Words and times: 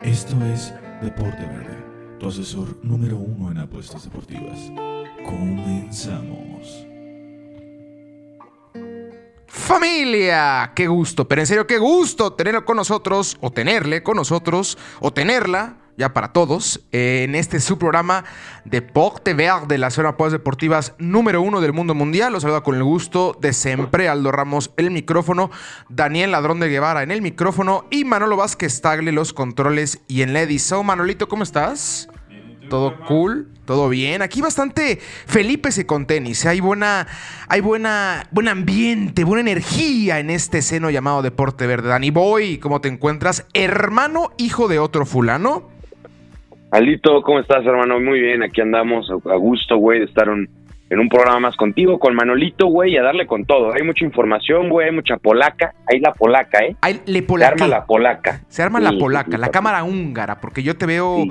Esto 0.00 0.36
es 0.54 0.72
Deporte 1.02 1.44
Verde, 1.44 1.76
tu 2.20 2.28
asesor 2.28 2.78
número 2.84 3.16
uno 3.16 3.50
en 3.50 3.58
apuestas 3.58 4.04
deportivas. 4.04 4.56
Comenzamos. 5.24 6.86
Familia, 9.48 10.70
qué 10.76 10.86
gusto, 10.86 11.26
pero 11.26 11.42
en 11.42 11.46
serio, 11.48 11.66
qué 11.66 11.78
gusto 11.78 12.32
tenerlo 12.32 12.64
con 12.64 12.76
nosotros, 12.76 13.36
o 13.40 13.50
tenerle 13.50 14.04
con 14.04 14.16
nosotros, 14.16 14.78
o 15.00 15.12
tenerla 15.12 15.76
ya 15.98 16.14
para 16.14 16.32
todos, 16.32 16.80
en 16.92 17.34
este 17.34 17.58
su 17.58 17.76
programa 17.76 18.24
Deporte 18.64 19.34
Verde, 19.34 19.78
la 19.78 19.90
zona 19.90 20.14
de 20.16 20.30
deportivas 20.30 20.94
número 20.98 21.42
uno 21.42 21.60
del 21.60 21.72
mundo 21.72 21.92
mundial. 21.92 22.32
Los 22.32 22.42
saluda 22.42 22.60
con 22.60 22.76
el 22.76 22.84
gusto 22.84 23.36
de 23.40 23.52
siempre 23.52 24.08
Aldo 24.08 24.30
Ramos 24.30 24.70
el 24.76 24.92
micrófono, 24.92 25.50
Daniel 25.88 26.30
Ladrón 26.30 26.60
de 26.60 26.68
Guevara 26.68 27.02
en 27.02 27.10
el 27.10 27.20
micrófono 27.20 27.84
y 27.90 28.04
Manolo 28.04 28.36
Vázquez 28.36 28.80
Tagle 28.80 29.10
los 29.10 29.32
controles 29.32 30.00
y 30.06 30.22
en 30.22 30.34
la 30.34 30.42
edición. 30.42 30.86
Manolito, 30.86 31.28
¿cómo 31.28 31.42
estás? 31.42 32.08
Todo 32.70 33.00
cool, 33.06 33.48
todo 33.64 33.88
bien. 33.88 34.22
Aquí 34.22 34.40
bastante 34.40 35.00
Felipe 35.26 35.72
se 35.72 35.84
con 35.84 36.06
tenis. 36.06 36.46
Hay 36.46 36.60
buena, 36.60 37.08
hay 37.48 37.60
buena, 37.60 38.28
buen 38.30 38.46
ambiente, 38.46 39.24
buena 39.24 39.40
energía 39.40 40.20
en 40.20 40.30
este 40.30 40.62
seno 40.62 40.90
llamado 40.90 41.22
Deporte 41.22 41.66
Verde. 41.66 41.88
Dani 41.88 42.10
Boy, 42.12 42.58
¿cómo 42.58 42.80
te 42.80 42.86
encuentras? 42.86 43.46
Hermano, 43.52 44.30
hijo 44.36 44.68
de 44.68 44.78
otro 44.78 45.04
fulano. 45.04 45.77
Alito, 46.70 47.22
¿cómo 47.22 47.40
estás, 47.40 47.64
hermano? 47.64 47.98
Muy 47.98 48.20
bien, 48.20 48.42
aquí 48.42 48.60
andamos 48.60 49.10
a 49.10 49.36
gusto, 49.36 49.78
güey, 49.78 50.00
de 50.00 50.04
estar 50.04 50.28
un, 50.28 50.48
en 50.90 51.00
un 51.00 51.08
programa 51.08 51.40
más 51.40 51.56
contigo, 51.56 51.98
con 51.98 52.14
Manolito, 52.14 52.66
güey, 52.66 52.96
a 52.96 53.02
darle 53.02 53.26
con 53.26 53.44
todo. 53.44 53.72
Hay 53.74 53.82
mucha 53.82 54.04
información, 54.04 54.68
güey, 54.70 54.88
hay 54.88 54.94
mucha 54.94 55.16
polaca. 55.16 55.74
Hay 55.86 56.00
la 56.00 56.12
polaca, 56.12 56.64
¿eh? 56.64 56.76
Hay 56.80 57.00
le 57.06 57.24
Se 57.26 57.44
arma 57.44 57.66
la 57.66 57.84
polaca. 57.84 58.40
Se 58.48 58.62
arma 58.62 58.80
la 58.80 58.92
polaca, 58.98 59.36
la 59.36 59.50
cámara 59.50 59.84
húngara, 59.84 60.40
porque 60.40 60.62
yo 60.62 60.76
te 60.76 60.86
veo 60.86 61.24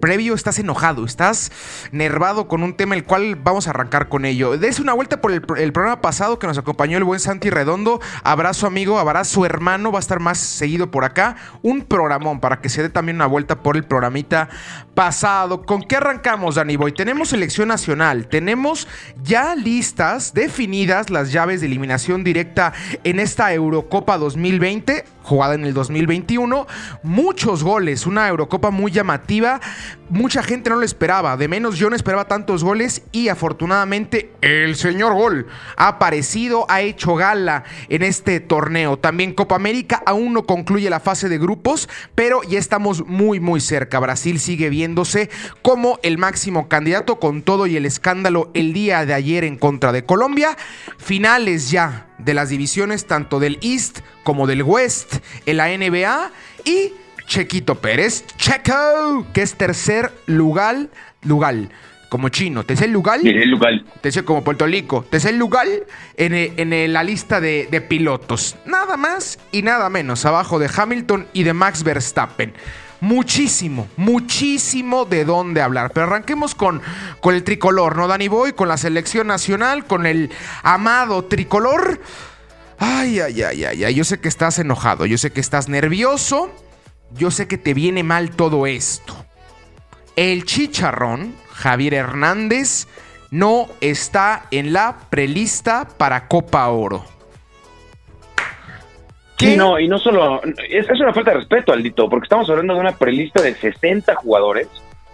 previo, 0.00 0.34
estás 0.34 0.58
enojado, 0.58 1.04
estás 1.04 1.88
nervado 1.92 2.48
con 2.48 2.62
un 2.62 2.74
tema 2.74 2.94
el 2.94 3.04
cual 3.04 3.36
vamos 3.36 3.66
a 3.66 3.70
arrancar 3.70 4.08
con 4.08 4.24
ello. 4.24 4.58
Des 4.58 4.80
una 4.80 4.92
vuelta 4.92 5.20
por 5.20 5.32
el, 5.32 5.42
programa 5.42 6.00
pasado 6.00 6.38
que 6.38 6.46
nos 6.46 6.58
acompañó 6.58 6.98
el 6.98 7.04
buen 7.04 7.20
Santi 7.20 7.50
Redondo. 7.50 8.00
Abrazo, 8.24 8.66
amigo, 8.66 8.98
abrazo, 8.98 9.46
hermano, 9.46 9.92
va 9.92 9.98
a 9.98 10.00
estar 10.00 10.20
más 10.20 10.38
seguido 10.38 10.90
por 10.90 11.04
acá. 11.04 11.36
Un 11.62 11.82
programón 11.82 12.40
para 12.40 12.60
que 12.60 12.68
se 12.68 12.82
dé 12.82 12.88
también 12.88 13.16
una 13.16 13.26
vuelta 13.26 13.62
por 13.62 13.76
el 13.76 13.84
programita 13.84 14.48
pasado. 14.94 15.62
¿Con 15.62 15.82
qué 15.82 15.96
arrancamos, 15.96 16.56
Dani 16.56 16.76
Boy? 16.76 16.92
Tenemos 16.92 17.28
selección 17.28 17.68
nacional, 17.68 18.28
tenemos 18.28 18.88
ya 19.22 19.54
listas, 19.54 20.34
definidas 20.34 21.10
las 21.10 21.32
llaves 21.32 21.60
de 21.60 21.66
eliminación 21.66 22.24
directa 22.24 22.72
en 23.04 23.20
esta 23.20 23.52
Eurocopa 23.52 24.18
2020 24.18 25.04
jugada 25.26 25.54
en 25.54 25.64
el 25.64 25.74
2021. 25.74 26.66
Muchos 27.02 27.64
goles, 27.64 28.06
una 28.06 28.28
Eurocopa 28.28 28.70
muy 28.70 28.92
llamativa. 28.92 29.60
Mucha 30.08 30.42
gente 30.44 30.70
no 30.70 30.76
lo 30.76 30.84
esperaba, 30.84 31.36
de 31.36 31.48
menos 31.48 31.78
yo 31.78 31.90
no 31.90 31.96
esperaba 31.96 32.28
tantos 32.28 32.62
goles 32.62 33.02
y 33.10 33.28
afortunadamente 33.28 34.30
el 34.40 34.76
señor 34.76 35.14
gol 35.14 35.48
ha 35.76 35.88
aparecido, 35.88 36.64
ha 36.68 36.80
hecho 36.80 37.16
gala 37.16 37.64
en 37.88 38.04
este 38.04 38.38
torneo. 38.38 39.00
También 39.00 39.34
Copa 39.34 39.56
América 39.56 40.00
aún 40.06 40.32
no 40.32 40.46
concluye 40.46 40.88
la 40.90 41.00
fase 41.00 41.28
de 41.28 41.38
grupos, 41.38 41.88
pero 42.14 42.42
ya 42.44 42.60
estamos 42.60 43.04
muy 43.04 43.40
muy 43.40 43.60
cerca. 43.60 43.98
Brasil 43.98 44.38
sigue 44.38 44.70
viéndose 44.70 45.28
como 45.60 45.98
el 46.04 46.18
máximo 46.18 46.68
candidato 46.68 47.18
con 47.18 47.42
todo 47.42 47.66
y 47.66 47.76
el 47.76 47.84
escándalo 47.84 48.52
el 48.54 48.72
día 48.72 48.85
de 48.86 49.14
ayer 49.14 49.44
en 49.44 49.56
contra 49.56 49.92
de 49.92 50.04
Colombia. 50.04 50.56
Finales 50.98 51.70
ya 51.70 52.06
de 52.18 52.34
las 52.34 52.48
divisiones 52.48 53.06
tanto 53.06 53.40
del 53.40 53.58
East 53.62 54.00
como 54.22 54.46
del 54.46 54.62
West 54.62 55.16
en 55.44 55.56
la 55.56 55.68
NBA 55.68 56.30
y 56.64 56.92
Chequito 57.26 57.74
Pérez, 57.76 58.24
Checo, 58.36 59.26
que 59.32 59.42
es 59.42 59.54
tercer 59.54 60.12
lugar, 60.26 60.88
lugar, 61.22 61.56
como 62.08 62.28
chino, 62.28 62.62
tercer 62.62 62.90
lugar, 62.90 63.18
lugar. 63.22 63.82
tercer 64.00 64.24
como 64.24 64.44
Puerto 64.44 64.64
Rico, 64.66 65.04
tercer 65.10 65.34
lugar 65.34 65.66
en, 66.16 66.34
en 66.34 66.92
la 66.92 67.02
lista 67.02 67.40
de, 67.40 67.66
de 67.68 67.80
pilotos, 67.80 68.54
nada 68.64 68.96
más 68.96 69.40
y 69.50 69.62
nada 69.62 69.90
menos, 69.90 70.24
abajo 70.24 70.60
de 70.60 70.70
Hamilton 70.74 71.26
y 71.32 71.42
de 71.42 71.52
Max 71.52 71.82
Verstappen 71.82 72.52
muchísimo, 73.06 73.88
muchísimo 73.96 75.04
de 75.04 75.24
dónde 75.24 75.62
hablar. 75.62 75.92
Pero 75.92 76.06
arranquemos 76.06 76.54
con, 76.54 76.82
con 77.20 77.34
el 77.34 77.44
tricolor, 77.44 77.96
¿no, 77.96 78.08
Dani 78.08 78.26
Boy? 78.26 78.52
Con 78.52 78.68
la 78.68 78.76
selección 78.76 79.28
nacional, 79.28 79.86
con 79.86 80.06
el 80.06 80.30
amado 80.62 81.24
tricolor. 81.24 82.00
Ay, 82.78 83.20
ay, 83.20 83.42
ay, 83.42 83.64
ay, 83.64 83.84
ay. 83.84 83.94
Yo 83.94 84.04
sé 84.04 84.18
que 84.18 84.28
estás 84.28 84.58
enojado, 84.58 85.06
yo 85.06 85.18
sé 85.18 85.30
que 85.30 85.40
estás 85.40 85.68
nervioso, 85.68 86.50
yo 87.12 87.30
sé 87.30 87.46
que 87.46 87.58
te 87.58 87.74
viene 87.74 88.02
mal 88.02 88.30
todo 88.30 88.66
esto. 88.66 89.24
El 90.16 90.44
chicharrón, 90.44 91.34
Javier 91.52 91.94
Hernández, 91.94 92.88
no 93.30 93.68
está 93.80 94.46
en 94.50 94.72
la 94.72 94.98
prelista 95.10 95.86
para 95.96 96.26
Copa 96.26 96.66
Oro. 96.68 97.15
Sí, 99.38 99.56
no, 99.56 99.78
y 99.78 99.86
no 99.86 99.98
solo. 99.98 100.40
Es, 100.68 100.88
es 100.88 101.00
una 101.00 101.12
falta 101.12 101.32
de 101.32 101.38
respeto, 101.38 101.72
Aldito, 101.72 102.08
porque 102.08 102.24
estamos 102.24 102.48
hablando 102.48 102.74
de 102.74 102.80
una 102.80 102.96
prelista 102.96 103.42
de 103.42 103.54
60 103.54 104.14
jugadores 104.14 104.68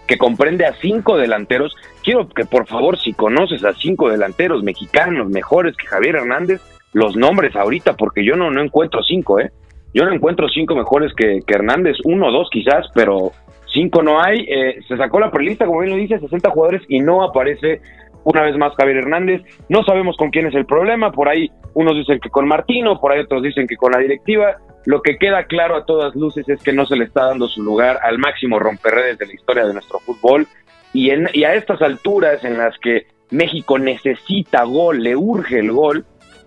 que 0.07 0.17
comprende 0.17 0.65
a 0.65 0.73
cinco 0.75 1.17
delanteros. 1.17 1.75
Quiero 2.03 2.27
que, 2.29 2.45
por 2.45 2.67
favor, 2.67 2.97
si 2.97 3.13
conoces 3.13 3.63
a 3.63 3.73
cinco 3.73 4.09
delanteros 4.09 4.63
mexicanos 4.63 5.29
mejores 5.29 5.75
que 5.75 5.87
Javier 5.87 6.15
Hernández, 6.17 6.61
los 6.93 7.15
nombres 7.15 7.55
ahorita, 7.55 7.93
porque 7.93 8.23
yo 8.23 8.35
no, 8.35 8.51
no 8.51 8.61
encuentro 8.61 9.01
cinco, 9.03 9.39
¿eh? 9.39 9.51
Yo 9.93 10.05
no 10.05 10.13
encuentro 10.13 10.47
cinco 10.49 10.75
mejores 10.75 11.13
que, 11.13 11.41
que 11.45 11.53
Hernández, 11.53 11.97
uno 12.03 12.27
o 12.27 12.31
dos 12.31 12.49
quizás, 12.51 12.87
pero 12.95 13.31
cinco 13.73 14.01
no 14.01 14.21
hay. 14.21 14.45
Eh, 14.47 14.79
se 14.87 14.97
sacó 14.97 15.19
la 15.19 15.31
prelista, 15.31 15.65
como 15.65 15.81
bien 15.81 15.91
lo 15.91 15.97
dice, 15.97 16.19
60 16.19 16.49
jugadores 16.49 16.81
y 16.87 16.99
no 16.99 17.23
aparece 17.23 17.81
una 18.23 18.41
vez 18.41 18.57
más 18.57 18.73
Javier 18.75 18.97
Hernández. 18.97 19.41
No 19.69 19.83
sabemos 19.83 20.17
con 20.17 20.29
quién 20.29 20.47
es 20.47 20.55
el 20.55 20.65
problema, 20.65 21.11
por 21.11 21.29
ahí 21.29 21.51
unos 21.73 21.95
dicen 21.95 22.19
que 22.19 22.29
con 22.29 22.47
Martino, 22.47 22.99
por 22.99 23.11
ahí 23.11 23.19
otros 23.19 23.43
dicen 23.43 23.67
que 23.67 23.77
con 23.77 23.91
la 23.91 23.99
directiva. 23.99 24.57
Lo 24.85 25.01
que 25.01 25.17
queda 25.17 25.45
claro 25.45 25.75
a 25.75 25.85
todas 25.85 26.15
luces 26.15 26.47
es 26.49 26.61
que 26.61 26.73
no 26.73 26.85
se 26.85 26.95
le 26.95 27.05
está 27.05 27.25
dando 27.25 27.47
su 27.47 27.63
lugar 27.63 27.99
al 28.03 28.17
máximo 28.17 28.59
romperredes 28.59 29.17
de 29.17 29.27
la 29.27 29.33
historia 29.33 29.65
de 29.65 29.73
nuestro 29.73 29.99
fútbol. 29.99 30.47
Y, 30.93 31.09
en, 31.09 31.29
y 31.33 31.45
a 31.45 31.55
estas 31.55 31.81
alturas 31.81 32.43
en 32.43 32.57
las 32.57 32.77
que 32.79 33.07
México 33.31 33.79
necesita 33.79 34.63
gol, 34.63 35.01
le 35.01 35.15
urge 35.15 35.59
el 35.59 35.71
gol, 35.71 36.05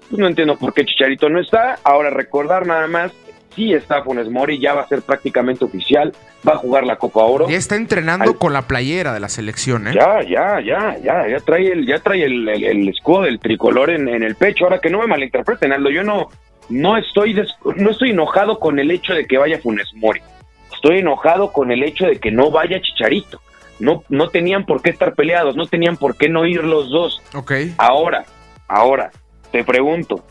pues 0.08 0.20
no 0.20 0.28
entiendo 0.28 0.56
por 0.56 0.72
qué 0.72 0.84
Chicharito 0.84 1.28
no 1.28 1.40
está. 1.40 1.78
Ahora 1.82 2.10
recordar 2.10 2.66
nada 2.66 2.86
más 2.86 3.12
sí 3.56 3.72
está 3.72 4.02
Funes 4.02 4.30
Mori, 4.30 4.60
ya 4.60 4.74
va 4.74 4.82
a 4.82 4.86
ser 4.86 5.02
prácticamente 5.02 5.64
oficial, 5.64 6.12
va 6.46 6.52
a 6.52 6.56
jugar 6.58 6.84
la 6.84 6.96
Copa 6.96 7.24
Oro. 7.24 7.48
Ya 7.48 7.56
está 7.56 7.74
entrenando 7.74 8.38
con 8.38 8.52
la 8.52 8.62
playera 8.62 9.12
de 9.12 9.20
la 9.20 9.28
selección, 9.28 9.88
¿eh? 9.88 9.92
Ya, 9.94 10.22
ya, 10.22 10.60
ya, 10.60 10.96
ya, 11.02 11.26
ya 11.26 11.40
trae 11.40 11.72
el, 11.72 11.86
ya 11.86 11.98
trae 11.98 12.24
el, 12.24 12.48
el, 12.48 12.88
escudo 12.88 13.22
del 13.22 13.40
tricolor 13.40 13.90
en, 13.90 14.08
en, 14.08 14.22
el 14.22 14.36
pecho. 14.36 14.64
Ahora 14.64 14.78
que 14.78 14.90
no 14.90 15.00
me 15.00 15.06
malinterpreten, 15.06 15.72
Aldo, 15.72 15.90
yo 15.90 16.04
no, 16.04 16.28
no 16.68 16.96
estoy, 16.96 17.34
no 17.76 17.90
estoy 17.90 18.10
enojado 18.10 18.60
con 18.60 18.78
el 18.78 18.90
hecho 18.90 19.14
de 19.14 19.26
que 19.26 19.38
vaya 19.38 19.58
Funes 19.58 19.92
Mori. 19.94 20.20
Estoy 20.72 20.98
enojado 20.98 21.52
con 21.52 21.70
el 21.70 21.82
hecho 21.82 22.06
de 22.06 22.20
que 22.20 22.30
no 22.30 22.50
vaya 22.50 22.80
Chicharito. 22.80 23.40
No, 23.78 24.04
no 24.08 24.28
tenían 24.28 24.64
por 24.64 24.82
qué 24.82 24.90
estar 24.90 25.14
peleados, 25.14 25.56
no 25.56 25.66
tenían 25.66 25.96
por 25.96 26.16
qué 26.16 26.28
no 26.28 26.46
ir 26.46 26.64
los 26.64 26.90
dos. 26.90 27.22
Ok. 27.34 27.52
Ahora, 27.78 28.24
ahora, 28.68 29.10
te 29.50 29.64
pregunto, 29.64 30.24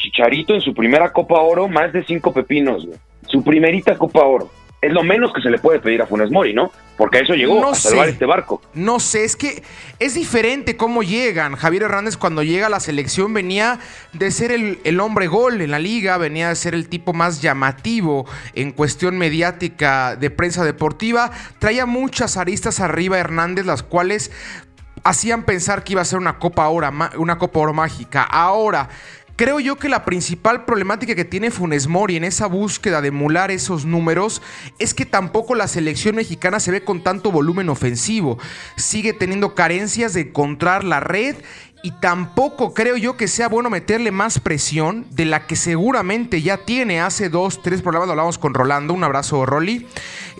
Chicharito 0.00 0.54
en 0.54 0.60
su 0.60 0.74
primera 0.74 1.12
Copa 1.12 1.40
Oro, 1.40 1.68
más 1.68 1.92
de 1.92 2.04
cinco 2.04 2.32
pepinos, 2.32 2.88
Su 3.28 3.44
primerita 3.44 3.96
Copa 3.96 4.24
Oro. 4.24 4.50
Es 4.82 4.92
lo 4.92 5.02
menos 5.02 5.30
que 5.34 5.42
se 5.42 5.50
le 5.50 5.58
puede 5.58 5.78
pedir 5.78 6.00
a 6.00 6.06
Funes 6.06 6.30
Mori, 6.30 6.54
¿no? 6.54 6.72
Porque 6.96 7.18
a 7.18 7.20
eso 7.20 7.34
llegó, 7.34 7.68
a 7.68 7.74
salvar 7.74 8.08
este 8.08 8.24
barco. 8.24 8.62
No 8.72 8.98
sé, 8.98 9.24
es 9.24 9.36
que 9.36 9.62
es 9.98 10.14
diferente 10.14 10.78
cómo 10.78 11.02
llegan. 11.02 11.54
Javier 11.54 11.82
Hernández 11.82 12.16
cuando 12.16 12.42
llega 12.42 12.68
a 12.68 12.70
la 12.70 12.80
selección 12.80 13.34
venía 13.34 13.78
de 14.14 14.30
ser 14.30 14.52
el, 14.52 14.78
el 14.84 15.00
hombre 15.00 15.26
gol 15.26 15.60
en 15.60 15.70
la 15.70 15.78
liga, 15.78 16.16
venía 16.16 16.48
de 16.48 16.54
ser 16.54 16.74
el 16.74 16.88
tipo 16.88 17.12
más 17.12 17.42
llamativo 17.42 18.24
en 18.54 18.72
cuestión 18.72 19.18
mediática 19.18 20.16
de 20.16 20.30
prensa 20.30 20.64
deportiva. 20.64 21.30
Traía 21.58 21.84
muchas 21.84 22.38
aristas 22.38 22.80
arriba 22.80 23.18
Hernández, 23.18 23.66
las 23.66 23.82
cuales 23.82 24.30
hacían 25.04 25.44
pensar 25.44 25.84
que 25.84 25.92
iba 25.92 26.02
a 26.02 26.06
ser 26.06 26.18
una 26.18 26.38
Copa 26.38 26.68
Oro, 26.68 26.90
una 27.18 27.38
Copa 27.38 27.60
Oro 27.60 27.74
mágica. 27.74 28.22
Ahora 28.22 28.88
Creo 29.40 29.58
yo 29.58 29.76
que 29.76 29.88
la 29.88 30.04
principal 30.04 30.66
problemática 30.66 31.14
que 31.14 31.24
tiene 31.24 31.50
Funes 31.50 31.86
Mori 31.86 32.14
en 32.14 32.24
esa 32.24 32.44
búsqueda 32.44 33.00
de 33.00 33.08
emular 33.08 33.50
esos 33.50 33.86
números 33.86 34.42
es 34.78 34.92
que 34.92 35.06
tampoco 35.06 35.54
la 35.54 35.66
selección 35.66 36.16
mexicana 36.16 36.60
se 36.60 36.70
ve 36.70 36.84
con 36.84 37.02
tanto 37.02 37.32
volumen 37.32 37.70
ofensivo. 37.70 38.36
Sigue 38.76 39.14
teniendo 39.14 39.54
carencias 39.54 40.12
de 40.12 40.20
encontrar 40.20 40.84
la 40.84 41.00
red 41.00 41.36
y 41.82 41.92
tampoco 41.92 42.74
creo 42.74 42.98
yo 42.98 43.16
que 43.16 43.28
sea 43.28 43.48
bueno 43.48 43.70
meterle 43.70 44.10
más 44.10 44.40
presión 44.40 45.06
de 45.10 45.24
la 45.24 45.46
que 45.46 45.56
seguramente 45.56 46.42
ya 46.42 46.58
tiene. 46.58 47.00
Hace 47.00 47.30
dos, 47.30 47.62
tres 47.62 47.80
programas, 47.80 48.08
lo 48.08 48.12
hablamos 48.12 48.36
con 48.36 48.52
Rolando, 48.52 48.92
un 48.92 49.04
abrazo 49.04 49.46
Rolly, 49.46 49.86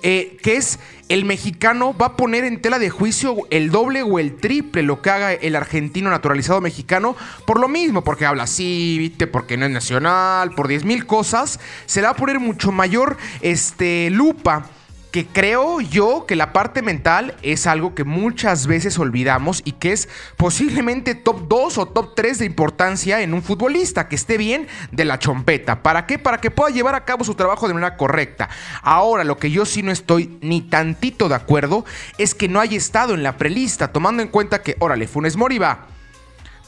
eh, 0.02 0.36
que 0.42 0.56
es 0.56 0.78
el 1.10 1.24
mexicano 1.24 1.92
va 1.94 2.06
a 2.06 2.16
poner 2.16 2.44
en 2.44 2.62
tela 2.62 2.78
de 2.78 2.88
juicio 2.88 3.36
el 3.50 3.70
doble 3.72 4.02
o 4.02 4.20
el 4.20 4.36
triple 4.36 4.84
lo 4.84 5.02
que 5.02 5.10
haga 5.10 5.32
el 5.32 5.56
argentino 5.56 6.08
naturalizado 6.08 6.60
mexicano 6.60 7.16
por 7.46 7.58
lo 7.58 7.66
mismo, 7.66 8.04
porque 8.04 8.26
habla 8.26 8.44
así, 8.44 9.12
porque 9.32 9.56
no 9.56 9.66
es 9.66 9.72
nacional, 9.72 10.52
por 10.52 10.68
10 10.68 10.84
mil 10.84 11.06
cosas, 11.06 11.58
se 11.86 12.00
le 12.00 12.06
va 12.06 12.12
a 12.12 12.16
poner 12.16 12.38
mucho 12.38 12.70
mayor 12.70 13.16
este, 13.42 14.08
lupa 14.10 14.70
que 15.10 15.26
creo 15.26 15.80
yo 15.80 16.24
que 16.26 16.36
la 16.36 16.52
parte 16.52 16.82
mental 16.82 17.34
es 17.42 17.66
algo 17.66 17.94
que 17.94 18.04
muchas 18.04 18.66
veces 18.66 18.98
olvidamos 18.98 19.62
y 19.64 19.72
que 19.72 19.92
es 19.92 20.08
posiblemente 20.36 21.14
top 21.14 21.48
2 21.48 21.78
o 21.78 21.86
top 21.86 22.14
3 22.14 22.38
de 22.38 22.44
importancia 22.44 23.20
en 23.20 23.34
un 23.34 23.42
futbolista, 23.42 24.08
que 24.08 24.16
esté 24.16 24.38
bien 24.38 24.68
de 24.92 25.04
la 25.04 25.18
chompeta. 25.18 25.82
¿Para 25.82 26.06
qué? 26.06 26.18
Para 26.18 26.40
que 26.40 26.50
pueda 26.50 26.72
llevar 26.72 26.94
a 26.94 27.04
cabo 27.04 27.24
su 27.24 27.34
trabajo 27.34 27.66
de 27.66 27.74
manera 27.74 27.96
correcta. 27.96 28.48
Ahora, 28.82 29.24
lo 29.24 29.36
que 29.36 29.50
yo 29.50 29.66
sí 29.66 29.82
no 29.82 29.92
estoy 29.92 30.38
ni 30.40 30.62
tantito 30.62 31.28
de 31.28 31.34
acuerdo 31.34 31.84
es 32.18 32.34
que 32.34 32.48
no 32.48 32.60
haya 32.60 32.76
estado 32.76 33.14
en 33.14 33.22
la 33.22 33.36
prelista, 33.36 33.92
tomando 33.92 34.22
en 34.22 34.28
cuenta 34.28 34.62
que, 34.62 34.76
órale, 34.78 35.08
Funes 35.08 35.36
Mori 35.36 35.58
va. 35.58 35.89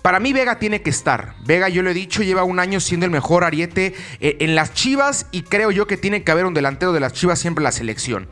Para 0.03 0.19
mí 0.19 0.33
Vega 0.33 0.59
tiene 0.59 0.83
que 0.83 0.91
estar. 0.91 1.35
Vega, 1.45 1.69
yo 1.69 1.83
lo 1.83 1.91
he 1.91 1.95
dicho, 1.95 2.23
lleva 2.23 2.43
un 2.43 2.59
año 2.59 2.81
siendo 2.81 3.07
el 3.07 3.13
mejor 3.13 3.45
ariete 3.45 3.95
eh, 4.21 4.37
en 4.41 4.55
las 4.55 4.75
Chivas 4.75 5.27
y 5.31 5.43
creo 5.43 5.71
yo 5.71 5.87
que 5.87 5.97
tiene 5.97 6.25
que 6.25 6.33
haber 6.33 6.45
un 6.45 6.55
delantero 6.55 6.93
de 6.93 7.01
las 7.01 7.13
Chivas 7.13 7.39
siempre 7.39 7.63
en 7.63 7.65
la 7.65 7.73
selección. 7.73 8.29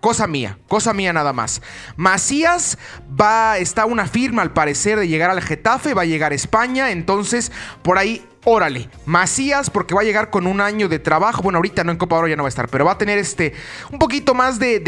Cosa 0.00 0.26
mía, 0.26 0.58
cosa 0.66 0.92
mía 0.92 1.12
nada 1.12 1.32
más. 1.32 1.62
Macías 1.96 2.76
va, 3.08 3.56
está 3.58 3.86
una 3.86 4.06
firma 4.06 4.42
al 4.42 4.52
parecer 4.52 4.98
de 4.98 5.06
llegar 5.06 5.30
al 5.30 5.40
Getafe, 5.40 5.94
va 5.94 6.02
a 6.02 6.06
llegar 6.06 6.32
a 6.32 6.34
España, 6.34 6.90
entonces 6.90 7.52
por 7.82 7.96
ahí 7.96 8.26
órale, 8.44 8.90
Macías, 9.06 9.70
porque 9.70 9.94
va 9.94 10.00
a 10.00 10.04
llegar 10.04 10.30
con 10.30 10.48
un 10.48 10.60
año 10.60 10.88
de 10.88 10.98
trabajo. 10.98 11.42
Bueno, 11.42 11.58
ahorita 11.58 11.84
no 11.84 11.92
en 11.92 11.98
Copa 11.98 12.16
Oro 12.16 12.26
ya 12.26 12.34
no 12.34 12.42
va 12.42 12.48
a 12.48 12.50
estar, 12.50 12.68
pero 12.68 12.84
va 12.84 12.92
a 12.92 12.98
tener 12.98 13.16
este 13.16 13.54
un 13.92 14.00
poquito 14.00 14.34
más 14.34 14.58
de 14.58 14.80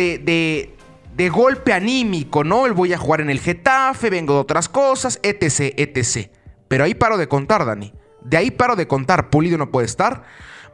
golpe 1.31 1.73
anímico, 1.73 2.45
¿no? 2.45 2.67
El 2.67 2.73
voy 2.73 2.93
a 2.93 2.99
jugar 2.99 3.21
en 3.21 3.31
el 3.31 3.41
Getafe, 3.41 4.11
vengo 4.11 4.35
de 4.35 4.41
otras 4.41 4.69
cosas, 4.69 5.19
etc, 5.23 5.75
etc. 5.77 6.31
Pero 6.69 6.85
ahí 6.85 6.95
paro 6.95 7.17
de 7.17 7.29
contar, 7.29 7.65
Dani. 7.65 7.93
De 8.23 8.37
ahí 8.37 8.51
paro 8.51 8.77
de 8.77 8.87
contar. 8.87 9.31
Pulido 9.31 9.57
no 9.57 9.71
puede 9.71 9.87
estar, 9.87 10.25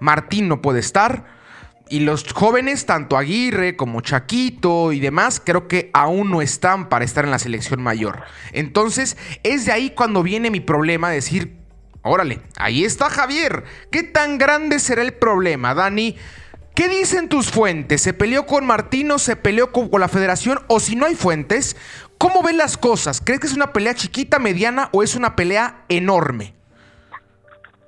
Martín 0.01 0.49
no 0.49 0.61
puede 0.61 0.81
estar. 0.81 1.43
Y 1.89 2.01
los 2.01 2.33
jóvenes, 2.33 2.87
tanto 2.87 3.19
Aguirre 3.19 3.77
como 3.77 4.01
Chaquito 4.01 4.93
y 4.93 5.01
demás, 5.01 5.43
creo 5.45 5.69
que 5.69 5.91
aún 5.93 6.31
no 6.31 6.41
están 6.41 6.89
para 6.89 7.05
estar 7.05 7.25
en 7.25 7.31
la 7.31 7.39
selección 7.39 7.83
mayor. 7.83 8.23
Entonces, 8.53 9.17
es 9.43 9.67
de 9.67 9.73
ahí 9.73 9.91
cuando 9.91 10.23
viene 10.23 10.51
mi 10.51 10.61
problema 10.61 11.11
de 11.11 11.17
decir, 11.17 11.57
órale, 12.03 12.41
ahí 12.57 12.85
está 12.85 13.11
Javier. 13.11 13.65
¿Qué 13.91 14.03
tan 14.03 14.39
grande 14.39 14.79
será 14.79 15.03
el 15.03 15.13
problema, 15.13 15.75
Dani? 15.75 16.17
¿Qué 16.75 16.89
dicen 16.89 17.29
tus 17.29 17.51
fuentes? 17.51 18.01
¿Se 18.01 18.15
peleó 18.15 18.47
con 18.47 18.67
Martino? 18.67 19.19
¿Se 19.19 19.37
peleó 19.37 19.73
con, 19.73 19.91
la 20.01 20.09
federación? 20.09 20.59
O 20.69 20.81
si 20.81 20.97
no 20.97 21.05
hay 21.05 21.15
fuentes, 21.15 21.77
¿cómo 22.17 22.43
ven 22.43 22.57
las 22.57 22.79
cosas? 22.79 23.21
¿Crees 23.21 23.41
que 23.41 23.47
es 23.47 23.55
una 23.55 23.75
pelea 23.75 23.93
chiquita, 23.93 24.39
mediana 24.39 24.89
o 24.93 25.03
es 25.03 25.15
una 25.15 25.37
pelea 25.37 25.85
enorme? 25.91 26.55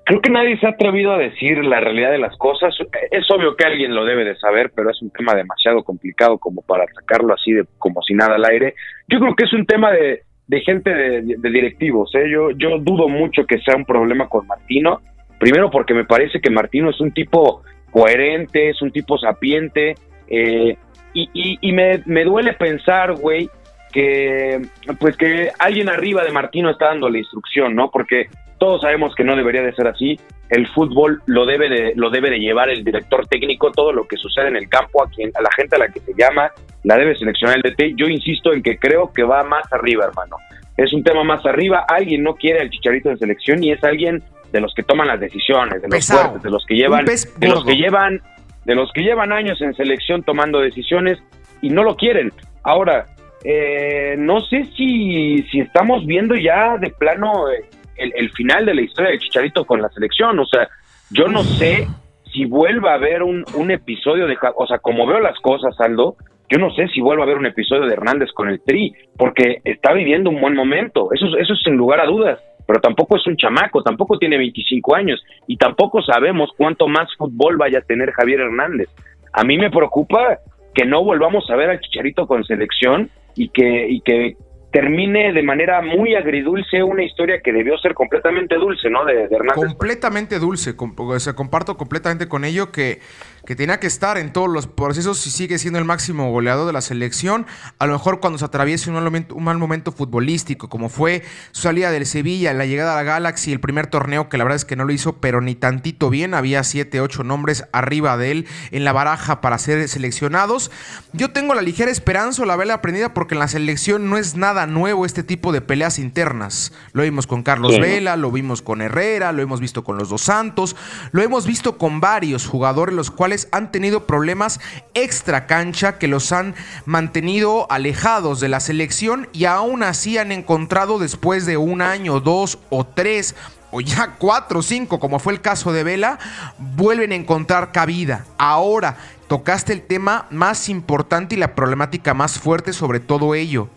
Creo 0.05 0.21
que 0.21 0.29
nadie 0.29 0.59
se 0.59 0.67
ha 0.67 0.71
atrevido 0.71 1.15
a 1.15 1.19
decir 1.19 1.65
la 1.65 1.81
realidad 1.81 2.11
de 2.11 2.19
las 2.19 2.37
cosas. 2.37 2.75
Es 3.11 3.25
obvio 3.31 3.57
que 3.57 3.65
alguien 3.65 3.95
lo 3.95 4.05
debe 4.05 4.23
de 4.23 4.37
saber, 4.37 4.71
pero 4.77 4.91
es 4.91 5.01
un 5.01 5.11
tema 5.11 5.35
demasiado 5.35 5.83
complicado 5.83 6.37
como 6.37 6.61
para 6.61 6.85
sacarlo 6.93 7.33
así 7.33 7.53
de 7.53 7.65
como 7.79 8.03
si 8.03 8.13
nada 8.13 8.35
al 8.35 8.45
aire. 8.45 8.75
Yo 9.09 9.19
creo 9.19 9.35
que 9.35 9.47
es 9.47 9.53
un 9.55 9.65
tema 9.65 9.93
de, 9.93 10.25
gente 10.61 10.91
de, 10.91 11.51
directivos. 11.51 12.15
¿eh? 12.17 12.29
Yo, 12.31 12.51
yo 12.51 12.79
dudo 12.81 13.09
mucho 13.09 13.47
que 13.47 13.61
sea 13.61 13.77
un 13.77 13.87
problema 13.87 14.29
con 14.29 14.47
Martino. 14.47 15.01
Primero 15.41 15.71
porque 15.71 15.95
me 15.95 16.05
parece 16.05 16.39
que 16.39 16.51
Martino 16.51 16.91
es 16.91 17.01
un 17.01 17.13
tipo 17.13 17.63
coherente, 17.95 18.71
es 18.71 18.83
un 18.83 18.91
tipo 18.91 19.17
sapiente. 19.17 19.95
Eh, 20.27 20.77
y, 21.15 21.59
y, 21.61 21.73
me, 21.73 22.03
me 22.07 22.25
duele 22.25 22.55
pensar, 22.55 23.15
güey, 23.15 23.49
que 23.93 24.61
pues 24.99 25.17
que 25.17 25.53
alguien 25.61 25.89
arriba 25.89 26.25
de 26.25 26.33
Martino 26.33 26.71
está 26.71 26.87
dando 26.87 27.09
la 27.09 27.19
instrucción, 27.19 27.77
¿no? 27.77 27.93
Porque 27.93 28.27
todos 28.59 28.81
sabemos 28.83 29.15
que 29.15 29.23
no 29.23 29.37
debería 29.37 29.63
de 29.63 29.73
ser 29.75 29.87
así. 29.87 30.19
El 30.51 30.67
fútbol 30.67 31.23
lo 31.27 31.47
debe 31.47 31.69
de 31.69 31.93
lo 31.95 32.11
debe 32.11 32.31
de 32.31 32.41
llevar 32.41 32.69
el 32.69 32.83
director 32.83 33.29
técnico, 33.29 33.71
todo 33.71 33.93
lo 33.93 34.09
que 34.09 34.17
sucede 34.17 34.49
en 34.49 34.57
el 34.57 34.69
campo, 34.69 35.05
a 35.05 35.09
quien 35.09 35.31
a 35.37 35.41
la 35.41 35.51
gente 35.57 35.77
a 35.77 35.79
la 35.79 35.89
que 35.89 36.01
se 36.01 36.15
llama, 36.19 36.51
la 36.83 36.97
debe 36.97 37.15
seleccionar 37.15 37.59
el 37.59 37.63
DT. 37.63 37.95
Yo 37.97 38.09
insisto 38.09 38.53
en 38.53 38.65
que 38.65 38.77
creo 38.77 39.13
que 39.13 39.23
va 39.23 39.45
más 39.45 39.73
arriba, 39.73 40.07
hermano. 40.07 40.37
Es 40.77 40.93
un 40.93 41.05
tema 41.05 41.23
más 41.23 41.47
arriba. 41.47 41.85
Alguien 41.89 42.25
no 42.25 42.35
quiere 42.35 42.61
el 42.61 42.71
Chicharito 42.71 43.11
de 43.11 43.19
selección 43.19 43.63
y 43.63 43.71
es 43.71 43.85
alguien 43.85 44.21
de 44.55 44.61
los 44.61 44.73
que 44.73 44.85
toman 44.85 45.09
las 45.09 45.19
decisiones, 45.19 45.83
de 45.83 45.89
los 45.89 46.07
fuertes, 46.07 46.43
de 46.45 46.51
los 46.51 46.65
que 46.65 46.77
llevan, 46.77 47.05
de 47.05 47.49
los 47.49 47.65
que 47.65 47.75
llevan, 47.75 48.23
de 48.65 48.75
los 48.77 48.93
que 48.93 49.03
llevan 49.03 49.33
años 49.33 49.61
en 49.61 49.75
selección 49.75 50.23
tomando 50.23 50.61
decisiones 50.61 51.19
y 51.61 51.71
no 51.71 51.83
lo 51.83 51.97
quieren. 51.97 52.33
Ahora, 52.63 53.07
eh, 53.43 54.15
no 54.17 54.41
sé 54.43 54.67
si, 54.77 55.43
si 55.51 55.59
estamos 55.59 56.07
viendo 56.07 56.37
ya 56.37 56.79
de 56.79 56.91
plano 56.91 57.51
eh, 57.51 57.65
el, 57.97 58.31
final 58.31 58.65
de 58.65 58.75
la 58.75 58.83
historia 58.83 59.11
de 59.11 59.19
Chicharito 59.19 59.65
con 59.65 59.83
la 59.83 59.89
selección. 59.89 60.39
O 60.39 60.47
sea, 60.47 60.69
yo 61.11 61.27
no 61.27 61.43
sé 61.43 61.89
si 62.33 62.45
vuelva 62.45 62.93
a 62.93 62.95
haber 62.95 63.25
un, 63.25 63.45
un 63.55 63.73
episodio 63.73 64.29
de, 64.29 64.39
o 64.55 64.67
sea, 64.69 64.79
como 64.79 65.05
veo 65.05 65.19
las 65.19 65.39
cosas, 65.41 65.75
Aldo, 65.81 66.15
yo 66.49 66.59
no 66.59 66.73
sé 66.75 66.87
si 66.95 67.01
vuelva 67.01 67.25
a 67.25 67.27
haber 67.27 67.39
un 67.39 67.47
episodio 67.47 67.87
de 67.87 67.95
Hernández 67.95 68.31
con 68.33 68.49
el 68.49 68.61
Tri, 68.61 68.95
porque 69.19 69.63
está 69.65 69.93
viviendo 69.93 70.31
un 70.31 70.41
buen 70.41 70.55
momento. 70.55 71.09
Eso, 71.13 71.27
eso 71.39 71.55
es 71.55 71.61
sin 71.65 71.75
lugar 71.75 71.99
a 71.99 72.07
dudas 72.07 72.39
pero 72.67 72.81
tampoco 72.81 73.17
es 73.17 73.27
un 73.27 73.37
chamaco, 73.37 73.83
tampoco 73.83 74.19
tiene 74.19 74.39
25 74.39 74.95
años 74.95 75.23
y 75.47 75.57
tampoco 75.57 76.03
sabemos 76.03 76.51
cuánto 76.57 76.89
más 76.89 77.09
fútbol 77.17 77.57
vaya 77.57 77.79
a 77.79 77.83
tener 77.83 78.13
Javier 78.13 78.41
Hernández. 78.41 78.89
A 79.33 79.45
mí 79.45 79.59
me 79.59 79.71
preocupa 79.71 80.39
que 80.75 80.85
no 80.85 81.05
volvamos 81.05 81.49
a 81.51 81.57
ver 81.57 81.71
al 81.71 81.81
Chicharito 81.81 82.27
con 82.27 82.45
selección 82.45 83.11
y 83.37 83.49
que, 83.49 83.89
y 83.89 84.01
que 84.01 84.37
termine 84.73 85.33
de 85.33 85.43
manera 85.45 85.83
muy 85.83 86.17
agridulce 86.17 86.83
una 86.83 87.05
historia 87.05 87.41
que 87.41 87.53
debió 87.53 87.79
ser 87.79 87.95
completamente 87.95 88.57
dulce, 88.57 88.91
¿no? 88.91 89.05
De, 89.05 89.23
Hernández. 89.23 89.55
Completamente 89.55 90.41
dulce, 90.41 90.75
o 90.77 91.21
sea, 91.21 91.35
comparto 91.35 91.77
completamente 91.77 92.27
con 92.27 92.45
ello 92.45 92.73
que 92.73 92.99
que 93.47 93.57
tenía 93.57 93.81
que 93.81 93.87
estar 93.87 94.19
en 94.19 94.33
todos 94.33 94.49
los 94.49 94.67
procesos 94.67 95.19
si 95.19 95.31
sigue 95.31 95.59
siendo 95.59 95.79
el 95.79 95.85
máximo 95.85 96.31
goleador 96.31 96.67
de 96.67 96.73
la 96.73 96.81
selección. 96.81 97.47
A 97.79 97.87
lo 97.87 97.93
mejor 97.93 98.21
cuando 98.21 98.39
se 98.39 98.45
atraviese 98.45 98.91
un 98.91 98.95
mal 98.95 99.05
momento, 99.05 99.35
un 99.35 99.45
mal 99.45 99.59
momento 99.59 99.93
futbolístico, 99.93 100.69
como 100.69 100.89
fue 100.89 101.23
su 101.53 101.63
salida 101.63 101.91
del 101.91 102.07
Sevilla, 102.07 102.53
la 102.55 102.67
llegada 102.67 102.93
a 102.93 102.97
la 102.97 103.03
Galaxy, 103.03 103.53
el 103.53 103.61
primer 103.61 103.87
torneo, 103.87 104.29
que 104.29 104.39
la 104.39 104.45
verdad 104.45 104.57
es 104.57 104.65
que 104.65 104.77
no 104.77 104.85
lo 104.85 104.93
hizo, 104.93 105.15
pero 105.21 105.41
ni 105.41 105.55
tantito 105.55 106.11
bien. 106.11 106.35
Había 106.35 106.65
siete, 106.65 107.01
ocho 107.01 107.25
nombres 107.25 107.65
arriba 107.73 108.17
de 108.17 108.31
él 108.31 108.47
en 108.71 108.85
la 108.85 108.93
baraja 108.93 109.41
para 109.41 109.59
ser 109.59 109.87
seleccionados. 109.89 110.71
Yo 111.13 111.31
tengo 111.31 111.55
la 111.55 111.63
ligera 111.63 111.91
esperanza 111.91 112.43
o 112.43 112.47
la 112.47 112.57
vela 112.57 112.75
aprendida 112.75 113.15
porque 113.15 113.35
en 113.35 113.41
la 113.41 113.49
selección 113.49 114.09
no 114.09 114.17
es 114.17 114.37
nada 114.37 114.67
nuevo 114.67 115.07
este 115.07 115.23
tipo 115.23 115.53
de 115.53 115.61
peleas 115.61 115.99
internas. 115.99 116.73
Lo 116.93 117.03
vimos 117.03 117.27
con 117.27 117.43
Carlos 117.43 117.79
Vela, 117.79 118.17
lo 118.17 118.31
vimos 118.31 118.63
con 118.63 118.81
Herrera, 118.81 119.33
lo 119.33 119.43
hemos 119.43 119.61
visto 119.61 119.85
con 119.85 119.99
los 119.99 120.09
dos 120.09 120.23
Santos, 120.23 120.77
lo 121.13 121.23
hemos 121.23 121.47
visto 121.47 121.77
con 121.77 122.01
varios 122.01 122.47
jugadores, 122.47 122.95
los 122.95 123.11
cuales 123.11 123.34
han 123.53 123.71
tenido 123.71 124.07
problemas 124.07 124.61
extra 124.95 125.47
cancha 125.47 125.99
que 125.99 126.09
los 126.09 126.33
han 126.33 126.55
mantenido 126.85 127.71
alejados 127.71 128.41
de 128.41 128.49
la 128.49 128.61
selección 128.61 129.29
y 129.33 129.45
aún 129.45 129.83
así 129.83 130.19
han 130.19 130.33
encontrado 130.33 130.99
después 130.99 131.47
de 131.47 131.57
un 131.57 131.83
año, 131.83 132.21
dos 132.21 132.59
o 132.71 132.85
tres 132.87 133.35
o 133.71 133.81
ya 133.81 134.15
cuatro 134.19 134.61
o 134.61 134.63
cinco, 134.63 135.01
como 135.01 135.19
fue 135.19 135.33
el 135.33 135.41
caso 135.41 135.73
de 135.73 135.85
Vela, 135.85 136.19
vuelven 136.59 137.13
a 137.13 137.17
encontrar 137.17 137.73
cabida. 137.73 138.25
Ahora 138.39 138.97
tocaste 139.27 139.73
el 139.73 139.83
tema 139.83 140.27
más 140.31 140.69
importante 140.69 141.35
y 141.35 141.39
la 141.39 141.55
problemática 141.55 142.15
más 142.15 142.39
fuerte 142.39 142.73
sobre 142.73 143.01
todo 143.01 143.35
ello. 143.35 143.69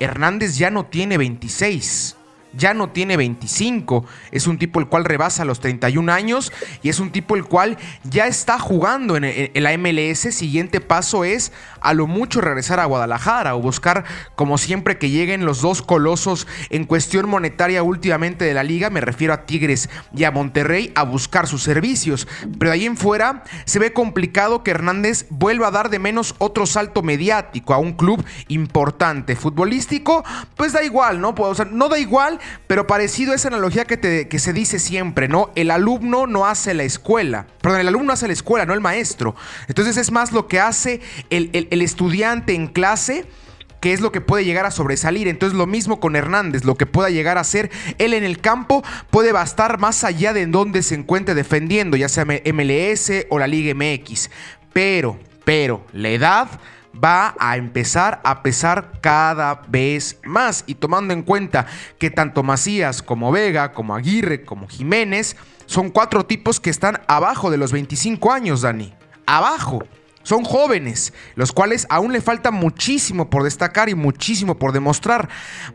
Hernández 0.00 0.56
ya 0.56 0.70
no 0.70 0.86
tiene 0.86 1.18
26 1.18 2.16
ya 2.56 2.74
no 2.74 2.90
tiene 2.90 3.16
25, 3.16 4.04
es 4.30 4.46
un 4.46 4.58
tipo 4.58 4.80
el 4.80 4.86
cual 4.86 5.04
rebasa 5.04 5.44
los 5.44 5.60
31 5.60 6.12
años 6.12 6.52
y 6.82 6.88
es 6.88 7.00
un 7.00 7.10
tipo 7.10 7.36
el 7.36 7.44
cual 7.44 7.78
ya 8.04 8.26
está 8.26 8.58
jugando 8.58 9.16
en, 9.16 9.50
la 9.54 9.76
MLS. 9.76 10.34
Siguiente 10.34 10.80
paso 10.80 11.24
es 11.24 11.52
a 11.80 11.94
lo 11.94 12.06
mucho 12.06 12.40
regresar 12.40 12.80
a 12.80 12.84
Guadalajara 12.84 13.54
o 13.54 13.60
buscar 13.60 14.04
como 14.34 14.58
siempre 14.58 14.98
que 14.98 15.10
lleguen 15.10 15.44
los 15.44 15.60
dos 15.60 15.82
colosos 15.82 16.46
en 16.70 16.84
cuestión 16.84 17.28
monetaria 17.28 17.82
últimamente 17.82 18.44
de 18.44 18.54
la 18.54 18.62
liga, 18.62 18.90
me 18.90 19.00
refiero 19.00 19.32
a 19.32 19.46
Tigres 19.46 19.88
y 20.14 20.24
a 20.24 20.30
Monterrey, 20.30 20.92
a 20.94 21.04
buscar 21.04 21.46
sus 21.46 21.62
servicios. 21.62 22.26
Pero 22.58 22.70
de 22.70 22.74
ahí 22.74 22.86
en 22.86 22.96
fuera 22.96 23.44
se 23.64 23.78
ve 23.78 23.92
complicado 23.92 24.62
que 24.62 24.70
Hernández 24.70 25.26
vuelva 25.30 25.68
a 25.68 25.70
dar 25.70 25.90
de 25.90 25.98
menos 25.98 26.34
otro 26.38 26.66
salto 26.66 27.02
mediático 27.02 27.74
a 27.74 27.78
un 27.78 27.92
club 27.92 28.24
importante. 28.48 29.36
Futbolístico, 29.36 30.24
pues 30.56 30.72
da 30.72 30.82
igual, 30.82 31.20
¿no? 31.20 31.34
Sea, 31.54 31.66
no 31.66 31.88
da 31.88 31.98
igual 31.98 32.40
pero 32.66 32.86
parecido 32.86 33.32
a 33.32 33.36
esa 33.36 33.48
analogía 33.48 33.84
que, 33.84 33.96
te, 33.96 34.28
que 34.28 34.38
se 34.38 34.52
dice 34.52 34.78
siempre, 34.78 35.28
¿no? 35.28 35.50
El 35.54 35.70
alumno 35.70 36.26
no 36.26 36.46
hace 36.46 36.74
la 36.74 36.84
escuela, 36.84 37.46
perdón, 37.60 37.80
el 37.80 37.88
alumno 37.88 38.12
hace 38.12 38.26
la 38.26 38.32
escuela, 38.32 38.66
no 38.66 38.74
el 38.74 38.80
maestro. 38.80 39.34
Entonces 39.68 39.96
es 39.96 40.10
más 40.10 40.32
lo 40.32 40.48
que 40.48 40.60
hace 40.60 41.00
el, 41.30 41.50
el 41.52 41.82
estudiante 41.82 42.54
en 42.54 42.66
clase 42.66 43.26
que 43.84 43.92
es 43.92 44.00
lo 44.00 44.12
que 44.12 44.22
puede 44.22 44.46
llegar 44.46 44.64
a 44.64 44.70
sobresalir. 44.70 45.28
Entonces 45.28 45.58
lo 45.58 45.66
mismo 45.66 46.00
con 46.00 46.16
Hernández, 46.16 46.64
lo 46.64 46.74
que 46.74 46.86
pueda 46.86 47.10
llegar 47.10 47.36
a 47.36 47.44
ser 47.44 47.70
él 47.98 48.14
en 48.14 48.24
el 48.24 48.40
campo 48.40 48.82
puede 49.10 49.30
bastar 49.30 49.78
más 49.78 50.04
allá 50.04 50.32
de 50.32 50.46
donde 50.46 50.82
se 50.82 50.94
encuentre 50.94 51.34
defendiendo, 51.34 51.94
ya 51.94 52.08
sea 52.08 52.24
MLS 52.24 53.12
o 53.28 53.38
la 53.38 53.46
Liga 53.46 53.74
MX. 53.74 54.30
Pero, 54.72 55.18
pero, 55.44 55.84
la 55.92 56.08
edad 56.08 56.48
va 57.02 57.34
a 57.38 57.56
empezar 57.56 58.20
a 58.24 58.42
pesar 58.42 59.00
cada 59.00 59.62
vez 59.68 60.18
más. 60.24 60.64
Y 60.66 60.74
tomando 60.76 61.12
en 61.14 61.22
cuenta 61.22 61.66
que 61.98 62.10
tanto 62.10 62.42
Macías 62.42 63.02
como 63.02 63.32
Vega, 63.32 63.72
como 63.72 63.94
Aguirre, 63.94 64.44
como 64.44 64.68
Jiménez, 64.68 65.36
son 65.66 65.90
cuatro 65.90 66.26
tipos 66.26 66.60
que 66.60 66.70
están 66.70 67.00
abajo 67.06 67.50
de 67.50 67.58
los 67.58 67.72
25 67.72 68.32
años, 68.32 68.62
Dani. 68.62 68.92
Abajo. 69.26 69.82
Son 70.24 70.42
jóvenes, 70.42 71.12
los 71.36 71.52
cuales 71.52 71.86
aún 71.90 72.12
le 72.12 72.20
falta 72.20 72.50
muchísimo 72.50 73.28
por 73.30 73.44
destacar 73.44 73.88
y 73.90 73.94
muchísimo 73.94 74.58
por 74.58 74.72
demostrar. 74.72 75.28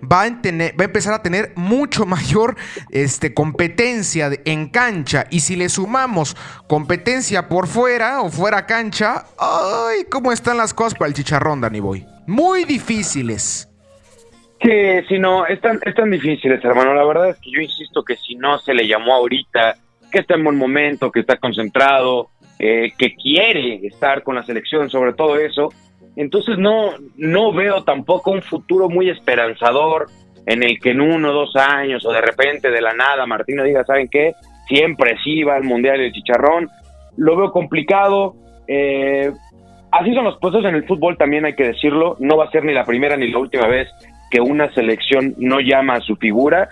Va 0.03 0.24
a, 0.24 0.29
va 0.29 0.84
a 0.84 0.84
empezar 0.84 1.13
a 1.13 1.22
tener 1.22 1.53
mucho 1.56 2.06
mayor 2.08 2.58
este, 2.89 3.34
competencia 3.34 4.29
en 4.46 4.70
cancha. 4.70 5.25
Y 5.29 5.41
si 5.41 5.56
le 5.56 5.70
sumamos 5.70 6.36
competencia 6.68 7.48
por 7.48 7.68
fuera 7.68 8.22
o 8.22 8.29
fuera 8.29 8.65
cancha, 8.65 9.25
¡ay! 9.38 10.06
¿Cómo 10.10 10.32
están 10.32 10.58
las 10.58 10.74
cosas 10.74 10.96
para 10.98 11.10
el 11.10 11.13
chicharrón, 11.13 11.62
Danny 11.62 11.79
Boy? 11.79 12.06
Muy 12.25 12.65
difíciles. 12.65 13.70
Que 14.60 15.06
si 15.08 15.20
no, 15.20 15.46
están, 15.46 15.79
están 15.86 16.10
difíciles, 16.10 16.63
hermano. 16.65 16.94
La 16.94 17.06
verdad 17.06 17.29
es 17.29 17.38
que 17.38 17.51
yo 17.51 17.62
insisto 17.62 18.03
que 18.03 18.18
si 18.18 18.36
no 18.36 18.58
se 18.58 18.74
le 18.74 18.88
llamó 18.88 19.13
ahorita, 19.13 19.77
que 20.12 20.20
está 20.20 20.34
en 20.34 20.44
buen 20.44 20.58
momento, 20.58 21.12
que 21.12 21.20
está 21.20 21.38
concentrado, 21.38 22.29
eh, 22.60 22.92
que 22.98 23.16
quiere 23.16 23.88
estar 23.88 24.22
con 24.22 24.36
la 24.36 24.44
selección, 24.44 24.89
sobre 24.89 25.13
todo 25.13 25.38
eso. 25.38 25.70
Entonces 26.16 26.58
no, 26.58 26.92
no 27.16 27.54
veo 27.54 27.84
tampoco 27.84 28.32
un 28.32 28.42
futuro 28.42 28.89
muy 28.89 29.10
esperanzador 29.10 30.08
en 30.46 30.63
el 30.63 30.80
que 30.80 30.92
en 30.92 31.00
uno 31.00 31.30
o 31.30 31.34
dos 31.34 31.56
años 31.56 32.06
o 32.06 32.12
de 32.12 32.22
repente 32.22 32.70
de 32.70 32.82
la 32.82 32.94
nada 32.94 33.25
Martino 33.25 33.63
diga, 33.63 33.86
¿saben 33.86 34.10
qué? 34.10 34.34
Siempre 34.68 35.16
sí 35.24 35.44
va 35.44 35.56
al 35.56 35.63
Mundial 35.63 36.00
del 36.00 36.12
Chicharrón. 36.12 36.68
Lo 37.18 37.38
veo 37.38 37.51
complicado. 37.51 38.36
Eh, 38.68 39.32
así 39.92 40.13
son 40.13 40.25
los 40.25 40.38
puestos 40.39 40.66
en 40.66 40.75
el 40.75 40.86
fútbol, 40.86 41.18
también 41.18 41.46
hay 41.46 41.56
que 41.56 41.68
decirlo. 41.68 42.18
No 42.20 42.36
va 42.36 42.46
a 42.46 42.51
ser 42.51 42.66
ni 42.66 42.74
la 42.74 42.84
primera 42.84 43.16
ni 43.16 43.32
la 43.32 43.39
última 43.39 43.68
vez 43.68 43.88
que 44.30 44.42
una 44.42 44.72
selección 44.74 45.34
no 45.38 45.60
llama 45.60 45.96
a 45.96 46.01
su 46.01 46.16
figura 46.18 46.70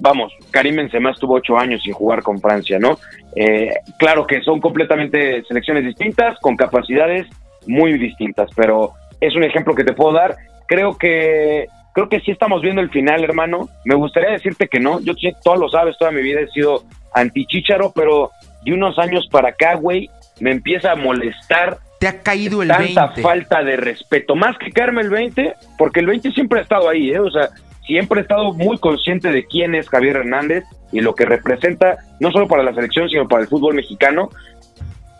vamos, 0.00 0.32
Karim 0.50 0.76
Benzema 0.76 1.10
estuvo 1.10 1.34
ocho 1.34 1.58
años 1.58 1.82
sin 1.82 1.92
jugar 1.92 2.22
con 2.22 2.40
Francia, 2.40 2.78
¿no? 2.78 2.98
Eh, 3.36 3.72
claro 3.98 4.26
que 4.26 4.42
son 4.42 4.60
completamente 4.60 5.42
selecciones 5.44 5.84
distintas, 5.84 6.38
con 6.40 6.56
capacidades 6.56 7.26
muy 7.66 7.98
distintas, 7.98 8.50
pero 8.56 8.92
es 9.20 9.34
un 9.36 9.44
ejemplo 9.44 9.74
que 9.74 9.84
te 9.84 9.92
puedo 9.92 10.12
dar. 10.12 10.36
Creo 10.66 10.96
que 10.96 11.66
creo 11.92 12.08
que 12.08 12.20
sí 12.20 12.30
estamos 12.30 12.62
viendo 12.62 12.80
el 12.80 12.90
final, 12.90 13.22
hermano. 13.24 13.68
Me 13.84 13.94
gustaría 13.94 14.30
decirte 14.30 14.68
que 14.68 14.80
no. 14.80 15.00
Yo 15.00 15.12
todo 15.42 15.56
lo 15.56 15.68
sabes, 15.68 15.98
toda 15.98 16.10
mi 16.10 16.22
vida 16.22 16.40
he 16.40 16.48
sido 16.48 16.84
anti-chícharo, 17.14 17.92
pero 17.94 18.30
de 18.64 18.72
unos 18.72 18.98
años 18.98 19.28
para 19.30 19.50
acá, 19.50 19.74
güey, 19.74 20.08
me 20.40 20.52
empieza 20.52 20.92
a 20.92 20.96
molestar. 20.96 21.78
Te 21.98 22.08
ha 22.08 22.22
caído 22.22 22.62
el 22.62 22.68
tanta 22.68 23.08
falta 23.08 23.62
de 23.62 23.76
respeto. 23.76 24.34
Más 24.34 24.56
que 24.56 24.70
caerme 24.70 25.02
el 25.02 25.10
20, 25.10 25.54
porque 25.76 26.00
el 26.00 26.06
20 26.06 26.30
siempre 26.32 26.60
ha 26.60 26.62
estado 26.62 26.88
ahí, 26.88 27.10
¿eh? 27.10 27.20
O 27.20 27.30
sea, 27.30 27.50
siempre 27.90 28.20
he 28.20 28.22
estado 28.22 28.52
muy 28.52 28.78
consciente 28.78 29.32
de 29.32 29.44
quién 29.46 29.74
es 29.74 29.88
Javier 29.88 30.18
Hernández 30.18 30.64
y 30.92 31.00
lo 31.00 31.14
que 31.14 31.24
representa, 31.24 31.98
no 32.20 32.30
solo 32.30 32.46
para 32.46 32.62
la 32.62 32.72
selección, 32.72 33.08
sino 33.08 33.26
para 33.26 33.42
el 33.42 33.48
fútbol 33.48 33.74
mexicano. 33.74 34.30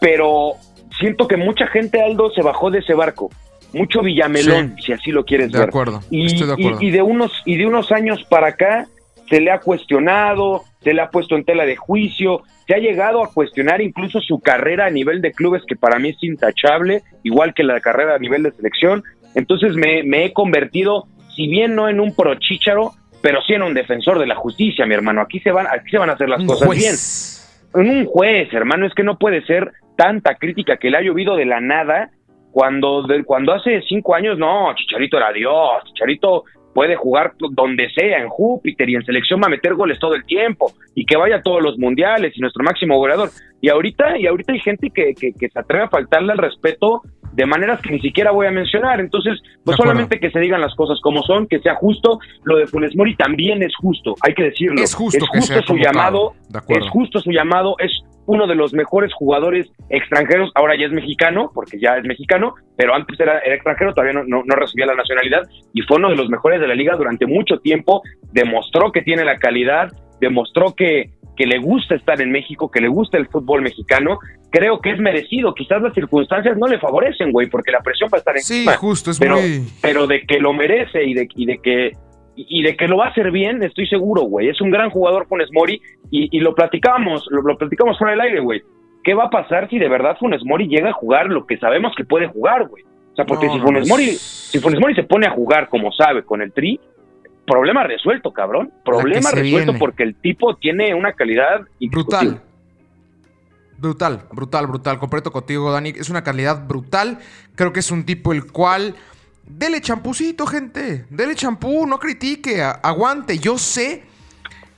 Pero 0.00 0.53
siento 1.00 1.27
que 1.27 1.37
mucha 1.37 1.67
gente, 1.67 2.00
Aldo, 2.00 2.31
se 2.31 2.43
bajó 2.43 2.71
de 2.71 2.79
ese 2.79 2.95
barco. 2.95 3.31
Mucho 3.73 4.03
Villamelón, 4.03 4.77
si 4.81 4.93
así 4.93 5.11
lo 5.11 5.25
quieres 5.25 5.50
de 5.50 5.59
ver. 5.59 5.69
Acuerdo, 5.69 6.00
y, 6.11 6.27
estoy 6.27 6.47
de 6.47 6.53
acuerdo. 6.53 6.79
Y, 6.81 6.91
de 6.91 7.03
unos, 7.03 7.33
y 7.45 7.57
de 7.57 7.67
unos 7.67 7.91
años 7.91 8.25
para 8.29 8.49
acá 8.49 8.87
se 9.29 9.41
le 9.41 9.50
ha 9.50 9.59
cuestionado, 9.59 10.62
se 10.83 10.95
le 10.95 11.03
ha 11.03 11.11
puesto 11.11 11.37
en 11.37 11.45
tela 11.45 11.65
de 11.65 11.77
juicio, 11.77 12.43
se 12.67 12.75
ha 12.75 12.79
llegado 12.79 13.23
a 13.23 13.33
cuestionar 13.33 13.81
incluso 13.81 14.21
su 14.21 14.39
carrera 14.39 14.87
a 14.87 14.91
nivel 14.91 15.21
de 15.21 15.33
clubes, 15.33 15.62
que 15.67 15.77
para 15.77 15.99
mí 15.99 16.11
es 16.11 16.23
intachable, 16.23 17.03
igual 17.25 17.53
que 17.53 17.65
la 17.65 17.81
carrera 17.81 18.15
a 18.15 18.19
nivel 18.19 18.45
de 18.45 18.53
selección. 18.53 19.03
Entonces 19.35 19.75
me, 19.75 20.03
me 20.05 20.25
he 20.25 20.33
convertido 20.33 21.07
si 21.35 21.49
bien 21.49 21.75
no 21.75 21.89
en 21.89 22.01
un 22.01 22.15
prochícharo, 22.15 22.93
pero 23.23 23.41
sí 23.43 23.55
en 23.55 23.63
un 23.63 23.75
defensor 23.75 24.19
de 24.19 24.27
la 24.27 24.37
justicia, 24.37 24.87
mi 24.87 24.95
hermano. 24.95 25.21
Aquí 25.21 25.41
se 25.41 25.53
van, 25.53 25.67
aquí 25.67 25.91
se 25.91 25.99
van 25.99 26.11
a 26.11 26.15
hacer 26.15 26.29
las 26.29 26.45
cosas 26.45 26.69
bien. 26.71 26.95
En 27.83 27.99
un 27.99 28.07
juez, 28.07 28.53
hermano, 28.53 28.87
es 28.87 28.95
que 28.95 29.03
no 29.03 29.19
puede 29.19 29.45
ser 29.47 29.73
tanta 29.97 30.35
crítica 30.37 30.77
que 30.77 30.91
le 30.91 30.97
ha 30.97 31.03
llovido 31.03 31.37
de 31.37 31.45
la 31.45 31.61
nada 31.61 32.11
cuando, 32.51 33.07
cuando 33.27 33.53
hace 33.53 33.83
cinco 33.83 34.15
años, 34.15 34.39
no, 34.39 34.75
Chicharito 34.75 35.17
era 35.17 35.33
Dios, 35.33 35.85
Chicharito 35.85 36.45
puede 36.75 36.97
jugar 36.97 37.33
donde 37.39 37.91
sea, 37.91 38.19
en 38.19 38.29
Júpiter 38.29 38.89
y 38.89 38.95
en 38.95 39.05
selección 39.05 39.41
va 39.41 39.47
a 39.47 39.51
meter 39.51 39.75
goles 39.75 39.99
todo 39.99 40.15
el 40.15 40.25
tiempo 40.25 40.73
y 40.95 41.05
que 41.05 41.17
vaya 41.17 41.37
a 41.37 41.43
todos 41.43 41.63
los 41.63 41.79
mundiales 41.79 42.33
y 42.37 42.41
nuestro 42.41 42.65
máximo 42.65 42.97
goleador. 42.97 43.31
Y 43.61 43.69
ahorita, 43.69 44.19
y 44.19 44.27
ahorita 44.27 44.53
hay 44.53 44.61
gente 44.61 44.91
que, 44.91 45.15
que, 45.15 45.33
que 45.33 45.49
se 45.49 45.59
atreve 45.59 45.85
a 45.85 45.89
faltarle 45.89 46.33
al 46.33 46.39
respeto 46.39 47.03
de 47.33 47.47
maneras 47.47 47.81
que 47.81 47.91
ni 47.91 48.01
siquiera 48.01 48.31
voy 48.31 48.47
a 48.47 48.51
mencionar. 48.51 49.01
Entonces, 49.01 49.41
no 49.65 49.73
solamente 49.75 50.19
que 50.19 50.31
se 50.31 50.41
digan 50.41 50.61
las 50.61 50.75
cosas 50.75 50.99
como 51.01 51.23
son, 51.23 51.47
que 51.47 51.61
sea 51.61 51.75
justo, 51.75 52.19
lo 52.45 52.57
de 52.57 52.67
Funes 52.67 52.97
Mori 52.97 53.17
también 53.17 53.63
es 53.63 53.75
justo, 53.77 54.15
hay 54.23 54.35
que 54.35 54.45
decirlo. 54.45 54.81
Es 54.81 54.95
justo, 54.95 55.27
su 55.67 55.77
llamado, 55.77 56.35
es 56.69 56.89
justo 56.89 57.21
su 57.21 57.31
llamado, 57.31 57.77
es 57.79 57.93
uno 58.27 58.47
de 58.47 58.55
los 58.55 58.73
mejores 58.73 59.13
jugadores 59.13 59.67
extranjeros, 59.89 60.53
ahora 60.55 60.77
ya 60.79 60.87
es 60.87 60.93
mexicano, 60.93 61.51
porque 61.53 61.81
ya 61.81 61.97
es 61.97 62.05
mexicano, 62.05 62.55
pero 62.77 62.95
antes 62.95 63.19
era, 63.19 63.39
extranjero, 63.39 63.93
todavía 63.93 64.23
no, 64.23 64.43
no, 64.45 64.55
recibía 64.55 64.87
la 64.87 64.95
nacionalidad, 64.95 65.43
y 65.73 65.83
fue 65.83 65.97
uno 65.97 66.11
de 66.11 66.17
los 66.17 66.29
mejores 66.29 66.61
de 66.61 66.69
la 66.69 66.75
liga 66.75 66.95
durante 66.97 67.27
mucho 67.27 67.59
tiempo, 67.59 68.03
demostró 68.33 68.93
que 68.93 69.03
tiene 69.03 69.25
la 69.25 69.37
calidad, 69.39 69.91
demostró 70.21 70.75
que, 70.77 71.11
que 71.41 71.47
le 71.47 71.59
gusta 71.59 71.95
estar 71.95 72.21
en 72.21 72.31
México, 72.31 72.71
que 72.71 72.83
le 72.83 72.89
gusta 72.89 73.17
el 73.17 73.27
fútbol 73.27 73.63
mexicano, 73.63 74.19
creo 74.51 74.79
que 74.79 74.91
es 74.91 74.99
merecido. 74.99 75.55
Quizás 75.55 75.81
las 75.81 75.95
circunstancias 75.95 76.55
no 76.59 76.67
le 76.67 76.79
favorecen, 76.79 77.33
güey, 77.33 77.49
porque 77.49 77.73
la 77.73 77.81
presión 77.81 78.11
va 78.13 78.19
a 78.19 78.19
estar 78.19 78.37
encima. 78.37 78.73
Sí, 78.73 78.79
justo, 78.79 79.11
es 79.11 79.19
pero, 79.19 79.37
muy... 79.37 79.63
pero 79.81 80.07
de 80.07 80.21
que 80.27 80.39
lo 80.39 80.53
merece 80.53 81.03
y 81.03 81.15
de, 81.15 81.27
y 81.35 81.47
de 81.47 81.59
que 81.63 81.93
y 82.37 82.63
de 82.63 82.77
que 82.77 82.87
lo 82.89 82.99
va 82.99 83.07
a 83.07 83.09
hacer 83.09 83.31
bien, 83.31 83.63
estoy 83.63 83.87
seguro, 83.87 84.25
güey. 84.25 84.51
Es 84.51 84.61
un 84.61 84.71
gran 84.71 84.91
jugador 84.91 85.29
Funes 85.29 85.49
Mori 85.51 85.81
y, 86.11 86.29
y 86.31 86.41
lo 86.41 86.55
platicamos, 86.55 87.27
lo, 87.31 87.41
lo 87.41 87.57
platicamos 87.57 87.97
fuera 87.97 88.11
del 88.11 88.21
aire, 88.21 88.41
güey. 88.41 88.61
¿Qué 89.03 89.15
va 89.15 89.25
a 89.25 89.31
pasar 89.31 89.71
si 89.71 89.79
de 89.79 89.89
verdad 89.89 90.19
Funes 90.21 90.45
Mori 90.45 90.69
llega 90.69 90.91
a 90.91 90.93
jugar 90.93 91.29
lo 91.29 91.47
que 91.47 91.57
sabemos 91.57 91.95
que 91.97 92.05
puede 92.05 92.27
jugar, 92.27 92.69
güey? 92.69 92.85
O 92.85 93.17
sea, 93.17 93.25
porque 93.25 93.49
si 93.49 93.59
Funes 93.61 93.89
Mori, 93.89 94.09
si 94.09 94.59
Funes 94.59 94.79
Mori 94.79 94.95
se 94.95 95.05
pone 95.05 95.27
a 95.27 95.31
jugar 95.31 95.71
como 95.71 95.91
sabe 95.91 96.23
con 96.23 96.43
el 96.43 96.53
Tri, 96.53 96.79
problema 97.50 97.85
resuelto, 97.85 98.33
cabrón. 98.33 98.73
Problema 98.85 99.30
resuelto 99.30 99.75
porque 99.78 100.02
el 100.04 100.14
tipo 100.14 100.57
tiene 100.57 100.95
una 100.95 101.12
calidad 101.12 101.62
brutal. 101.90 102.42
Brutal, 103.78 104.23
brutal, 104.33 104.66
brutal. 104.66 104.99
Completo 104.99 105.33
contigo, 105.33 105.73
Dani. 105.73 105.90
Es 105.90 106.11
una 106.11 106.23
calidad 106.23 106.66
brutal. 106.66 107.19
Creo 107.54 107.73
que 107.73 107.80
es 107.80 107.90
un 107.90 108.04
tipo 108.04 108.33
el 108.33 108.50
cual. 108.50 108.95
Dele 109.47 109.80
champucito, 109.80 110.47
gente. 110.47 111.07
Dele 111.11 111.35
champú, 111.35 111.87
no 111.87 111.99
critique. 111.99 112.62
Aguante. 112.62 113.38
Yo 113.38 113.59
sé 113.59 114.04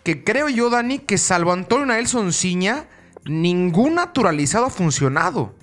que 0.02 0.24
creo 0.24 0.48
yo, 0.48 0.70
Dani, 0.70 1.00
que 1.00 1.18
salvo 1.18 1.52
Antonio 1.52 1.86
Nelson 1.86 2.32
Ciña, 2.32 2.86
ningún 3.24 3.96
naturalizado 3.96 4.66
ha 4.66 4.70
funcionado. 4.70 5.54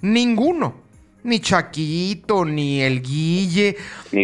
Ninguno 0.00 0.81
ni 1.24 1.40
Chaquito, 1.40 2.44
ni 2.44 2.80
el 2.80 3.02
Guille. 3.02 3.76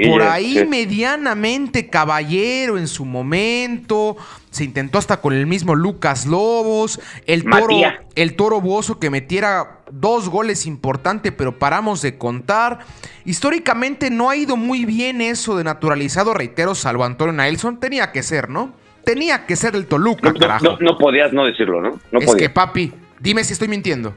por 0.08 0.22
ahí 0.22 0.64
medianamente 0.68 1.88
caballero 1.88 2.78
en 2.78 2.88
su 2.88 3.04
momento. 3.04 4.16
Se 4.50 4.64
intentó 4.64 4.98
hasta 4.98 5.20
con 5.20 5.34
el 5.34 5.46
mismo 5.46 5.74
Lucas 5.74 6.26
Lobos. 6.26 7.00
El 7.26 7.44
toro, 7.44 7.76
el 8.14 8.34
toro 8.34 8.60
Bozo 8.60 8.98
que 8.98 9.10
metiera 9.10 9.80
dos 9.90 10.28
goles 10.28 10.66
importantes, 10.66 11.32
pero 11.36 11.58
paramos 11.58 12.02
de 12.02 12.18
contar. 12.18 12.80
Históricamente 13.24 14.10
no 14.10 14.30
ha 14.30 14.36
ido 14.36 14.56
muy 14.56 14.84
bien 14.84 15.20
eso 15.20 15.56
de 15.56 15.64
naturalizado, 15.64 16.34
reitero, 16.34 16.74
salvo 16.74 17.04
Antonio 17.04 17.32
Nelson. 17.34 17.78
Tenía 17.78 18.10
que 18.12 18.22
ser, 18.22 18.48
¿no? 18.48 18.72
Tenía 19.04 19.46
que 19.46 19.56
ser 19.56 19.74
el 19.74 19.86
Toluca, 19.86 20.32
no, 20.60 20.76
No, 20.80 20.98
podías 20.98 21.32
no 21.32 21.46
decirlo, 21.46 21.80
¿no? 21.80 21.98
no 22.12 22.18
es 22.18 22.34
que, 22.34 22.50
papi, 22.50 22.92
dime 23.20 23.42
si 23.44 23.54
estoy 23.54 23.68
mintiendo. 23.68 24.14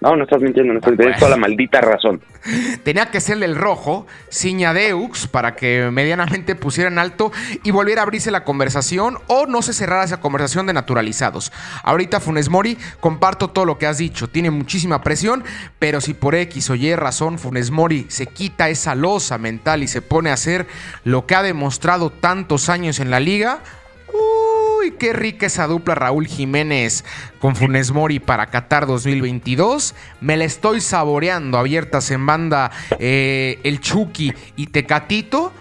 No, 0.00 0.16
no 0.16 0.24
estás 0.24 0.40
mintiendo, 0.40 0.72
no 0.72 0.78
estás, 0.78 0.96
tienes 0.96 1.18
toda 1.18 1.32
la 1.32 1.36
maldita 1.36 1.80
razón. 1.82 2.22
Tenía 2.84 3.10
que 3.10 3.20
serle 3.20 3.44
el 3.44 3.54
rojo, 3.54 4.06
Ciñadeux, 4.32 5.26
para 5.26 5.54
que 5.54 5.90
medianamente 5.92 6.54
pusieran 6.54 6.98
alto 6.98 7.32
y 7.62 7.70
volviera 7.70 8.00
a 8.00 8.04
abrirse 8.04 8.30
la 8.30 8.44
conversación 8.44 9.18
o 9.26 9.46
no 9.46 9.60
se 9.60 9.74
cerrara 9.74 10.04
esa 10.04 10.20
conversación 10.20 10.66
de 10.66 10.72
naturalizados. 10.72 11.52
Ahorita 11.82 12.18
Funes 12.18 12.48
Mori, 12.48 12.78
comparto 13.00 13.48
todo 13.48 13.66
lo 13.66 13.76
que 13.76 13.86
has 13.86 13.98
dicho, 13.98 14.28
tiene 14.28 14.50
muchísima 14.50 15.02
presión, 15.02 15.44
pero 15.78 16.00
si 16.00 16.14
por 16.14 16.34
X 16.34 16.70
o 16.70 16.74
Y 16.74 16.94
razón 16.94 17.38
Funes 17.38 17.70
Mori 17.70 18.06
se 18.08 18.26
quita 18.26 18.70
esa 18.70 18.94
losa 18.94 19.36
mental 19.36 19.82
y 19.82 19.88
se 19.88 20.00
pone 20.00 20.30
a 20.30 20.34
hacer 20.34 20.66
lo 21.04 21.26
que 21.26 21.34
ha 21.34 21.42
demostrado 21.42 22.10
tantos 22.10 22.70
años 22.70 23.00
en 23.00 23.10
la 23.10 23.20
liga, 23.20 23.60
Uy, 24.80 24.92
qué 24.92 25.12
rica 25.12 25.46
esa 25.46 25.66
dupla 25.66 25.94
Raúl 25.94 26.26
Jiménez 26.26 27.04
con 27.38 27.54
Funes 27.54 27.92
Mori 27.92 28.18
para 28.18 28.46
Qatar 28.46 28.86
2022. 28.86 29.94
Me 30.22 30.38
la 30.38 30.44
estoy 30.44 30.80
saboreando 30.80 31.58
abiertas 31.58 32.10
en 32.10 32.24
banda 32.24 32.70
eh, 32.98 33.58
el 33.64 33.80
Chucky 33.80 34.32
y 34.56 34.68
Tecatito. 34.68 35.52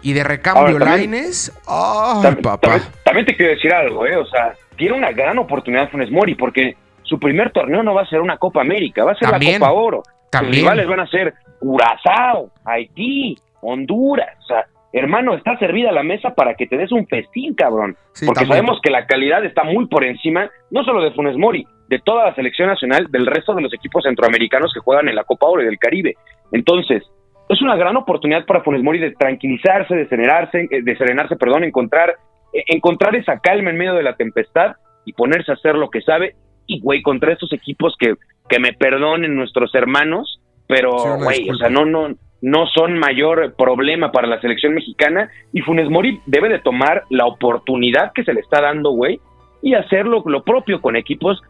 Y 0.00 0.12
de 0.12 0.22
recambio 0.22 0.78
Laines. 0.78 1.52
¡Ay, 1.66 2.36
papá! 2.36 2.78
También, 3.02 3.26
te 3.26 3.34
quiero 3.34 3.52
decir 3.52 3.72
algo, 3.74 4.06
¿eh? 4.06 4.16
O 4.16 4.26
sea, 4.26 4.54
tiene 4.76 4.96
una 4.96 5.10
gran 5.10 5.38
oportunidad 5.38 5.90
Funes 5.90 6.12
Mori 6.12 6.36
porque 6.36 6.76
su 7.02 7.18
primer 7.18 7.50
torneo 7.50 7.82
no 7.82 7.94
va 7.94 8.02
a 8.02 8.06
ser 8.06 8.20
una 8.20 8.36
Copa 8.36 8.60
América, 8.60 9.04
va 9.04 9.12
a 9.12 9.16
ser 9.16 9.28
la 9.28 9.40
Copa 9.40 9.72
Oro. 9.72 10.04
También. 10.30 10.64
Los 10.64 10.72
rivales 10.74 10.86
van 10.86 11.00
a 11.00 11.06
ser 11.08 11.34
Curazao, 11.58 12.50
Haití, 12.64 13.34
Honduras. 13.60 14.36
O 14.38 14.46
sea, 14.46 14.66
hermano, 14.92 15.34
está 15.34 15.58
servida 15.58 15.92
la 15.92 16.02
mesa 16.02 16.34
para 16.34 16.54
que 16.54 16.66
te 16.66 16.76
des 16.76 16.92
un 16.92 17.06
festín, 17.06 17.54
cabrón. 17.54 17.96
Porque 18.24 18.46
sabemos 18.46 18.80
que 18.82 18.90
la 18.90 19.06
calidad 19.06 19.44
está 19.44 19.64
muy 19.64 19.86
por 19.86 20.04
encima, 20.04 20.50
no 20.70 20.84
solo 20.84 21.02
de 21.02 21.12
Funes 21.12 21.36
Mori, 21.36 21.66
de 21.88 21.98
toda 22.00 22.26
la 22.26 22.34
selección 22.34 22.68
nacional 22.68 23.06
del 23.10 23.26
resto 23.26 23.54
de 23.54 23.62
los 23.62 23.72
equipos 23.72 24.04
centroamericanos 24.04 24.72
que 24.72 24.80
juegan 24.80 25.08
en 25.08 25.14
la 25.14 25.24
Copa 25.24 25.46
Oro 25.46 25.62
y 25.62 25.66
del 25.66 25.78
Caribe. 25.78 26.14
Entonces, 26.52 27.02
es 27.48 27.62
una 27.62 27.76
gran 27.76 27.96
oportunidad 27.96 28.44
para 28.44 28.62
Funes 28.62 28.82
Mori 28.82 28.98
de 28.98 29.12
tranquilizarse, 29.12 29.94
de 29.94 30.08
serenarse, 30.08 30.68
eh, 30.70 30.82
de 30.82 30.96
serenarse, 30.96 31.36
perdón, 31.36 31.64
encontrar, 31.64 32.16
eh, 32.52 32.64
encontrar 32.68 33.14
esa 33.16 33.38
calma 33.40 33.70
en 33.70 33.78
medio 33.78 33.94
de 33.94 34.02
la 34.02 34.16
tempestad 34.16 34.76
y 35.04 35.12
ponerse 35.14 35.50
a 35.50 35.54
hacer 35.54 35.74
lo 35.74 35.88
que 35.88 36.02
sabe. 36.02 36.34
Y, 36.66 36.80
güey, 36.80 37.00
contra 37.00 37.32
estos 37.32 37.52
equipos 37.54 37.94
que, 37.98 38.14
que 38.48 38.58
me 38.58 38.74
perdonen 38.74 39.34
nuestros 39.34 39.74
hermanos, 39.74 40.40
pero, 40.66 40.92
güey, 41.22 41.48
o 41.48 41.54
sea, 41.54 41.70
no, 41.70 41.86
no, 41.86 42.14
no 42.40 42.66
son 42.66 42.98
mayor 42.98 43.54
problema 43.56 44.12
para 44.12 44.28
la 44.28 44.40
selección 44.40 44.74
mexicana 44.74 45.30
y 45.52 45.60
Funes 45.62 45.90
Mori 45.90 46.20
debe 46.26 46.48
de 46.48 46.60
tomar 46.60 47.04
la 47.10 47.26
oportunidad 47.26 48.12
que 48.12 48.24
se 48.24 48.32
le 48.32 48.40
está 48.40 48.60
dando, 48.60 48.90
güey, 48.90 49.20
y 49.62 49.74
hacerlo 49.74 50.22
lo 50.26 50.44
propio 50.44 50.80
con 50.80 50.96
equipos 50.96 51.42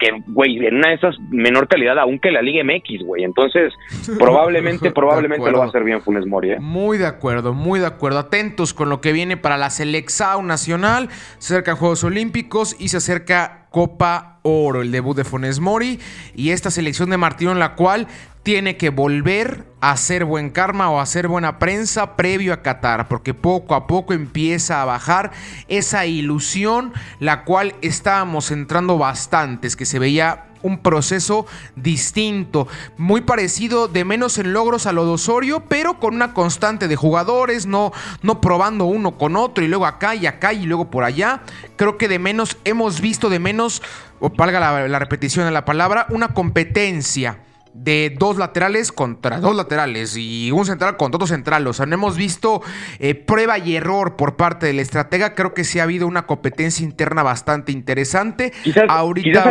que, 0.00 0.08
güey, 0.28 0.56
en 0.66 0.76
una 0.76 0.88
de 0.88 0.94
esas 0.94 1.14
menor 1.30 1.68
calidad 1.68 1.98
aún 1.98 2.18
que 2.18 2.30
la 2.30 2.40
Liga 2.40 2.64
MX, 2.64 3.04
güey. 3.04 3.22
Entonces, 3.22 3.72
probablemente, 4.18 4.90
probablemente 4.90 5.50
lo 5.50 5.58
va 5.58 5.66
a 5.66 5.68
hacer 5.68 5.84
bien 5.84 6.00
Funes 6.00 6.26
Mori. 6.26 6.52
¿eh? 6.52 6.58
Muy 6.58 6.96
de 6.96 7.06
acuerdo, 7.06 7.52
muy 7.52 7.78
de 7.78 7.86
acuerdo. 7.86 8.18
Atentos 8.18 8.72
con 8.72 8.88
lo 8.88 9.00
que 9.00 9.12
viene 9.12 9.36
para 9.36 9.58
la 9.58 9.68
Selección 9.68 10.46
Nacional. 10.46 11.10
Se 11.38 11.52
acerca 11.52 11.76
Juegos 11.76 12.02
Olímpicos 12.02 12.74
y 12.80 12.88
se 12.88 12.96
acerca 12.96 13.66
Copa 13.70 14.38
Oro, 14.42 14.80
el 14.80 14.90
debut 14.90 15.16
de 15.16 15.24
Funes 15.24 15.60
Mori 15.60 16.00
y 16.34 16.50
esta 16.50 16.70
selección 16.70 17.10
de 17.10 17.18
Martino 17.18 17.52
en 17.52 17.58
la 17.58 17.74
cual 17.74 18.08
tiene 18.42 18.76
que 18.76 18.90
volver 18.90 19.66
a 19.80 19.92
hacer 19.92 20.24
buen 20.24 20.50
karma 20.50 20.90
o 20.90 21.00
hacer 21.00 21.28
buena 21.28 21.58
prensa 21.58 22.16
previo 22.16 22.52
a 22.52 22.62
Qatar, 22.62 23.08
porque 23.08 23.34
poco 23.34 23.74
a 23.74 23.86
poco 23.86 24.12
empieza 24.12 24.80
a 24.80 24.86
bajar 24.86 25.32
esa 25.68 26.06
ilusión, 26.06 26.92
la 27.18 27.44
cual 27.44 27.74
estábamos 27.82 28.50
entrando 28.50 28.98
bastantes, 28.98 29.76
que 29.76 29.86
se 29.86 29.98
veía 29.98 30.46
un 30.62 30.78
proceso 30.78 31.46
distinto, 31.74 32.68
muy 32.98 33.22
parecido 33.22 33.88
de 33.88 34.04
menos 34.04 34.36
en 34.36 34.52
logros 34.52 34.86
a 34.86 34.92
lo 34.92 35.06
de 35.06 35.12
Osorio, 35.12 35.64
pero 35.68 35.98
con 35.98 36.14
una 36.14 36.34
constante 36.34 36.88
de 36.88 36.96
jugadores, 36.96 37.66
no, 37.66 37.92
no 38.22 38.40
probando 38.40 38.84
uno 38.84 39.16
con 39.16 39.36
otro 39.36 39.64
y 39.64 39.68
luego 39.68 39.86
acá 39.86 40.14
y 40.14 40.26
acá 40.26 40.52
y 40.52 40.66
luego 40.66 40.90
por 40.90 41.04
allá. 41.04 41.40
Creo 41.76 41.96
que 41.96 42.08
de 42.08 42.18
menos 42.18 42.58
hemos 42.64 43.00
visto 43.00 43.30
de 43.30 43.38
menos, 43.38 43.82
o 44.18 44.30
valga 44.30 44.60
la, 44.60 44.88
la 44.88 44.98
repetición 44.98 45.46
de 45.46 45.50
la 45.50 45.64
palabra, 45.64 46.06
una 46.10 46.28
competencia 46.28 47.38
de 47.74 48.14
dos 48.18 48.36
laterales 48.36 48.92
contra 48.92 49.38
dos 49.38 49.54
laterales 49.54 50.16
y 50.16 50.50
un 50.52 50.64
central 50.64 50.96
contra 50.96 51.16
otro 51.16 51.26
central. 51.26 51.66
O 51.66 51.72
sea, 51.72 51.86
no 51.86 51.94
hemos 51.94 52.16
visto 52.16 52.62
eh, 52.98 53.14
prueba 53.14 53.58
y 53.58 53.76
error 53.76 54.16
por 54.16 54.36
parte 54.36 54.66
del 54.66 54.78
estratega. 54.78 55.34
Creo 55.34 55.54
que 55.54 55.64
sí 55.64 55.78
ha 55.78 55.84
habido 55.84 56.06
una 56.06 56.26
competencia 56.26 56.84
interna 56.84 57.22
bastante 57.22 57.72
interesante. 57.72 58.52
Quizás, 58.62 58.84
Ahorita, 58.88 59.50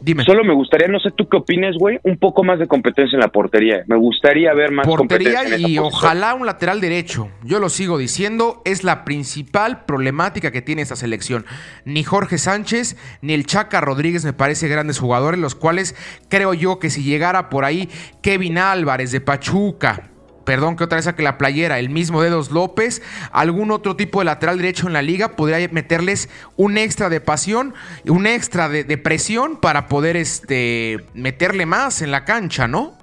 dime. 0.00 0.24
solo 0.24 0.44
me 0.44 0.54
gustaría, 0.54 0.88
no 0.88 0.98
sé 0.98 1.10
tú 1.10 1.28
qué 1.28 1.36
opines, 1.36 1.76
güey, 1.78 1.98
un 2.04 2.18
poco 2.18 2.42
más 2.44 2.58
de 2.58 2.66
competencia 2.66 3.16
en 3.16 3.20
la 3.20 3.28
portería. 3.28 3.84
Me 3.86 3.96
gustaría 3.96 4.52
ver 4.54 4.70
más 4.70 4.86
portería 4.86 5.58
y 5.58 5.78
ojalá 5.78 6.34
un 6.34 6.46
lateral 6.46 6.80
derecho. 6.80 7.28
Yo 7.42 7.60
lo 7.60 7.68
sigo 7.68 7.98
diciendo, 7.98 8.62
es 8.64 8.84
la 8.84 9.04
principal 9.04 9.84
problemática 9.84 10.50
que 10.50 10.62
tiene 10.62 10.82
esta 10.82 10.96
selección. 10.96 11.44
Ni 11.84 12.02
Jorge 12.04 12.38
Sánchez 12.38 12.96
ni 13.22 13.34
el 13.34 13.46
Chaca 13.46 13.80
Rodríguez 13.80 14.24
me 14.24 14.32
parece 14.32 14.68
grandes 14.68 14.98
jugadores, 14.98 15.40
los 15.40 15.54
cuales 15.54 15.94
creo 16.28 16.54
yo 16.54 16.78
que 16.78 16.90
si 16.90 17.02
llegara 17.02 17.50
por 17.50 17.57
ahí 17.64 17.88
Kevin 18.22 18.58
Álvarez 18.58 19.12
de 19.12 19.20
Pachuca. 19.20 20.10
Perdón 20.48 20.76
que 20.76 20.84
otra 20.84 20.96
vez 20.96 21.04
saque 21.04 21.22
la 21.22 21.36
playera, 21.36 21.78
el 21.78 21.90
mismo 21.90 22.22
Dedos 22.22 22.50
López, 22.50 23.02
algún 23.32 23.70
otro 23.70 23.96
tipo 23.96 24.20
de 24.20 24.24
lateral 24.24 24.56
derecho 24.56 24.86
en 24.86 24.94
la 24.94 25.02
liga, 25.02 25.36
podría 25.36 25.68
meterles 25.70 26.30
un 26.56 26.78
extra 26.78 27.10
de 27.10 27.20
pasión, 27.20 27.74
un 28.06 28.26
extra 28.26 28.70
de, 28.70 28.96
presión 28.96 29.60
para 29.60 29.88
poder 29.88 30.16
este, 30.16 31.00
meterle 31.12 31.66
más 31.66 32.00
en 32.00 32.10
la 32.10 32.24
cancha, 32.24 32.66
¿no? 32.66 32.94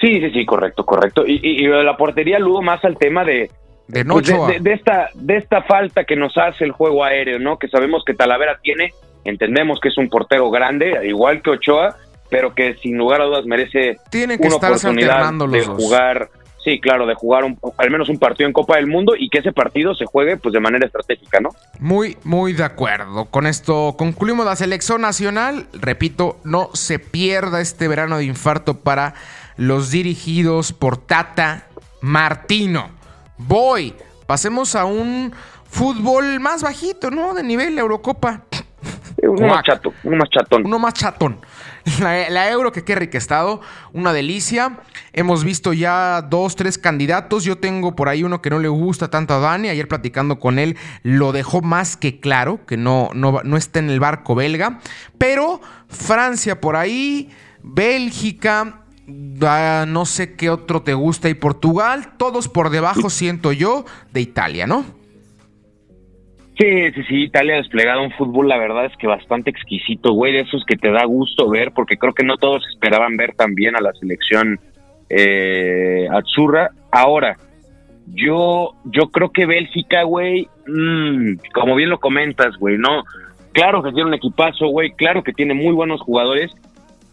Sí, 0.00 0.20
sí, 0.20 0.30
sí, 0.32 0.44
correcto, 0.44 0.84
correcto. 0.84 1.24
Y, 1.24 1.38
y, 1.40 1.68
la 1.68 1.96
portería 1.96 2.40
luego 2.40 2.62
más 2.62 2.84
al 2.84 2.98
tema 2.98 3.24
de, 3.24 3.50
de, 3.86 4.04
pues 4.04 4.26
de, 4.26 4.72
esta, 4.72 5.10
de 5.14 5.36
esta 5.36 5.62
falta 5.62 6.02
que 6.02 6.16
nos 6.16 6.36
hace 6.36 6.64
el 6.64 6.72
juego 6.72 7.04
aéreo, 7.04 7.38
¿no? 7.38 7.60
Que 7.60 7.68
sabemos 7.68 8.02
que 8.04 8.14
Talavera 8.14 8.58
tiene, 8.60 8.92
entendemos 9.24 9.80
que 9.80 9.88
es 9.88 9.96
un 9.96 10.08
portero 10.08 10.50
grande, 10.50 11.06
igual 11.06 11.42
que 11.42 11.50
Ochoa, 11.50 11.96
pero 12.30 12.54
que 12.54 12.74
sin 12.74 12.96
lugar 12.96 13.20
a 13.20 13.24
dudas 13.24 13.46
merece 13.46 13.98
Tienen 14.10 14.38
que 14.38 14.48
una 14.48 14.56
oportunidad 14.56 15.32
de 15.32 15.64
jugar, 15.64 16.30
sí, 16.62 16.80
claro, 16.80 17.06
de 17.06 17.14
jugar 17.14 17.44
al 17.76 17.90
menos 17.90 18.08
un 18.08 18.18
partido 18.18 18.46
en 18.46 18.52
Copa 18.52 18.76
del 18.76 18.86
Mundo 18.86 19.14
y 19.18 19.28
que 19.30 19.38
ese 19.38 19.52
partido 19.52 19.94
se 19.94 20.04
juegue 20.04 20.36
pues 20.36 20.52
de 20.52 20.60
manera 20.60 20.86
estratégica, 20.86 21.40
¿no? 21.40 21.50
Muy, 21.78 22.16
muy 22.24 22.52
de 22.52 22.64
acuerdo. 22.64 23.26
Con 23.26 23.46
esto 23.46 23.94
concluimos 23.98 24.44
la 24.44 24.56
selección 24.56 25.02
nacional. 25.02 25.66
Repito, 25.72 26.38
no 26.44 26.70
se 26.74 26.98
pierda 26.98 27.60
este 27.60 27.88
verano 27.88 28.18
de 28.18 28.24
infarto 28.24 28.78
para 28.80 29.14
los 29.56 29.90
dirigidos 29.90 30.72
por 30.72 30.98
Tata 30.98 31.66
Martino. 32.00 32.90
Voy, 33.38 33.94
pasemos 34.26 34.74
a 34.74 34.84
un 34.84 35.32
fútbol 35.64 36.40
más 36.40 36.62
bajito, 36.62 37.10
¿no? 37.10 37.34
De 37.34 37.42
nivel 37.42 37.78
Eurocopa. 37.78 38.42
Uno 39.22 39.48
más 39.48 39.64
chato, 39.64 39.92
uno 40.04 40.16
más 40.16 40.30
chatón. 40.30 40.66
Uno 40.66 40.78
más 40.78 40.94
chatón. 40.94 41.38
La, 42.00 42.50
Euro, 42.50 42.72
que 42.72 42.84
qué 42.84 42.94
rica 42.94 43.18
estado, 43.18 43.60
una 43.92 44.12
delicia. 44.12 44.80
Hemos 45.12 45.44
visto 45.44 45.72
ya 45.72 46.22
dos, 46.22 46.56
tres 46.56 46.78
candidatos. 46.78 47.44
Yo 47.44 47.58
tengo 47.58 47.94
por 47.94 48.08
ahí 48.08 48.22
uno 48.22 48.42
que 48.42 48.50
no 48.50 48.58
le 48.58 48.68
gusta 48.68 49.08
tanto 49.08 49.34
a 49.34 49.38
Dani. 49.38 49.68
Ayer 49.68 49.88
platicando 49.88 50.38
con 50.38 50.58
él, 50.58 50.76
lo 51.02 51.32
dejó 51.32 51.62
más 51.62 51.96
que 51.96 52.20
claro, 52.20 52.64
que 52.66 52.76
no, 52.76 53.10
no, 53.14 53.40
no 53.44 53.56
está 53.56 53.78
en 53.78 53.90
el 53.90 54.00
barco 54.00 54.34
belga. 54.34 54.80
Pero 55.18 55.60
Francia 55.88 56.60
por 56.60 56.76
ahí, 56.76 57.30
Bélgica, 57.62 58.82
ah, 59.42 59.84
no 59.86 60.06
sé 60.06 60.34
qué 60.34 60.50
otro 60.50 60.82
te 60.82 60.94
gusta 60.94 61.28
y 61.28 61.34
Portugal, 61.34 62.14
todos 62.16 62.48
por 62.48 62.70
debajo, 62.70 63.10
siento 63.10 63.52
yo, 63.52 63.84
de 64.12 64.20
Italia, 64.20 64.66
¿no? 64.66 64.97
Sí, 66.58 66.90
sí, 66.92 67.02
sí, 67.04 67.22
Italia 67.22 67.54
ha 67.54 67.58
desplegado 67.58 68.02
un 68.02 68.10
fútbol, 68.10 68.48
la 68.48 68.58
verdad 68.58 68.86
es 68.86 68.96
que 68.96 69.06
bastante 69.06 69.48
exquisito, 69.50 70.12
güey, 70.12 70.32
de 70.32 70.40
esos 70.40 70.64
que 70.64 70.76
te 70.76 70.90
da 70.90 71.04
gusto 71.04 71.48
ver, 71.48 71.70
porque 71.70 71.96
creo 71.96 72.12
que 72.12 72.24
no 72.24 72.36
todos 72.36 72.66
esperaban 72.72 73.16
ver 73.16 73.34
también 73.36 73.76
a 73.76 73.80
la 73.80 73.92
selección 73.92 74.58
eh, 75.08 76.08
Azzurra. 76.10 76.70
Ahora, 76.90 77.36
yo, 78.12 78.72
yo 78.86 79.10
creo 79.12 79.30
que 79.30 79.46
Bélgica, 79.46 80.02
güey, 80.02 80.48
mmm, 80.66 81.34
como 81.54 81.76
bien 81.76 81.90
lo 81.90 82.00
comentas, 82.00 82.56
güey, 82.56 82.76
no, 82.76 83.04
claro 83.52 83.80
que 83.80 83.92
tiene 83.92 84.08
un 84.08 84.14
equipazo, 84.14 84.66
güey, 84.66 84.90
claro 84.90 85.22
que 85.22 85.32
tiene 85.32 85.54
muy 85.54 85.72
buenos 85.72 86.00
jugadores, 86.00 86.50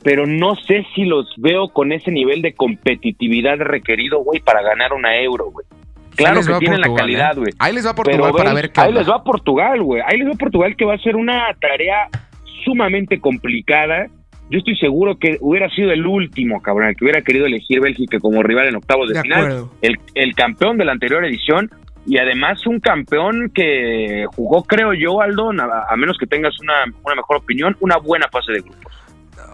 pero 0.03 0.25
no 0.25 0.55
sé 0.55 0.87
si 0.95 1.05
los 1.05 1.31
veo 1.37 1.69
con 1.69 1.91
ese 1.91 2.09
nivel 2.09 2.41
de 2.41 2.55
competitividad 2.55 3.59
requerido, 3.59 4.23
güey, 4.23 4.39
para 4.39 4.63
ganar 4.63 4.93
una 4.93 5.15
euro, 5.21 5.51
güey. 5.51 5.67
Claro 6.15 6.41
que 6.41 6.53
tienen 6.59 6.81
la 6.81 6.93
calidad, 6.93 7.33
¿eh? 7.33 7.39
güey. 7.39 7.53
Ahí 7.59 7.73
les 7.73 7.85
va 7.85 7.91
a 7.91 7.95
Portugal 7.95 8.31
para 8.35 8.53
ver 8.53 8.71
qué 8.71 8.81
Ahí 8.81 8.93
les 8.93 9.09
va 9.09 9.15
a 9.15 9.23
Portugal, 9.23 9.83
güey. 9.83 10.01
Ahí 10.05 10.17
les 10.17 10.27
va 10.27 10.33
a 10.33 10.37
Portugal 10.37 10.75
que 10.75 10.85
va 10.85 10.95
a 10.95 10.99
ser 10.99 11.15
una 11.15 11.53
tarea 11.59 12.09
sumamente 12.63 13.19
complicada. 13.19 14.07
Yo 14.49 14.59
estoy 14.59 14.77
seguro 14.77 15.17
que 15.17 15.37
hubiera 15.41 15.69
sido 15.69 15.91
el 15.91 16.05
último, 16.05 16.61
cabrón, 16.61 16.89
el 16.89 16.95
que 16.95 17.05
hubiera 17.05 17.21
querido 17.21 17.47
elegir 17.47 17.81
Bélgica 17.81 18.19
como 18.19 18.43
rival 18.43 18.67
en 18.67 18.75
octavos 18.75 19.09
de, 19.09 19.21
final. 19.21 19.65
El, 19.81 19.97
el 20.13 20.35
campeón 20.35 20.77
de 20.77 20.85
la 20.85 20.91
anterior 20.91 21.25
edición 21.25 21.69
y 22.05 22.19
además 22.19 22.65
un 22.67 22.79
campeón 22.79 23.51
que 23.53 24.25
jugó, 24.35 24.63
creo 24.63 24.93
yo, 24.93 25.21
Aldo, 25.21 25.49
a, 25.49 25.95
menos 25.97 26.17
que 26.19 26.27
tengas 26.27 26.53
una, 26.59 26.73
una, 27.03 27.15
mejor 27.15 27.37
opinión, 27.37 27.75
una 27.79 27.97
buena 27.97 28.27
fase 28.31 28.51
de 28.51 28.61
grupos. 28.61 28.93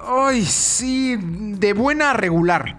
Ay, 0.05 0.41
sí, 0.41 1.15
de 1.17 1.73
buena 1.73 2.11
a 2.11 2.13
regular. 2.13 2.75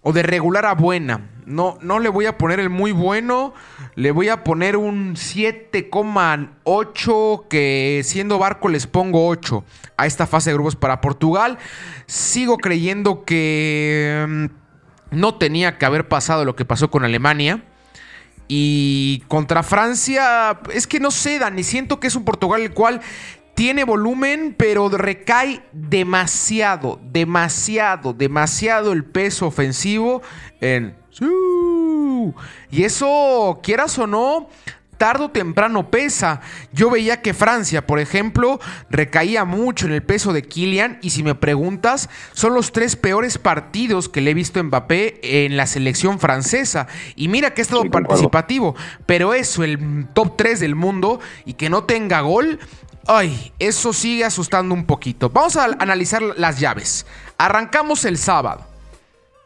O 0.00 0.12
de 0.12 0.22
regular 0.22 0.64
a 0.64 0.74
buena. 0.74 1.20
No, 1.46 1.78
no 1.82 1.98
le 1.98 2.08
voy 2.08 2.26
a 2.26 2.38
poner 2.38 2.60
el 2.60 2.70
muy 2.70 2.92
bueno. 2.92 3.54
Le 3.94 4.10
voy 4.10 4.28
a 4.28 4.44
poner 4.44 4.76
un 4.76 5.14
7,8 5.14 7.48
que 7.48 8.02
siendo 8.04 8.38
barco 8.38 8.68
les 8.68 8.86
pongo 8.86 9.26
8 9.28 9.64
a 9.96 10.06
esta 10.06 10.26
fase 10.26 10.50
de 10.50 10.54
grupos 10.54 10.76
para 10.76 11.00
Portugal. 11.00 11.58
Sigo 12.06 12.58
creyendo 12.58 13.24
que 13.24 14.26
mm, 14.28 14.46
no 15.10 15.36
tenía 15.36 15.78
que 15.78 15.86
haber 15.86 16.08
pasado 16.08 16.44
lo 16.44 16.56
que 16.56 16.64
pasó 16.64 16.90
con 16.90 17.04
Alemania. 17.04 17.64
Y 18.48 19.22
contra 19.28 19.62
Francia, 19.62 20.60
es 20.72 20.86
que 20.86 21.00
no 21.00 21.10
sé, 21.10 21.38
Dani, 21.38 21.62
siento 21.62 21.98
que 21.98 22.08
es 22.08 22.14
un 22.14 22.24
Portugal 22.24 22.60
el 22.60 22.74
cual 22.74 23.00
tiene 23.54 23.84
volumen, 23.84 24.54
pero 24.58 24.88
recae 24.88 25.62
demasiado, 25.72 27.00
demasiado, 27.02 28.12
demasiado 28.12 28.92
el 28.92 29.04
peso 29.04 29.46
ofensivo 29.46 30.22
en 30.60 30.96
y 32.70 32.84
eso, 32.84 33.60
quieras 33.62 33.98
o 33.98 34.06
no, 34.06 34.48
tarde 34.96 35.24
o 35.24 35.30
temprano 35.30 35.90
pesa. 35.90 36.40
Yo 36.72 36.90
veía 36.90 37.20
que 37.22 37.34
Francia, 37.34 37.86
por 37.86 37.98
ejemplo, 37.98 38.60
recaía 38.90 39.44
mucho 39.44 39.86
en 39.86 39.92
el 39.92 40.02
peso 40.02 40.32
de 40.32 40.42
Kylian 40.42 40.98
y 41.02 41.10
si 41.10 41.22
me 41.22 41.34
preguntas, 41.34 42.08
son 42.32 42.54
los 42.54 42.72
tres 42.72 42.96
peores 42.96 43.38
partidos 43.38 44.08
que 44.08 44.20
le 44.20 44.30
he 44.30 44.34
visto 44.34 44.60
a 44.60 44.62
Mbappé 44.62 45.44
en 45.44 45.56
la 45.56 45.66
selección 45.66 46.18
francesa. 46.18 46.86
Y 47.16 47.28
mira 47.28 47.54
que 47.54 47.60
ha 47.60 47.64
estado 47.64 47.84
participativo, 47.90 48.74
pero 49.06 49.34
eso, 49.34 49.64
el 49.64 50.06
top 50.14 50.36
3 50.36 50.60
del 50.60 50.74
mundo 50.74 51.20
y 51.44 51.54
que 51.54 51.70
no 51.70 51.84
tenga 51.84 52.20
gol, 52.20 52.58
Ay, 53.06 53.52
eso 53.58 53.92
sigue 53.92 54.24
asustando 54.24 54.74
un 54.74 54.86
poquito. 54.86 55.28
Vamos 55.28 55.56
a 55.56 55.64
analizar 55.64 56.22
las 56.22 56.58
llaves. 56.58 57.04
Arrancamos 57.36 58.06
el 58.06 58.16
sábado. 58.16 58.73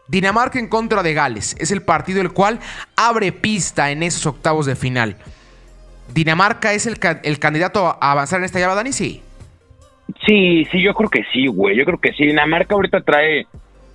Dinamarca 0.08 0.58
en 0.58 0.68
contra 0.68 1.02
de 1.02 1.14
Gales. 1.14 1.54
Es 1.58 1.70
el 1.70 1.82
partido 1.82 2.20
el 2.20 2.32
cual 2.32 2.58
abre 2.96 3.30
pista 3.30 3.90
en 3.90 4.02
esos 4.02 4.26
octavos 4.26 4.66
de 4.66 4.74
final. 4.74 5.16
¿Dinamarca 6.12 6.72
es 6.72 6.86
el, 6.86 6.98
candidato 6.98 7.86
a 7.86 8.12
avanzar 8.12 8.40
en 8.40 8.46
esta 8.46 8.58
llave, 8.58 8.74
Dani? 8.74 8.92
Sí. 8.92 9.22
Sí, 10.26 10.66
sí, 10.72 10.80
yo 10.82 10.94
creo 10.94 11.10
que 11.10 11.24
sí, 11.32 11.46
güey. 11.46 11.76
Yo 11.76 11.84
creo 11.84 11.98
que 11.98 12.12
sí. 12.14 12.24
Dinamarca 12.24 12.74
ahorita 12.74 13.02
trae, 13.02 13.46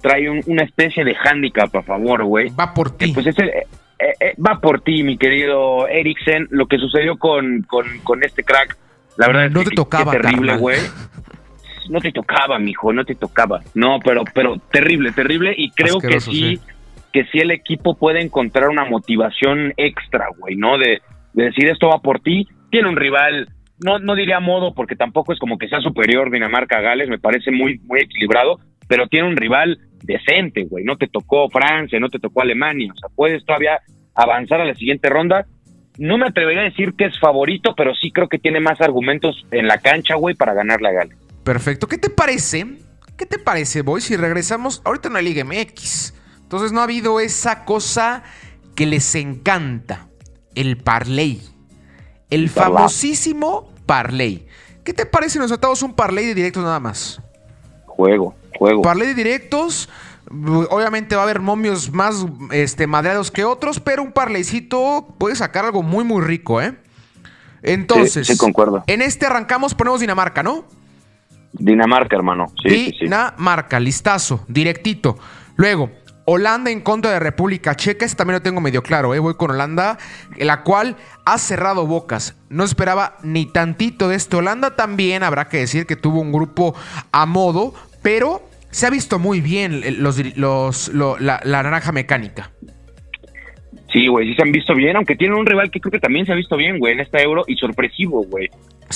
trae 0.02 0.30
una 0.30 0.64
especie 0.64 1.04
de 1.04 1.16
hándicap 1.16 1.76
a 1.76 1.82
favor, 1.82 2.24
güey. 2.24 2.50
Va 2.50 2.74
por 2.74 2.96
ti. 2.96 3.12
Pues 3.14 3.26
eh, 3.28 4.14
eh, 4.20 4.36
va 4.36 4.60
por 4.60 4.82
ti, 4.82 5.02
mi 5.02 5.18
querido 5.18 5.88
Eriksen. 5.88 6.48
Lo 6.52 6.68
que 6.68 6.78
sucedió 6.78 7.18
con, 7.18 7.64
con, 7.64 8.24
este 8.24 8.44
crack, 8.44 8.78
la 9.18 9.28
verdad 9.28 9.46
es 9.46 9.52
no 9.52 9.64
te 9.64 9.72
tocaba, 9.72 10.12
terrible, 10.12 10.58
güey. 10.58 10.80
No 11.90 12.00
te 12.00 12.12
tocaba, 12.12 12.60
mijo, 12.60 12.94
no 12.94 13.06
te 13.06 13.16
tocaba. 13.16 13.62
No, 13.74 14.00
pero, 14.04 14.24
pero 14.34 14.58
terrible, 14.72 15.12
terrible. 15.12 15.54
Y 15.58 15.72
creo 15.72 16.00
que 16.00 16.20
sí, 16.20 16.60
que 17.12 17.26
sí 17.26 17.40
el 17.40 17.52
equipo 17.52 17.96
puede 17.96 18.22
encontrar 18.22 18.70
una 18.70 18.86
motivación 18.86 19.74
extra, 19.78 20.28
güey, 20.38 20.56
¿no? 20.56 20.78
De, 20.78 21.02
de 21.34 21.44
decir 21.46 21.68
esto 21.68 21.90
va 21.90 22.00
por 22.00 22.20
ti. 22.20 22.48
Tiene 22.72 22.90
un 22.90 22.96
rival, 22.96 23.50
no, 23.84 24.00
no 24.00 24.16
diría 24.16 24.40
modo, 24.40 24.74
porque 24.74 24.96
tampoco 24.96 25.34
es 25.34 25.40
como 25.40 25.58
que 25.58 25.68
sea 25.68 25.80
superior 25.82 26.32
Dinamarca 26.32 26.78
a 26.78 26.82
Gales, 26.82 27.10
me 27.10 27.20
parece 27.20 27.52
muy, 27.52 27.80
muy 27.86 28.02
equilibrado, 28.02 28.60
pero 28.88 29.08
tiene 29.08 29.28
un 29.28 29.38
rival 29.38 29.78
decente, 30.04 30.64
güey. 30.64 30.84
No 30.84 30.98
te 30.98 31.08
tocó 31.08 31.50
Francia, 31.50 32.00
no 32.00 32.10
te 32.10 32.20
tocó 32.20 32.42
Alemania. 32.42 32.92
O 32.94 32.98
sea, 32.98 33.10
puedes 33.16 33.46
todavía 33.46 33.80
avanzar 34.16 34.62
a 34.62 34.66
la 34.66 34.76
siguiente 34.76 35.10
ronda. 35.10 35.46
No 35.98 36.18
me 36.18 36.28
atrevería 36.28 36.62
a 36.62 36.66
decir 36.66 36.94
que 36.98 37.06
es 37.06 37.20
favorito, 37.20 37.74
pero 37.76 37.94
sí 37.94 38.12
creo 38.12 38.28
que 38.28 38.40
tiene 38.40 38.60
más 38.60 38.82
argumentos 38.82 39.46
en 39.52 39.68
la 39.68 39.78
cancha, 39.78 40.16
güey, 40.16 40.36
para 40.36 40.54
ganar 40.54 40.82
la 40.82 40.92
Gales. 40.92 41.18
Perfecto. 41.44 41.88
¿Qué 41.88 41.98
te 41.98 42.10
parece? 42.10 42.80
¿Qué 43.18 43.26
te 43.26 43.38
parece, 43.38 43.82
Boy, 43.82 44.02
si 44.02 44.16
regresamos 44.16 44.82
ahorita 44.86 45.10
en 45.10 45.14
la 45.14 45.22
Liga 45.22 45.44
MX? 45.44 46.14
Entonces 46.42 46.72
no 46.72 46.80
ha 46.80 46.84
habido 46.84 47.20
esa 47.20 47.66
cosa 47.66 48.24
que 48.76 48.86
les 48.86 49.16
encanta 49.16 50.08
el 50.56 50.78
parlay. 50.78 51.42
El 52.30 52.50
famosísimo 52.50 53.72
parlay. 53.86 54.48
¿Qué 54.84 54.94
te 54.94 55.06
parece 55.06 55.34
si 55.34 55.40
nos 55.40 55.52
atamos 55.52 55.82
un 55.84 55.94
parlay 55.94 56.26
de 56.26 56.36
directos 56.36 56.64
nada 56.64 56.80
más? 56.80 57.22
Juego, 57.86 58.36
juego. 58.58 58.82
Parlay 58.82 59.08
de 59.08 59.14
directos. 59.14 59.90
Obviamente 60.30 61.16
va 61.16 61.22
a 61.22 61.26
haber 61.26 61.40
momios 61.40 61.92
más 61.92 62.26
este, 62.52 62.88
madreados 62.88 63.30
que 63.30 63.44
otros, 63.44 63.80
pero 63.80 64.02
un 64.02 64.12
parlaycito 64.12 65.14
puede 65.18 65.36
sacar 65.36 65.66
algo 65.66 65.84
muy, 65.84 66.04
muy 66.04 66.24
rico, 66.24 66.62
¿eh? 66.62 66.76
Entonces, 67.62 68.28
sí, 68.28 68.38
concuerdo. 68.38 68.84
en 68.88 69.02
este 69.02 69.26
arrancamos, 69.26 69.76
ponemos 69.76 70.02
Dinamarca, 70.02 70.44
¿no? 70.44 70.66
Dinamarca, 71.54 72.16
hermano. 72.16 72.48
Dinamarca, 72.64 73.80
listazo, 73.80 74.44
directito. 74.48 75.18
Luego, 75.56 75.92
Holanda 76.26 76.72
en 76.72 76.82
contra 76.82 77.12
de 77.12 77.20
República 77.20 77.76
Checa, 77.76 78.06
ese 78.06 78.16
también 78.16 78.36
lo 78.36 78.42
tengo 78.42 78.62
medio 78.62 78.82
claro, 78.82 79.14
¿eh? 79.14 79.20
voy 79.20 79.36
con 79.36 79.52
Holanda, 79.52 79.98
la 80.38 80.64
cual 80.64 80.96
ha 81.26 81.38
cerrado 81.38 81.86
bocas. 81.86 82.36
No 82.50 82.64
esperaba 82.64 83.18
ni 83.24 83.46
tantito 83.46 84.08
de 84.08 84.16
esto. 84.16 84.38
Holanda 84.38 84.76
también 84.76 85.24
habrá 85.24 85.50
que 85.50 85.58
decir 85.58 85.86
que 85.86 85.96
tuvo 85.96 86.22
un 86.22 86.32
grupo 86.32 86.76
a 87.12 87.26
modo, 87.26 87.74
pero 88.02 88.42
se 88.72 88.88
ha 88.88 88.90
visto 88.90 89.20
muy 89.20 89.42
bien 89.42 90.02
los, 90.02 90.18
los, 90.36 90.90
la, 90.90 91.42
naranja 91.44 91.92
mecánica. 91.92 92.52
Sí, 93.94 94.08
güey, 94.08 94.28
sí 94.28 94.34
se 94.34 94.42
han 94.42 94.52
visto 94.52 94.74
bien, 94.74 94.96
aunque 94.96 95.16
tiene 95.16 95.36
un 95.36 95.46
rival 95.46 95.70
que 95.70 95.80
creo 95.80 95.92
que 95.92 96.00
también 96.00 96.26
se 96.26 96.34
ha 96.34 96.36
visto 96.36 96.58
bien, 96.58 96.80
güey, 96.80 96.94
en 96.94 97.00
esta 97.00 97.22
euro 97.22 97.44
y 97.48 97.56
sorpresivo, 97.56 98.24
güey. 98.24 98.50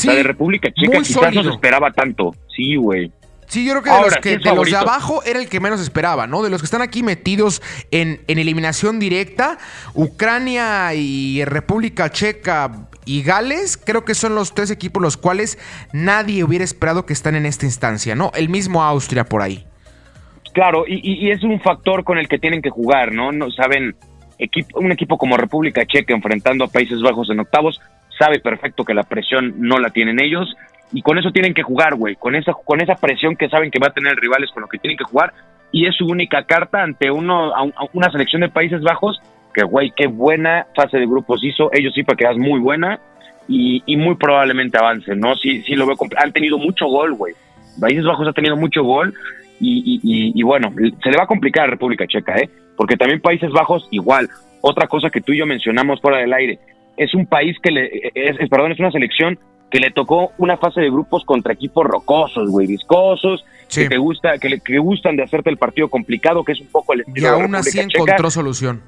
la 0.05 0.15
de 0.15 0.23
República 0.23 0.69
Checa 0.71 0.97
quizás 0.97 1.35
no 1.35 1.43
se 1.43 1.49
esperaba 1.49 1.91
tanto. 1.91 2.33
Sí, 2.55 2.75
güey. 2.75 3.11
Sí, 3.45 3.65
yo 3.65 3.73
creo 3.73 3.83
que 3.83 3.91
de 3.91 4.01
los, 4.01 4.17
que, 4.17 4.37
de 4.39 4.55
los 4.55 4.69
de 4.69 4.75
abajo 4.75 5.23
era 5.23 5.39
el 5.39 5.47
que 5.47 5.61
menos 5.61 5.79
esperaba, 5.79 6.27
¿no? 6.27 6.43
De 6.43 6.49
los 6.49 6.61
que 6.61 6.65
están 6.65 6.81
aquí 6.81 7.01
metidos 7.01 7.61
en, 7.91 8.19
en 8.27 8.39
eliminación 8.39 8.99
directa, 8.99 9.57
Ucrania 9.93 10.93
y 10.95 11.45
República 11.45 12.11
Checa 12.11 12.89
y 13.05 13.23
Gales, 13.23 13.77
creo 13.77 14.03
que 14.03 14.15
son 14.15 14.35
los 14.35 14.53
tres 14.53 14.69
equipos 14.69 15.01
los 15.01 15.15
cuales 15.15 15.57
nadie 15.93 16.43
hubiera 16.43 16.65
esperado 16.65 17.05
que 17.05 17.13
están 17.13 17.35
en 17.35 17.45
esta 17.45 17.65
instancia, 17.65 18.15
¿no? 18.15 18.31
El 18.35 18.49
mismo 18.49 18.83
Austria 18.83 19.23
por 19.23 19.41
ahí. 19.41 19.65
Claro, 20.53 20.85
y, 20.85 20.99
y 21.03 21.31
es 21.31 21.43
un 21.43 21.61
factor 21.61 22.03
con 22.03 22.17
el 22.17 22.27
que 22.27 22.39
tienen 22.39 22.61
que 22.61 22.71
jugar, 22.71 23.13
¿no? 23.13 23.31
no 23.31 23.51
saben, 23.51 23.95
equipo, 24.37 24.79
un 24.79 24.91
equipo 24.91 25.17
como 25.17 25.37
República 25.37 25.85
Checa 25.85 26.13
enfrentando 26.13 26.65
a 26.65 26.67
Países 26.67 27.01
Bajos 27.01 27.29
en 27.29 27.39
octavos, 27.39 27.81
sabe 28.17 28.39
perfecto 28.39 28.83
que 28.83 28.93
la 28.93 29.03
presión 29.03 29.55
no 29.57 29.79
la 29.79 29.89
tienen 29.89 30.19
ellos 30.19 30.55
y 30.91 31.01
con 31.01 31.17
eso 31.17 31.31
tienen 31.31 31.53
que 31.53 31.63
jugar, 31.63 31.95
güey, 31.95 32.15
con 32.15 32.35
esa, 32.35 32.53
con 32.53 32.81
esa 32.81 32.95
presión 32.95 33.35
que 33.35 33.49
saben 33.49 33.71
que 33.71 33.79
va 33.79 33.87
a 33.87 33.93
tener 33.93 34.15
rivales 34.15 34.49
con 34.51 34.61
lo 34.61 34.67
que 34.67 34.77
tienen 34.77 34.97
que 34.97 35.03
jugar 35.03 35.33
y 35.71 35.85
es 35.85 35.95
su 35.95 36.05
única 36.05 36.43
carta 36.43 36.81
ante 36.81 37.11
uno, 37.11 37.51
una 37.93 38.11
selección 38.11 38.41
de 38.41 38.49
Países 38.49 38.81
Bajos 38.81 39.19
que, 39.53 39.63
güey, 39.63 39.91
qué 39.95 40.07
buena 40.07 40.67
fase 40.75 40.97
de 40.97 41.07
grupos 41.07 41.43
hizo, 41.43 41.69
ellos 41.73 41.93
sí 41.93 42.03
para 42.03 42.15
que 42.15 42.25
es 42.25 42.37
muy 42.37 42.59
buena 42.59 42.99
y, 43.49 43.81
muy 43.95 44.15
probablemente 44.15 44.77
avancen, 44.77 45.19
¿no? 45.19 45.35
Sí, 45.35 45.61
sí 45.63 45.73
lo 45.73 45.85
veo, 45.85 45.95
han 46.17 46.31
tenido 46.31 46.57
mucho 46.57 46.85
gol, 46.85 47.13
güey, 47.13 47.33
Países 47.79 48.05
Bajos 48.05 48.27
ha 48.27 48.33
tenido 48.33 48.55
mucho 48.55 48.83
gol 48.83 49.13
y, 49.59 49.99
y, 50.35 50.43
bueno, 50.43 50.71
se 51.01 51.09
le 51.09 51.17
va 51.17 51.23
a 51.23 51.27
complicar 51.27 51.63
a 51.63 51.71
República 51.71 52.05
Checa, 52.05 52.37
¿eh? 52.37 52.49
Porque 52.77 52.95
también 52.95 53.19
Países 53.19 53.51
Bajos 53.51 53.87
igual, 53.91 54.29
otra 54.61 54.87
cosa 54.87 55.09
que 55.09 55.19
tú 55.19 55.33
y 55.33 55.39
yo 55.39 55.45
mencionamos 55.45 55.99
fuera 55.99 56.19
del 56.19 56.31
aire, 56.31 56.59
es 56.95 57.13
un 57.13 57.25
país 57.25 57.57
que 57.61 57.71
le, 57.71 58.11
es, 58.13 58.49
perdón, 58.49 58.71
es 58.71 58.79
una 58.79 58.91
selección 58.91 59.37
que 59.69 59.79
le 59.79 59.91
tocó 59.91 60.31
una 60.37 60.57
fase 60.57 60.79
de 60.79 60.89
grupos 60.89 61.25
contra 61.25 61.53
equipos 61.53 61.85
rocosos, 61.85 62.49
güey, 62.49 62.67
viscosos, 62.67 63.43
que 63.73 63.89
te 63.89 63.97
gusta, 63.97 64.37
que, 64.37 64.49
le, 64.49 64.59
que 64.61 64.77
gustan 64.77 65.17
de 65.17 65.23
hacerte 65.23 65.49
el 65.49 65.57
partido 65.57 65.89
complicado, 65.89 66.43
que 66.43 66.53
es 66.53 66.61
un 66.61 66.67
poco 66.67 66.93
el 66.93 67.01
estilo. 67.01 67.27
Y 67.27 67.29
aún 67.29 67.53
así 67.55 67.79
encontró 67.79 68.31
solución. 68.31 68.81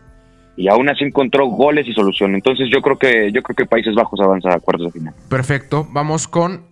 Y 0.55 0.67
aún 0.69 0.89
así 0.89 1.03
encontró 1.03 1.47
goles 1.47 1.87
y 1.87 1.93
solución. 1.93 2.35
Entonces 2.35 2.69
yo 2.71 2.81
creo 2.81 2.97
que, 2.97 3.31
yo 3.31 3.41
creo 3.41 3.55
que 3.55 3.65
Países 3.65 3.93
Bajos 3.95 4.19
avanza 4.21 4.53
a 4.53 4.59
cuartos 4.59 4.87
de 4.87 4.99
final. 4.99 5.13
Perfecto. 5.29 5.87
Vamos 5.91 6.27
con 6.27 6.65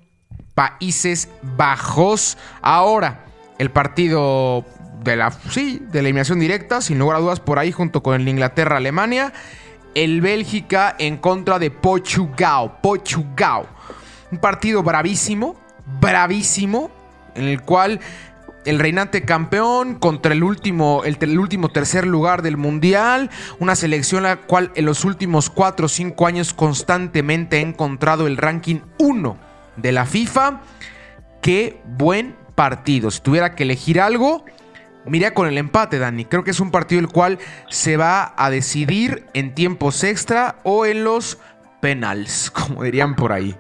Países 0.56 1.32
Bajos. 1.58 2.38
Ahora, 2.62 3.26
el 3.60 3.70
partido 3.72 4.66
de 5.04 5.16
la, 5.16 5.32
sí, 5.32 5.82
de 5.92 6.00
eliminación 6.00 6.40
directa, 6.40 6.82
sin 6.82 7.00
lugar 7.00 7.18
a 7.18 7.20
dudas, 7.20 7.40
por 7.40 7.60
ahí, 7.60 7.72
junto 7.72 8.04
con 8.04 8.20
el 8.20 8.28
Inglaterra-Alemania. 8.28 9.34
El 9.96 10.22
Bélgica 10.22 10.96
en 11.00 11.18
contra 11.18 11.60
de 11.60 11.72
Portugal. 11.72 12.78
Portugal. 12.82 13.66
Un 14.32 14.38
partido 14.38 14.84
bravísimo, 14.84 15.56
bravísimo, 16.00 16.92
en 17.36 17.46
el 17.46 17.62
cual 17.62 18.00
el 18.68 18.80
reinante 18.80 19.24
campeón 19.24 19.96
contra 19.96 20.34
el 20.34 20.44
último, 20.44 21.04
el, 21.06 21.40
último 21.40 21.70
tercer 21.70 22.06
lugar 22.06 22.42
del 22.42 22.58
mundial. 22.58 23.30
Una 23.60 23.76
selección 23.76 24.24
la 24.24 24.36
cual 24.36 24.72
en 24.76 24.86
los 24.86 25.06
últimos 25.06 25.50
4 25.50 25.86
o 25.86 25.90
5 25.90 26.28
años 26.28 26.54
constantemente 26.54 27.58
ha 27.58 27.62
encontrado 27.62 28.28
el 28.28 28.36
ranking 28.36 28.82
1 29.00 29.38
de 29.78 29.92
la 29.94 30.06
FIFA. 30.06 30.62
Qué 31.42 31.80
buen 31.86 32.36
partido. 32.56 33.10
Si 33.10 33.22
tuviera 33.22 33.56
que 33.56 33.64
elegir 33.64 34.02
algo, 34.02 34.44
Mira 35.08 35.34
con 35.34 35.48
el 35.48 35.58
empate, 35.58 36.00
Dani. 36.00 36.26
Creo 36.26 36.44
que 36.44 36.52
es 36.52 36.60
un 36.60 36.72
partido 36.72 37.00
el 37.00 37.08
cual 37.08 37.38
se 37.70 37.98
va 37.98 38.34
a 38.36 38.50
decidir 38.50 39.24
en 39.34 39.54
tiempos 39.54 40.04
extra 40.04 40.56
o 40.64 40.86
en 40.86 41.04
los 41.04 41.42
penals, 41.82 42.52
como 42.68 42.84
dirían 42.84 43.16
por 43.16 43.32
ahí. 43.32 43.56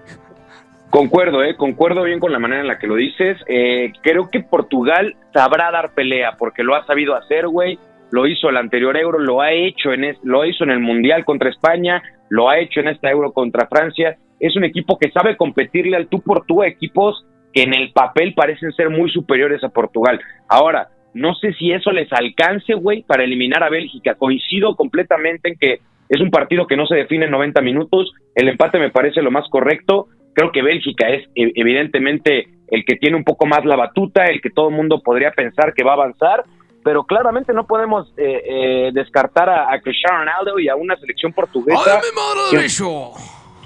Concuerdo, 0.89 1.43
eh, 1.43 1.55
concuerdo 1.57 2.03
bien 2.03 2.19
con 2.19 2.31
la 2.31 2.39
manera 2.39 2.61
en 2.61 2.67
la 2.67 2.79
que 2.79 2.87
lo 2.87 2.95
dices. 2.95 3.37
Eh, 3.47 3.91
creo 4.01 4.29
que 4.29 4.39
Portugal 4.39 5.15
sabrá 5.33 5.69
dar 5.71 5.93
pelea 5.93 6.35
porque 6.37 6.63
lo 6.63 6.75
ha 6.75 6.85
sabido 6.85 7.15
hacer, 7.15 7.47
güey. 7.47 7.77
Lo 8.09 8.25
hizo 8.25 8.49
el 8.49 8.55
anterior 8.55 8.95
Euro, 8.95 9.19
lo 9.19 9.41
ha 9.41 9.51
hecho 9.51 9.91
en 9.91 10.17
lo 10.23 10.45
hizo 10.45 10.63
en 10.63 10.71
el 10.71 10.79
Mundial 10.79 11.25
contra 11.25 11.49
España, 11.49 12.01
lo 12.29 12.49
ha 12.49 12.57
hecho 12.57 12.79
en 12.79 12.87
esta 12.87 13.09
Euro 13.09 13.33
contra 13.33 13.67
Francia. 13.67 14.17
Es 14.39 14.55
un 14.55 14.63
equipo 14.63 14.97
que 14.97 15.11
sabe 15.11 15.35
competirle 15.35 15.97
al 15.97 16.07
tú 16.07 16.21
por 16.21 16.45
tú 16.45 16.61
a 16.61 16.67
equipos 16.67 17.25
que 17.53 17.63
en 17.63 17.73
el 17.73 17.91
papel 17.91 18.33
parecen 18.33 18.71
ser 18.71 18.89
muy 18.89 19.09
superiores 19.11 19.61
a 19.65 19.69
Portugal. 19.69 20.21
Ahora, 20.47 20.87
no 21.17 21.33
sé 21.35 21.53
si 21.53 21.71
eso 21.71 21.91
les 21.91 22.11
alcance, 22.13 22.75
güey, 22.75 23.03
para 23.03 23.23
eliminar 23.23 23.63
a 23.63 23.69
Bélgica. 23.69 24.15
Coincido 24.15 24.75
completamente 24.75 25.49
en 25.49 25.57
que 25.57 25.79
es 26.09 26.21
un 26.21 26.29
partido 26.29 26.67
que 26.67 26.77
no 26.77 26.85
se 26.85 26.95
define 26.95 27.25
en 27.25 27.31
90 27.31 27.59
minutos. 27.61 28.13
El 28.35 28.47
empate 28.49 28.77
me 28.77 28.91
parece 28.91 29.21
lo 29.21 29.31
más 29.31 29.49
correcto. 29.49 30.07
Creo 30.33 30.51
que 30.51 30.61
Bélgica 30.61 31.09
es 31.09 31.27
e, 31.35 31.51
evidentemente 31.55 32.47
el 32.69 32.85
que 32.85 32.97
tiene 32.97 33.17
un 33.17 33.23
poco 33.23 33.47
más 33.47 33.65
la 33.65 33.75
batuta, 33.75 34.25
el 34.25 34.41
que 34.41 34.51
todo 34.51 34.69
el 34.69 34.75
mundo 34.75 35.01
podría 35.03 35.31
pensar 35.31 35.73
que 35.73 35.83
va 35.83 35.91
a 35.91 35.95
avanzar, 35.95 36.43
pero 36.83 37.03
claramente 37.05 37.51
no 37.51 37.65
podemos 37.65 38.13
eh, 38.17 38.43
eh, 38.45 38.91
descartar 38.93 39.49
a, 39.49 39.79
Cristiano 39.81 40.19
Ronaldo 40.19 40.59
y 40.59 40.69
a 40.69 40.75
una 40.75 40.95
selección 40.97 41.33
portuguesa. 41.33 41.99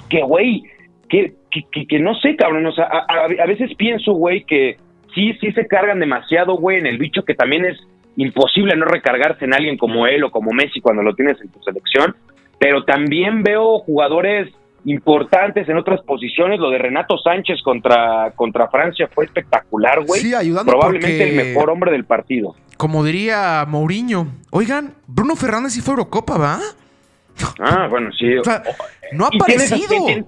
Que, 0.10 0.22
güey, 0.22 0.64
que, 1.10 1.34
que, 1.52 1.86
que, 1.86 2.00
no 2.00 2.16
sé, 2.16 2.36
cabrón, 2.38 2.66
o 2.66 2.72
sea, 2.72 2.86
a, 2.86 3.46
veces 3.46 3.72
pienso, 3.76 4.14
güey, 4.14 4.44
que 4.46 4.78
sí, 5.14 5.34
sí 5.40 5.52
se 5.54 5.68
cargan 5.68 6.00
demasiado, 6.00 6.56
güey, 6.56 6.78
en 6.80 6.88
el 6.88 6.98
bicho 6.98 7.24
que 7.24 7.34
también 7.36 7.66
es 7.66 7.78
imposible 8.18 8.76
no 8.76 8.86
recargarse 8.86 9.46
en 9.46 9.54
alguien 9.54 9.78
como 9.78 10.06
él 10.08 10.24
o 10.24 10.32
como 10.32 10.52
Messi 10.52 10.82
cuando 10.82 11.02
lo 11.02 11.16
tienes 11.16 11.40
en 11.42 11.50
tu 11.50 11.62
selección, 11.64 12.16
pero 12.60 12.84
también 12.84 13.42
veo 13.44 13.80
jugadores 13.80 14.50
importantes 14.86 15.70
en 15.70 15.78
otras 15.78 16.02
posiciones. 16.02 16.60
Lo 16.60 16.70
de 16.72 16.78
Renato 16.80 17.18
Sánchez 17.18 17.62
contra, 17.64 18.32
contra 18.36 18.68
Francia 18.70 19.08
fue 19.14 19.26
espectacular, 19.26 20.04
güey. 20.06 20.22
Sí, 20.22 20.34
ayudando 20.34 20.72
Probablemente 20.72 21.18
porque- 21.26 21.40
el 21.40 21.48
mejor 21.54 21.70
hombre 21.70 21.92
del 21.92 22.04
partido. 22.06 22.56
Como 22.78 23.04
diría 23.04 23.64
Mourinho. 23.68 24.28
Oigan, 24.52 24.94
Bruno 25.08 25.36
Fernández 25.36 25.74
sí 25.74 25.82
fue 25.82 25.92
Eurocopa, 25.94 26.38
¿va? 26.38 26.60
Ah, 27.60 27.88
bueno, 27.90 28.10
sí. 28.18 28.36
O 28.38 28.44
sea, 28.44 28.62
no 29.14 29.26
ha 29.26 29.30
Y 29.32 29.40
tiene 29.40 29.64
esas- 29.64 29.72
aparecido. 29.84 30.06
tiene- 30.06 30.26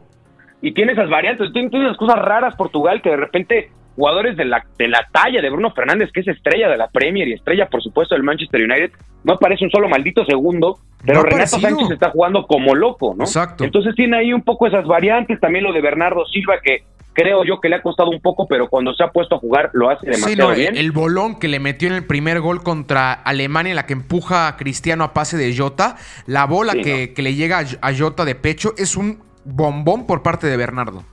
y 0.61 0.71
tiene 0.73 0.93
esas 0.93 1.09
variantes, 1.09 1.51
tiene, 1.51 1.69
tiene 1.69 1.85
esas 1.85 1.97
cosas 1.97 2.17
raras 2.19 2.55
Portugal 2.55 3.01
que 3.01 3.09
de 3.09 3.17
repente 3.17 3.69
jugadores 3.95 4.35
de 4.37 4.45
la, 4.45 4.65
de 4.77 4.87
la 4.87 5.07
talla 5.11 5.41
de 5.41 5.49
Bruno 5.49 5.71
Fernández, 5.71 6.09
que 6.13 6.21
es 6.21 6.27
estrella 6.27 6.69
de 6.69 6.77
la 6.77 6.87
Premier 6.89 7.27
y 7.27 7.33
estrella, 7.33 7.67
por 7.69 7.81
supuesto, 7.83 8.15
del 8.15 8.23
Manchester 8.23 8.61
United, 8.63 8.91
no 9.23 9.33
aparece 9.33 9.65
un 9.65 9.71
solo 9.71 9.87
maldito 9.89 10.25
segundo, 10.25 10.79
pero 11.05 11.19
No 11.21 11.25
Renato. 11.29 11.59
Sánchez 11.59 11.91
está 11.91 12.09
jugando 12.11 12.45
como 12.47 12.75
loco, 12.75 13.13
¿no? 13.17 13.23
Exacto. 13.23 13.63
Entonces 13.63 13.93
tiene 13.95 14.17
ahí 14.17 14.33
un 14.33 14.41
poco 14.41 14.67
esas 14.67 14.85
variantes, 14.85 15.39
también 15.39 15.63
lo 15.63 15.73
de 15.73 15.81
Bernardo 15.81 16.25
Silva, 16.25 16.55
que 16.63 16.83
creo 17.13 17.43
yo 17.45 17.59
que 17.61 17.69
le 17.69 17.75
ha 17.75 17.81
costado 17.83 18.09
un 18.09 18.19
poco, 18.21 18.47
pero 18.47 18.67
cuando 18.69 18.91
se 18.95 19.03
ha 19.03 19.09
puesto 19.11 19.35
a 19.35 19.37
jugar 19.37 19.69
lo 19.73 19.89
hace 19.91 20.07
Sí, 20.07 20.11
demasiado 20.21 20.49
no, 20.49 20.55
bien. 20.55 20.75
el 20.75 20.91
bolón 20.91 21.37
que 21.37 21.47
le 21.47 21.59
metió 21.59 21.87
en 21.87 21.93
el 21.93 22.05
primer 22.07 22.39
gol 22.41 22.63
contra 22.63 23.13
Alemania, 23.13 23.69
en 23.69 23.75
la 23.75 23.85
que 23.85 23.93
empuja 23.93 24.47
a 24.47 24.57
Cristiano 24.57 25.03
a 25.03 25.13
pase 25.13 25.37
de 25.37 25.55
Jota, 25.55 25.95
la 26.25 26.45
bola 26.47 26.71
Sí, 26.73 26.81
que, 26.81 27.13
que 27.13 27.21
le 27.21 27.35
llega 27.35 27.59
a, 27.59 27.87
a 27.87 27.95
Jota 27.95 28.25
de 28.25 28.33
pecho 28.33 28.73
es 28.77 28.97
un 28.97 29.19
bombón 29.45 30.07
por 30.07 30.23
parte 30.23 30.47
de 30.47 30.57
Bernardo. 30.57 31.03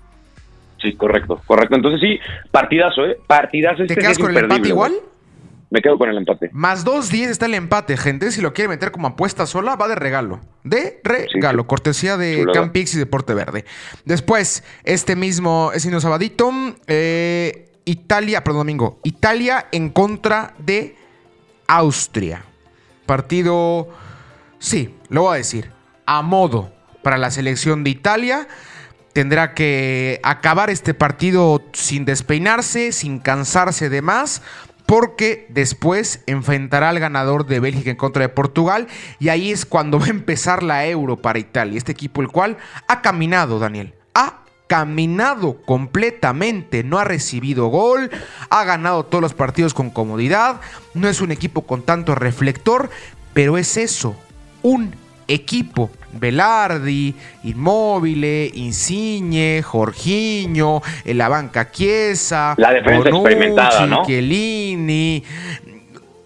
Sí, 0.80 0.94
correcto, 0.94 1.40
correcto. 1.46 1.76
Entonces 1.76 2.00
sí, 2.00 2.18
partidazo, 2.50 3.04
¿eh? 3.06 3.18
Partidazo. 3.26 3.78
¿Te 3.78 3.82
este 3.84 3.96
quedas 3.96 4.12
es 4.12 4.18
con 4.18 4.30
el 4.30 4.44
empate 4.44 4.68
igual? 4.68 4.92
Me 5.70 5.80
quedo 5.80 5.98
con 5.98 6.08
el 6.08 6.16
empate. 6.16 6.50
Más 6.52 6.84
2.10 6.84 7.28
está 7.28 7.46
el 7.46 7.54
empate, 7.54 7.96
gente. 7.96 8.32
Si 8.32 8.40
lo 8.40 8.52
quiere 8.52 8.68
meter 8.68 8.90
como 8.90 9.06
apuesta 9.06 9.46
sola, 9.46 9.76
va 9.76 9.86
de 9.86 9.94
regalo. 9.94 10.40
De 10.64 11.00
regalo. 11.04 11.62
Sí, 11.62 11.68
cortesía 11.68 12.16
de. 12.16 12.44
Campix 12.52 12.94
y 12.94 12.98
Deporte 12.98 13.34
Verde. 13.34 13.64
Después, 14.04 14.64
este 14.82 15.14
mismo, 15.14 15.70
mismo 15.72 16.00
sabadito, 16.00 16.50
eh, 16.88 17.70
Italia, 17.84 18.42
perdón, 18.42 18.60
domingo. 18.60 18.98
Italia 19.04 19.66
en 19.70 19.90
contra 19.90 20.54
de 20.58 20.96
Austria. 21.68 22.42
Partido, 23.06 23.88
sí, 24.58 24.96
lo 25.08 25.22
voy 25.22 25.34
a 25.34 25.36
decir, 25.38 25.70
a 26.04 26.22
modo 26.22 26.72
para 27.02 27.16
la 27.16 27.30
selección 27.30 27.84
de 27.84 27.90
Italia. 27.90 28.48
Tendrá 29.12 29.54
que 29.54 30.20
acabar 30.22 30.70
este 30.70 30.94
partido 30.94 31.62
sin 31.72 32.04
despeinarse, 32.04 32.92
sin 32.92 33.18
cansarse 33.18 33.88
de 33.88 34.02
más, 34.02 34.42
porque 34.90 35.46
después 35.50 36.20
enfrentará 36.26 36.88
al 36.88 36.98
ganador 36.98 37.46
de 37.46 37.60
Bélgica 37.60 37.90
en 37.90 37.96
contra 37.96 38.22
de 38.22 38.28
Portugal 38.28 38.88
y 39.20 39.28
ahí 39.28 39.52
es 39.52 39.64
cuando 39.64 40.00
va 40.00 40.06
a 40.06 40.10
empezar 40.10 40.64
la 40.64 40.84
Euro 40.86 41.16
para 41.16 41.38
Italia, 41.38 41.78
este 41.78 41.92
equipo 41.92 42.22
el 42.22 42.28
cual 42.28 42.56
ha 42.88 43.00
caminado, 43.00 43.60
Daniel, 43.60 43.94
ha 44.14 44.40
caminado 44.66 45.62
completamente, 45.62 46.82
no 46.82 46.98
ha 46.98 47.04
recibido 47.04 47.68
gol, 47.68 48.10
ha 48.48 48.64
ganado 48.64 49.04
todos 49.04 49.22
los 49.22 49.34
partidos 49.34 49.74
con 49.74 49.90
comodidad, 49.90 50.60
no 50.94 51.08
es 51.08 51.20
un 51.20 51.30
equipo 51.30 51.62
con 51.62 51.82
tanto 51.82 52.16
reflector, 52.16 52.90
pero 53.32 53.58
es 53.58 53.76
eso, 53.76 54.16
un 54.62 54.94
equipo. 55.32 55.90
Velardi, 56.12 57.14
Inmóvil, 57.44 58.24
Insigne, 58.54 59.62
Jorginho, 59.62 60.82
la 61.04 61.28
banca 61.28 61.70
Chiesa, 61.70 62.54
La 62.58 62.72
defensa 62.72 63.08
experimentada, 63.08 63.86
¿no? 63.86 64.04
Chiellini. 64.04 65.22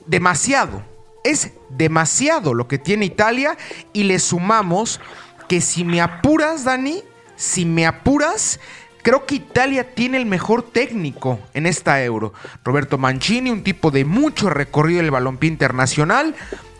Demasiado. 0.06 0.82
Es 1.22 1.52
demasiado 1.70 2.54
lo 2.54 2.68
que 2.68 2.78
tiene 2.78 3.06
Italia 3.06 3.56
y 3.92 4.04
le 4.04 4.18
sumamos 4.18 5.00
que 5.48 5.60
si 5.60 5.84
me 5.84 6.00
apuras, 6.00 6.64
Dani, 6.64 7.02
si 7.36 7.64
me 7.64 7.86
apuras, 7.86 8.60
creo 9.02 9.26
que 9.26 9.36
Italia 9.36 9.94
tiene 9.94 10.16
el 10.16 10.26
mejor 10.26 10.62
técnico 10.62 11.38
en 11.52 11.66
esta 11.66 12.02
Euro. 12.02 12.32
Roberto 12.64 12.98
Mancini, 12.98 13.50
un 13.50 13.62
tipo 13.62 13.90
de 13.90 14.04
mucho 14.04 14.50
recorrido 14.50 15.02
del 15.02 15.10
balompié 15.10 15.50
internacional, 15.50 16.34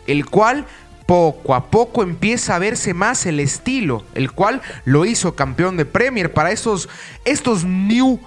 el 0.07 0.25
cual 0.25 0.65
poco 1.05 1.53
a 1.53 1.69
poco 1.69 2.03
empieza 2.03 2.55
a 2.55 2.59
verse 2.59 2.93
más 2.93 3.25
el 3.25 3.39
estilo, 3.39 4.03
el 4.15 4.31
cual 4.31 4.61
lo 4.85 5.05
hizo 5.05 5.35
campeón 5.35 5.77
de 5.77 5.85
Premier 5.85 6.33
para 6.33 6.51
esos 6.51 6.89
estos 7.25 7.63
new 7.63 8.19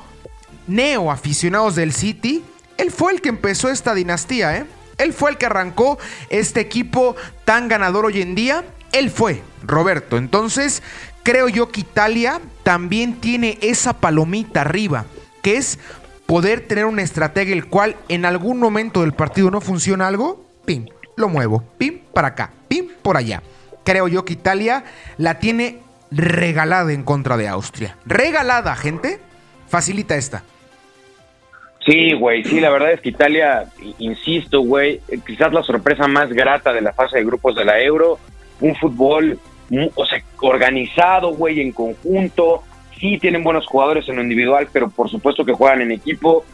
neo 0.66 1.10
aficionados 1.10 1.74
del 1.74 1.92
City. 1.92 2.44
Él 2.76 2.90
fue 2.90 3.12
el 3.12 3.20
que 3.20 3.30
empezó 3.30 3.70
esta 3.70 3.94
dinastía, 3.94 4.56
¿eh? 4.56 4.66
Él 4.98 5.12
fue 5.12 5.30
el 5.30 5.38
que 5.38 5.46
arrancó 5.46 5.98
este 6.28 6.60
equipo 6.60 7.16
tan 7.44 7.68
ganador 7.68 8.06
hoy 8.06 8.20
en 8.20 8.34
día. 8.34 8.64
Él 8.92 9.10
fue, 9.10 9.42
Roberto. 9.62 10.16
Entonces, 10.16 10.82
creo 11.22 11.48
yo 11.48 11.70
que 11.70 11.80
Italia 11.80 12.40
también 12.62 13.20
tiene 13.20 13.58
esa 13.62 13.94
palomita 13.94 14.62
arriba, 14.62 15.06
que 15.42 15.56
es 15.56 15.78
poder 16.26 16.66
tener 16.66 16.84
una 16.84 17.02
estrategia 17.02 17.54
el 17.54 17.66
cual 17.66 17.96
en 18.08 18.24
algún 18.24 18.58
momento 18.58 19.02
del 19.02 19.14
partido 19.14 19.50
no 19.50 19.60
funciona 19.60 20.08
algo, 20.08 20.44
pim, 20.64 20.86
lo 21.16 21.28
muevo, 21.28 21.64
pim, 21.78 22.00
para 22.12 22.28
acá, 22.28 22.52
pim, 22.68 22.88
por 23.02 23.16
allá. 23.16 23.42
Creo 23.84 24.08
yo 24.08 24.24
que 24.24 24.34
Italia 24.34 24.84
la 25.16 25.38
tiene 25.38 25.78
regalada 26.10 26.92
en 26.92 27.02
contra 27.02 27.36
de 27.36 27.48
Austria. 27.48 27.96
Regalada, 28.06 28.74
gente. 28.76 29.20
Facilita 29.66 30.16
esta. 30.16 30.42
Sí, 31.84 32.12
güey, 32.12 32.44
sí, 32.44 32.60
la 32.60 32.70
verdad 32.70 32.92
es 32.92 33.00
que 33.00 33.10
Italia, 33.10 33.64
insisto, 33.98 34.60
güey, 34.60 35.00
quizás 35.26 35.52
la 35.52 35.62
sorpresa 35.62 36.06
más 36.06 36.30
grata 36.30 36.72
de 36.72 36.82
la 36.82 36.92
fase 36.92 37.18
de 37.18 37.24
grupos 37.24 37.54
de 37.54 37.64
la 37.64 37.80
Euro, 37.80 38.18
un 38.60 38.74
fútbol, 38.76 39.38
o 39.94 40.04
sea, 40.04 40.22
organizado, 40.40 41.30
güey, 41.34 41.60
en 41.60 41.72
conjunto, 41.72 42.62
sí 42.98 43.18
tienen 43.18 43.42
buenos 43.42 43.66
jugadores 43.66 44.08
en 44.08 44.16
lo 44.16 44.22
individual, 44.22 44.68
pero 44.72 44.90
por 44.90 45.08
supuesto 45.08 45.44
que 45.44 45.52
juegan 45.52 45.80
en 45.80 45.92
equipo, 45.92 46.44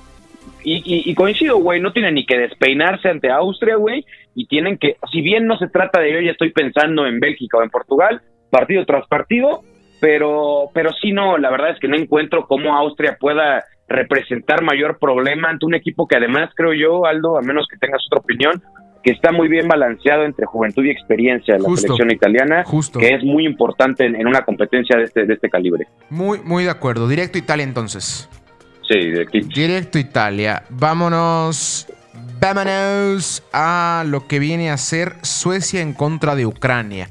y, 0.64 0.77
y- 0.85 1.11
y 1.11 1.14
coincido, 1.14 1.59
güey, 1.59 1.81
no 1.81 1.92
tienen 1.92 2.14
ni 2.14 2.27
que 2.27 2.38
despeinarse 2.38 3.09
ante 3.09 3.31
Austria, 3.31 3.77
güey, 3.77 4.05
y 4.35 4.46
tienen 4.46 4.79
que, 4.79 4.96
si 5.12 5.20
bien 5.20 5.46
no 5.46 5.57
se 5.59 5.68
trata 5.68 6.00
de 6.00 6.12
yo 6.12 6.20
ya 6.20 6.33
estoy 6.33 6.50
pensando 6.53 7.07
en 7.07 7.20
Bélgica 7.20 7.59
o 7.59 7.62
en 7.62 7.70
Portugal, 7.70 8.22
partido 8.50 8.85
tras 8.87 9.07
partido, 9.09 9.61
pero, 10.00 10.70
pero 10.74 10.92
sí 11.00 11.12
no, 11.12 11.38
la 11.38 11.50
verdad 11.50 11.70
es 11.70 11.79
que 11.81 11.88
no 11.88 11.96
encuentro 11.96 12.46
cómo 12.46 12.74
Austria 12.77 13.16
pueda 13.20 13.64
representar 13.88 14.62
mayor 14.62 14.98
problema 14.98 15.48
ante 15.50 15.66
un 15.66 15.74
equipo 15.74 16.07
que 16.09 16.16
además 16.16 16.50
creo 16.57 16.72
yo, 16.72 17.05
Aldo, 17.07 17.38
a 17.38 17.42
menos 17.42 17.66
que 17.70 17.77
tengas 17.79 18.03
otra 18.07 18.20
opinión, 18.20 18.62
que 19.03 19.11
está 19.12 19.33
muy 19.33 19.48
bien 19.48 19.68
balanceado 19.68 20.24
entre 20.24 20.46
juventud 20.46 20.83
y 20.85 20.90
experiencia 20.90 21.55
de 21.55 21.61
la 21.61 21.68
Justo. 21.68 21.83
selección 21.94 22.11
italiana, 22.11 22.64
Justo. 22.64 22.98
que 22.98 23.09
es 23.14 23.22
muy 23.22 23.44
importante 23.44 24.07
en, 24.07 24.16
en 24.16 24.27
una 24.27 24.40
competencia 24.42 24.96
de 24.96 25.05
este, 25.05 25.27
de 25.27 25.35
este 25.35 25.50
calibre. 25.50 25.87
Muy, 26.09 26.40
muy 26.42 26.64
de 26.64 26.70
acuerdo. 26.70 27.07
Directo 27.07 27.37
Italia 27.37 27.64
entonces. 27.64 28.29
Sí, 28.88 28.98
aquí. 29.20 29.40
Directo 29.40 29.98
Italia. 29.98 30.64
Vámonos. 30.70 31.86
Vámonos 32.40 33.42
a 33.52 34.04
lo 34.06 34.26
que 34.26 34.38
viene 34.38 34.70
a 34.70 34.76
ser 34.76 35.14
Suecia 35.22 35.80
en 35.80 35.94
contra 35.94 36.34
de 36.34 36.46
Ucrania. 36.46 37.08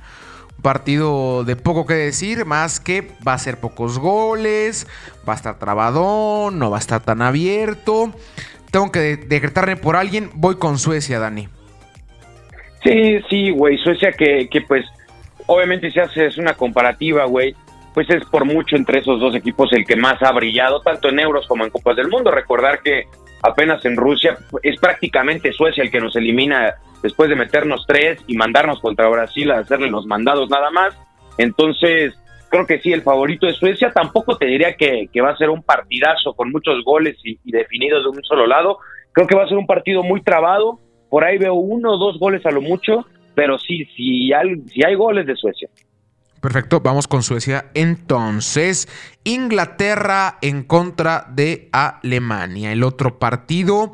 Un 0.58 0.62
partido 0.62 1.44
de 1.44 1.56
poco 1.56 1.86
que 1.88 1.96
decir, 1.96 2.46
más 2.46 2.80
que 2.80 3.08
va 3.28 3.34
a 3.34 3.38
ser 3.40 3.60
pocos 3.60 3.98
goles, 4.00 4.88
va 5.28 5.34
a 5.34 5.36
estar 5.36 5.58
trabadón, 5.58 6.60
no 6.60 6.70
va 6.70 6.78
a 6.78 6.80
estar 6.80 7.02
tan 7.02 7.22
abierto. 7.22 8.14
Tengo 8.72 8.92
que 8.92 9.00
de- 9.00 9.18
decretarme 9.18 9.76
por 9.76 9.96
alguien, 9.96 10.30
voy 10.36 10.56
con 10.56 10.78
Suecia, 10.78 11.20
Dani. 11.20 11.50
Sí, 12.84 13.20
sí, 13.30 13.50
güey. 13.50 13.78
Suecia 13.78 14.12
que, 14.12 14.48
que 14.50 14.62
pues, 14.62 14.86
obviamente 15.48 15.90
si 15.92 16.00
haces 16.00 16.38
una 16.38 16.54
comparativa, 16.54 17.26
güey, 17.26 17.56
pues 17.94 18.10
es 18.10 18.26
por 18.26 18.46
mucho 18.46 18.76
entre 18.76 19.00
esos 19.00 19.20
dos 19.20 19.36
equipos 19.36 19.72
el 19.74 19.86
que 19.86 19.96
más 19.96 20.22
ha 20.24 20.32
brillado, 20.32 20.82
tanto 20.82 21.10
en 21.10 21.20
euros 21.20 21.46
como 21.48 21.64
en 21.64 21.70
Copas 21.70 21.96
del 21.96 22.10
Mundo. 22.10 22.32
Recordar 22.32 22.82
que 22.82 23.04
apenas 23.42 23.86
en 23.86 23.96
Rusia 23.96 24.38
es 24.64 24.80
prácticamente 24.80 25.54
Suecia 25.54 25.84
el 25.84 25.92
que 25.92 26.00
nos 26.00 26.16
elimina 26.16 26.76
después 27.04 27.30
de 27.30 27.36
meternos 27.36 27.86
tres 27.88 28.24
y 28.26 28.36
mandarnos 28.36 28.80
contra 28.80 29.10
Brasil 29.10 29.52
a 29.52 29.60
hacerle 29.60 29.92
los 29.92 30.08
mandados 30.08 30.50
nada 30.50 30.72
más. 30.72 30.98
Entonces, 31.38 32.18
creo 32.50 32.66
que 32.66 32.80
sí, 32.80 32.92
el 32.94 33.04
favorito 33.04 33.48
es 33.48 33.58
Suecia. 33.58 33.92
Tampoco 33.92 34.38
te 34.38 34.46
diría 34.46 34.76
que, 34.76 35.10
que 35.12 35.22
va 35.22 35.32
a 35.32 35.38
ser 35.38 35.50
un 35.50 35.62
partidazo 35.62 36.34
con 36.34 36.52
muchos 36.52 36.84
goles 36.84 37.18
y, 37.24 37.38
definidos 37.44 38.04
de 38.04 38.10
un 38.10 38.24
solo 38.24 38.48
lado. 38.48 38.80
Creo 39.12 39.28
que 39.28 39.36
va 39.36 39.44
a 39.44 39.48
ser 39.48 39.58
un 39.58 39.68
partido 39.68 40.02
muy 40.02 40.22
trabado. 40.22 40.80
Por 41.10 41.24
ahí 41.24 41.38
veo 41.38 41.54
uno 41.54 41.94
o 41.94 41.98
dos 41.98 42.18
goles 42.18 42.44
a 42.46 42.52
lo 42.52 42.62
mucho, 42.62 43.06
pero 43.36 43.60
sí, 43.60 43.86
sí 43.96 44.34
hay, 44.34 44.62
sí 44.68 44.84
hay 44.84 44.96
goles 44.96 45.28
de 45.28 45.36
Suecia. 45.36 45.70
Perfecto, 46.44 46.82
vamos 46.82 47.08
con 47.08 47.24
Suecia. 47.24 47.72
Entonces, 47.74 48.90
Inglaterra 49.24 50.40
en 50.42 50.64
contra 50.64 51.26
de 51.34 51.70
Alemania. 51.72 52.74
El 52.74 52.84
otro 52.84 53.18
partido 53.18 53.94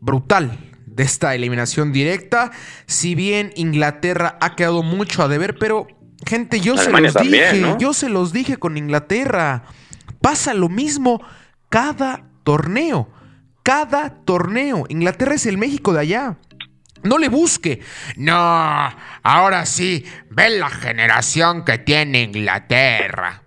brutal 0.00 0.60
de 0.86 1.02
esta 1.02 1.34
eliminación 1.34 1.92
directa. 1.92 2.52
Si 2.86 3.16
bien 3.16 3.52
Inglaterra 3.56 4.38
ha 4.40 4.54
quedado 4.54 4.84
mucho 4.84 5.24
a 5.24 5.28
deber, 5.28 5.58
pero 5.58 5.88
gente, 6.24 6.60
yo 6.60 6.74
Alemania 6.74 6.98
se 6.98 7.02
los 7.02 7.14
también, 7.14 7.54
dije, 7.54 7.66
¿no? 7.66 7.78
yo 7.78 7.92
se 7.92 8.10
los 8.10 8.32
dije 8.32 8.58
con 8.58 8.76
Inglaterra. 8.76 9.64
Pasa 10.20 10.54
lo 10.54 10.68
mismo 10.68 11.20
cada 11.68 12.30
torneo. 12.44 13.08
Cada 13.64 14.10
torneo. 14.24 14.84
Inglaterra 14.88 15.34
es 15.34 15.46
el 15.46 15.58
México 15.58 15.92
de 15.92 15.98
allá. 15.98 16.38
No 17.02 17.18
le 17.18 17.28
busque. 17.28 17.80
No, 18.16 18.34
ahora 19.22 19.66
sí, 19.66 20.04
ve 20.30 20.50
la 20.50 20.70
generación 20.70 21.64
que 21.64 21.78
tiene 21.78 22.22
Inglaterra. 22.22 23.42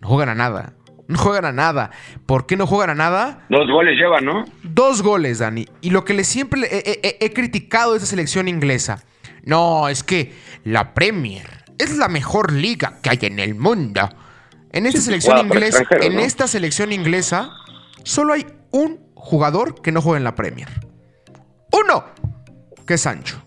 No 0.00 0.08
juegan 0.08 0.28
a 0.30 0.34
nada. 0.34 0.74
No 1.08 1.18
juegan 1.18 1.44
a 1.44 1.52
nada. 1.52 1.90
¿Por 2.26 2.46
qué 2.46 2.56
no 2.56 2.66
juegan 2.66 2.90
a 2.90 2.94
nada? 2.94 3.44
Dos 3.50 3.68
goles 3.70 3.96
llevan, 3.98 4.24
¿no? 4.24 4.44
Dos 4.62 5.02
goles, 5.02 5.40
Dani. 5.40 5.66
Y 5.80 5.90
lo 5.90 6.04
que 6.04 6.14
le 6.14 6.24
siempre 6.24 6.60
he, 6.70 7.00
he- 7.02 7.18
he 7.24 7.32
criticado 7.32 7.92
de 7.92 7.98
esa 7.98 8.06
selección 8.06 8.48
inglesa. 8.48 9.02
No, 9.44 9.88
es 9.88 10.02
que 10.04 10.32
la 10.64 10.94
Premier 10.94 11.64
es 11.78 11.96
la 11.98 12.08
mejor 12.08 12.52
liga 12.52 12.98
que 13.02 13.10
hay 13.10 13.18
en 13.22 13.40
el 13.40 13.54
mundo. 13.56 14.08
En 14.72 14.86
esta 14.86 15.00
Sí, 15.00 15.06
selección 15.06 15.38
inglesa, 15.38 15.82
en 16.00 16.14
¿no? 16.14 16.20
esta 16.20 16.46
selección 16.46 16.92
inglesa, 16.92 17.50
solo 18.04 18.32
hay 18.32 18.46
un 18.70 19.00
jugador 19.14 19.82
que 19.82 19.92
no 19.92 20.00
juega 20.00 20.18
en 20.18 20.24
la 20.24 20.34
Premier. 20.34 20.68
Uno, 21.72 22.04
que 22.86 22.98
Sancho. 22.98 23.42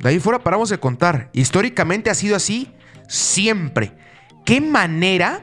De 0.00 0.08
ahí 0.08 0.18
fuera 0.18 0.38
paramos 0.38 0.70
de 0.70 0.78
contar. 0.78 1.28
Históricamente 1.32 2.10
ha 2.10 2.14
sido 2.14 2.36
así 2.36 2.72
siempre. 3.08 3.92
¿Qué 4.44 4.60
manera 4.60 5.42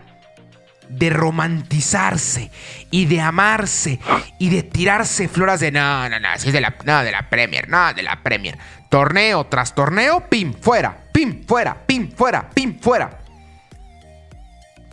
de 0.89 1.09
romantizarse 1.09 2.49
y 2.91 3.05
de 3.05 3.21
amarse 3.21 3.99
y 4.39 4.49
de 4.49 4.63
tirarse 4.63 5.27
flores 5.27 5.59
de 5.59 5.71
no, 5.71 6.09
no, 6.09 6.19
no, 6.19 6.27
si 6.37 6.47
es 6.47 6.53
de 6.53 6.61
la, 6.61 6.75
no, 6.85 7.03
de 7.03 7.11
la 7.11 7.29
Premier, 7.29 7.67
no, 7.67 7.93
de 7.93 8.03
la 8.03 8.23
Premier. 8.23 8.57
Torneo 8.89 9.45
tras 9.47 9.75
torneo, 9.75 10.27
pim, 10.29 10.53
fuera, 10.53 10.97
pim, 11.11 11.43
fuera, 11.45 11.85
pim, 11.85 12.09
fuera, 12.11 12.49
pim, 12.49 12.79
fuera. 12.79 13.19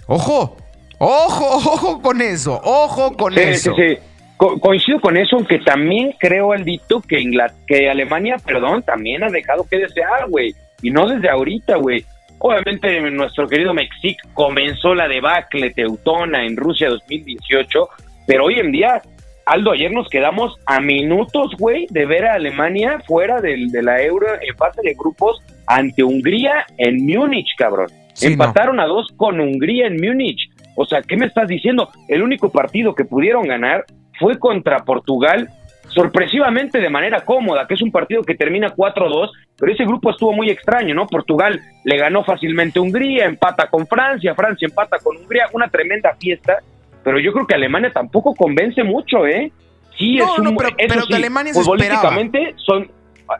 Ojo, 0.06 0.56
ojo, 0.98 1.56
ojo 1.56 2.02
con 2.02 2.20
eso, 2.20 2.60
ojo 2.62 3.16
con 3.16 3.32
Sí, 3.34 3.40
sí, 3.40 3.48
eso. 3.50 3.74
sí. 3.76 3.98
Co- 4.44 4.60
coincido 4.60 5.00
con 5.00 5.16
eso, 5.16 5.36
aunque 5.36 5.58
también 5.60 6.12
creo, 6.18 6.52
Aldito, 6.52 7.00
que, 7.00 7.24
que 7.66 7.88
Alemania, 7.88 8.36
perdón, 8.44 8.82
también 8.82 9.24
ha 9.24 9.30
dejado 9.30 9.64
que 9.70 9.78
desear, 9.78 10.28
güey. 10.28 10.52
Y 10.82 10.90
no 10.90 11.06
desde 11.08 11.30
ahorita, 11.30 11.76
güey. 11.76 12.04
Obviamente 12.40 13.00
nuestro 13.10 13.48
querido 13.48 13.72
Mexic 13.72 14.18
comenzó 14.34 14.94
la 14.94 15.08
debacle 15.08 15.70
teutona 15.70 16.44
en 16.44 16.58
Rusia 16.58 16.90
2018, 16.90 17.88
pero 18.26 18.44
hoy 18.44 18.58
en 18.58 18.70
día, 18.70 19.00
Aldo, 19.46 19.72
ayer 19.72 19.90
nos 19.92 20.08
quedamos 20.10 20.58
a 20.66 20.78
minutos, 20.78 21.52
güey, 21.58 21.86
de 21.88 22.04
ver 22.04 22.26
a 22.26 22.34
Alemania 22.34 22.98
fuera 23.06 23.40
del, 23.40 23.70
de 23.70 23.82
la 23.82 24.02
Euro 24.02 24.26
en 24.42 24.54
fase 24.58 24.82
de 24.82 24.92
grupos 24.92 25.42
ante 25.66 26.02
Hungría 26.04 26.66
en 26.76 27.06
Múnich, 27.06 27.48
cabrón. 27.56 27.88
Sí, 28.12 28.26
no. 28.26 28.32
Empataron 28.32 28.78
a 28.78 28.84
dos 28.84 29.06
con 29.16 29.40
Hungría 29.40 29.86
en 29.86 29.96
Múnich. 29.96 30.50
O 30.76 30.84
sea, 30.84 31.00
¿qué 31.00 31.16
me 31.16 31.24
estás 31.24 31.48
diciendo? 31.48 31.88
El 32.08 32.22
único 32.22 32.50
partido 32.52 32.94
que 32.94 33.06
pudieron 33.06 33.44
ganar 33.48 33.86
fue 34.18 34.38
contra 34.38 34.78
Portugal, 34.84 35.48
sorpresivamente 35.88 36.80
de 36.80 36.90
manera 36.90 37.20
cómoda, 37.24 37.66
que 37.66 37.74
es 37.74 37.82
un 37.82 37.92
partido 37.92 38.22
que 38.22 38.34
termina 38.34 38.74
4-2, 38.74 39.30
pero 39.56 39.72
ese 39.72 39.84
grupo 39.84 40.10
estuvo 40.10 40.32
muy 40.32 40.50
extraño, 40.50 40.94
¿no? 40.94 41.06
Portugal 41.06 41.60
le 41.84 41.96
ganó 41.96 42.24
fácilmente 42.24 42.78
a 42.78 42.82
Hungría, 42.82 43.26
empata 43.26 43.68
con 43.68 43.86
Francia, 43.86 44.34
Francia 44.34 44.66
empata 44.66 44.98
con 44.98 45.16
Hungría, 45.16 45.46
una 45.52 45.68
tremenda 45.68 46.14
fiesta, 46.18 46.58
pero 47.04 47.18
yo 47.18 47.32
creo 47.32 47.46
que 47.46 47.54
Alemania 47.54 47.92
tampoco 47.92 48.34
convence 48.34 48.82
mucho, 48.82 49.26
¿eh? 49.26 49.52
Sí, 49.96 50.16
No, 50.16 50.32
es 50.32 50.38
un, 50.38 50.44
no, 50.46 50.56
pero- 50.56 51.02
sí, 51.04 51.14
Alemania 51.14 51.52
futbolísticamente 51.54 52.54
son, 52.56 52.90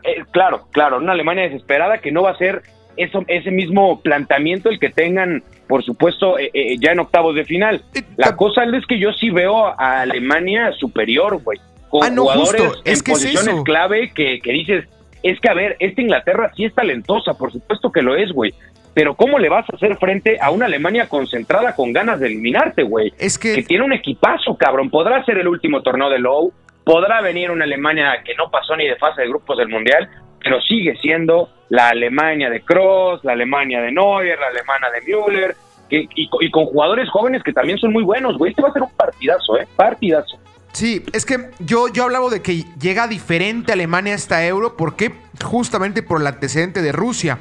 eh, 0.03 0.23
claro, 0.31 0.67
claro, 0.71 0.97
una 0.97 1.11
Alemania 1.11 1.43
desesperada 1.43 1.97
que 1.97 2.11
no 2.11 2.21
va 2.23 2.31
a 2.31 2.37
ser 2.37 2.61
eso, 2.97 3.23
ese 3.27 3.51
mismo 3.51 4.01
planteamiento 4.01 4.69
el 4.69 4.79
que 4.79 4.89
tengan, 4.89 5.43
por 5.67 5.83
supuesto, 5.83 6.37
eh, 6.39 6.49
eh, 6.53 6.75
ya 6.79 6.91
en 6.91 6.99
octavos 6.99 7.35
de 7.35 7.45
final. 7.45 7.83
La 8.17 8.35
cosa 8.35 8.63
es 8.63 8.85
que 8.85 8.99
yo 8.99 9.11
sí 9.13 9.29
veo 9.29 9.67
a 9.67 10.01
Alemania 10.01 10.71
superior, 10.73 11.41
güey. 11.43 11.59
Con 11.89 12.03
Ah, 12.03 12.09
no, 12.09 12.23
jugadores 12.23 12.61
justo, 12.61 12.81
es 12.85 12.99
en 12.99 13.03
que 13.03 13.11
posiciones 13.11 13.63
clave 13.63 14.11
que, 14.13 14.39
que 14.41 14.51
dices, 14.51 14.85
es 15.23 15.39
que 15.39 15.49
a 15.49 15.53
ver, 15.53 15.75
esta 15.79 16.01
Inglaterra 16.01 16.51
sí 16.55 16.65
es 16.65 16.73
talentosa, 16.73 17.33
por 17.33 17.51
supuesto 17.51 17.91
que 17.91 18.01
lo 18.01 18.15
es, 18.15 18.31
güey. 18.31 18.53
Pero 18.93 19.15
¿cómo 19.15 19.39
le 19.39 19.49
vas 19.49 19.65
a 19.69 19.75
hacer 19.75 19.97
frente 19.97 20.37
a 20.39 20.51
una 20.51 20.67
Alemania 20.67 21.07
concentrada 21.09 21.75
con 21.75 21.91
ganas 21.91 22.19
de 22.19 22.27
eliminarte, 22.27 22.83
güey? 22.83 23.11
Es 23.19 23.37
Que 23.37 23.55
que 23.55 23.63
tiene 23.63 23.83
un 23.83 23.91
equipazo, 23.91 24.55
cabrón. 24.55 24.89
Podrá 24.89 25.23
ser 25.25 25.37
el 25.37 25.49
último 25.49 25.81
torneo 25.81 26.09
de 26.09 26.19
Low, 26.19 26.53
podrá 26.85 27.19
venir 27.21 27.51
una 27.51 27.65
Alemania 27.65 28.21
que 28.23 28.35
no 28.35 28.49
pasó 28.49 28.75
ni 28.77 28.87
de 28.87 28.95
fase 28.95 29.23
de 29.23 29.27
grupos 29.27 29.57
del 29.57 29.67
Mundial, 29.67 30.09
pero 30.45 30.61
sigue 30.61 30.95
siendo 31.01 31.49
la 31.69 31.89
Alemania 31.89 32.49
de 32.51 32.61
Kroos, 32.61 33.19
la 33.23 33.31
Alemania 33.33 33.81
de 33.81 33.91
Neuer, 33.91 34.37
la 34.39 34.47
alemana 34.47 34.87
de 34.91 35.01
Müller, 35.01 35.55
que, 35.89 36.07
y, 36.15 36.29
co- 36.29 36.41
y 36.41 36.51
con 36.51 36.67
jugadores 36.67 37.09
jóvenes 37.09 37.41
que 37.43 37.51
también 37.51 37.79
son 37.79 37.91
muy 37.91 38.03
buenos, 38.03 38.37
güey. 38.37 38.51
Este 38.51 38.61
va 38.61 38.69
a 38.69 38.73
ser 38.73 38.83
un 38.83 38.91
partidazo, 38.91 39.57
¿eh? 39.57 39.67
Partidazo. 39.75 40.37
Sí, 40.71 41.03
es 41.13 41.25
que 41.25 41.49
yo, 41.59 41.87
yo 41.87 42.03
hablaba 42.03 42.29
de 42.29 42.41
que 42.43 42.63
llega 42.79 43.07
diferente 43.07 43.71
Alemania 43.73 44.13
a 44.13 44.17
esta 44.17 44.45
euro, 44.45 44.77
porque 44.77 45.11
justamente 45.43 46.03
por 46.03 46.21
el 46.21 46.27
antecedente 46.27 46.81
de 46.83 46.91
Rusia. 46.91 47.39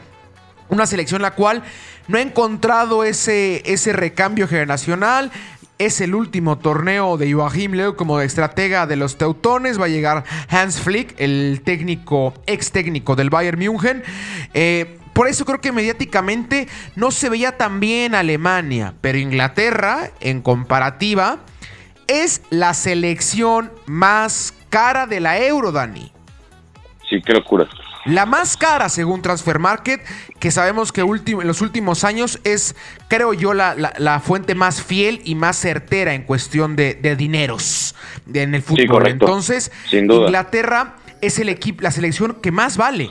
Una 0.70 0.86
selección 0.86 1.20
la 1.20 1.32
cual 1.32 1.62
no 2.08 2.16
ha 2.16 2.22
encontrado 2.22 3.04
ese, 3.04 3.60
ese 3.70 3.92
recambio 3.92 4.48
generacional. 4.48 5.30
Es 5.78 6.00
el 6.00 6.14
último 6.14 6.58
torneo 6.58 7.16
de 7.16 7.32
Joachim 7.32 7.72
Löw 7.72 7.96
como 7.96 8.20
estratega 8.20 8.86
de 8.86 8.96
los 8.96 9.18
teutones. 9.18 9.80
Va 9.80 9.86
a 9.86 9.88
llegar 9.88 10.24
Hans 10.48 10.80
Flick, 10.80 11.14
el 11.18 11.62
técnico, 11.64 12.32
ex 12.46 12.70
técnico 12.70 13.16
del 13.16 13.28
Bayern 13.28 13.58
München. 13.58 14.04
Eh, 14.54 14.98
por 15.12 15.28
eso 15.28 15.44
creo 15.44 15.60
que 15.60 15.72
mediáticamente 15.72 16.68
no 16.94 17.10
se 17.10 17.28
veía 17.28 17.56
tan 17.56 17.80
bien 17.80 18.14
Alemania. 18.14 18.94
Pero 19.00 19.18
Inglaterra, 19.18 20.10
en 20.20 20.42
comparativa, 20.42 21.38
es 22.06 22.42
la 22.50 22.72
selección 22.74 23.72
más 23.86 24.54
cara 24.70 25.06
de 25.06 25.20
la 25.20 25.38
Euro, 25.38 25.72
Dani. 25.72 26.12
Sí, 27.08 27.20
qué 27.20 27.32
locura. 27.32 27.68
La 28.06 28.26
más 28.26 28.56
cara 28.56 28.88
según 28.88 29.22
Transfer 29.22 29.58
Market, 29.58 30.02
que 30.38 30.50
sabemos 30.50 30.92
que 30.92 31.00
en 31.00 31.46
los 31.46 31.60
últimos 31.62 32.04
años 32.04 32.38
es, 32.44 32.74
creo 33.08 33.32
yo, 33.32 33.54
la, 33.54 33.74
la- 33.74 33.94
la 33.98 34.20
fuente 34.20 34.54
más 34.54 34.82
fiel 34.82 35.22
y 35.24 35.34
más 35.34 35.56
certera 35.58 36.12
en 36.14 36.22
cuestión 36.24 36.76
de, 36.76 36.94
de 36.94 37.16
dineros 37.16 37.94
en 38.32 38.54
el 38.54 38.62
fútbol. 38.62 38.86
correcto. 38.88 39.24
Entonces, 39.24 39.72
Sin 39.90 40.06
duda. 40.06 40.26
Inglaterra 40.26 40.96
es 41.22 41.38
el 41.38 41.48
equipo, 41.48 41.82
la 41.82 41.90
selección 41.90 42.36
que 42.42 42.50
más 42.50 42.76
vale. 42.76 43.08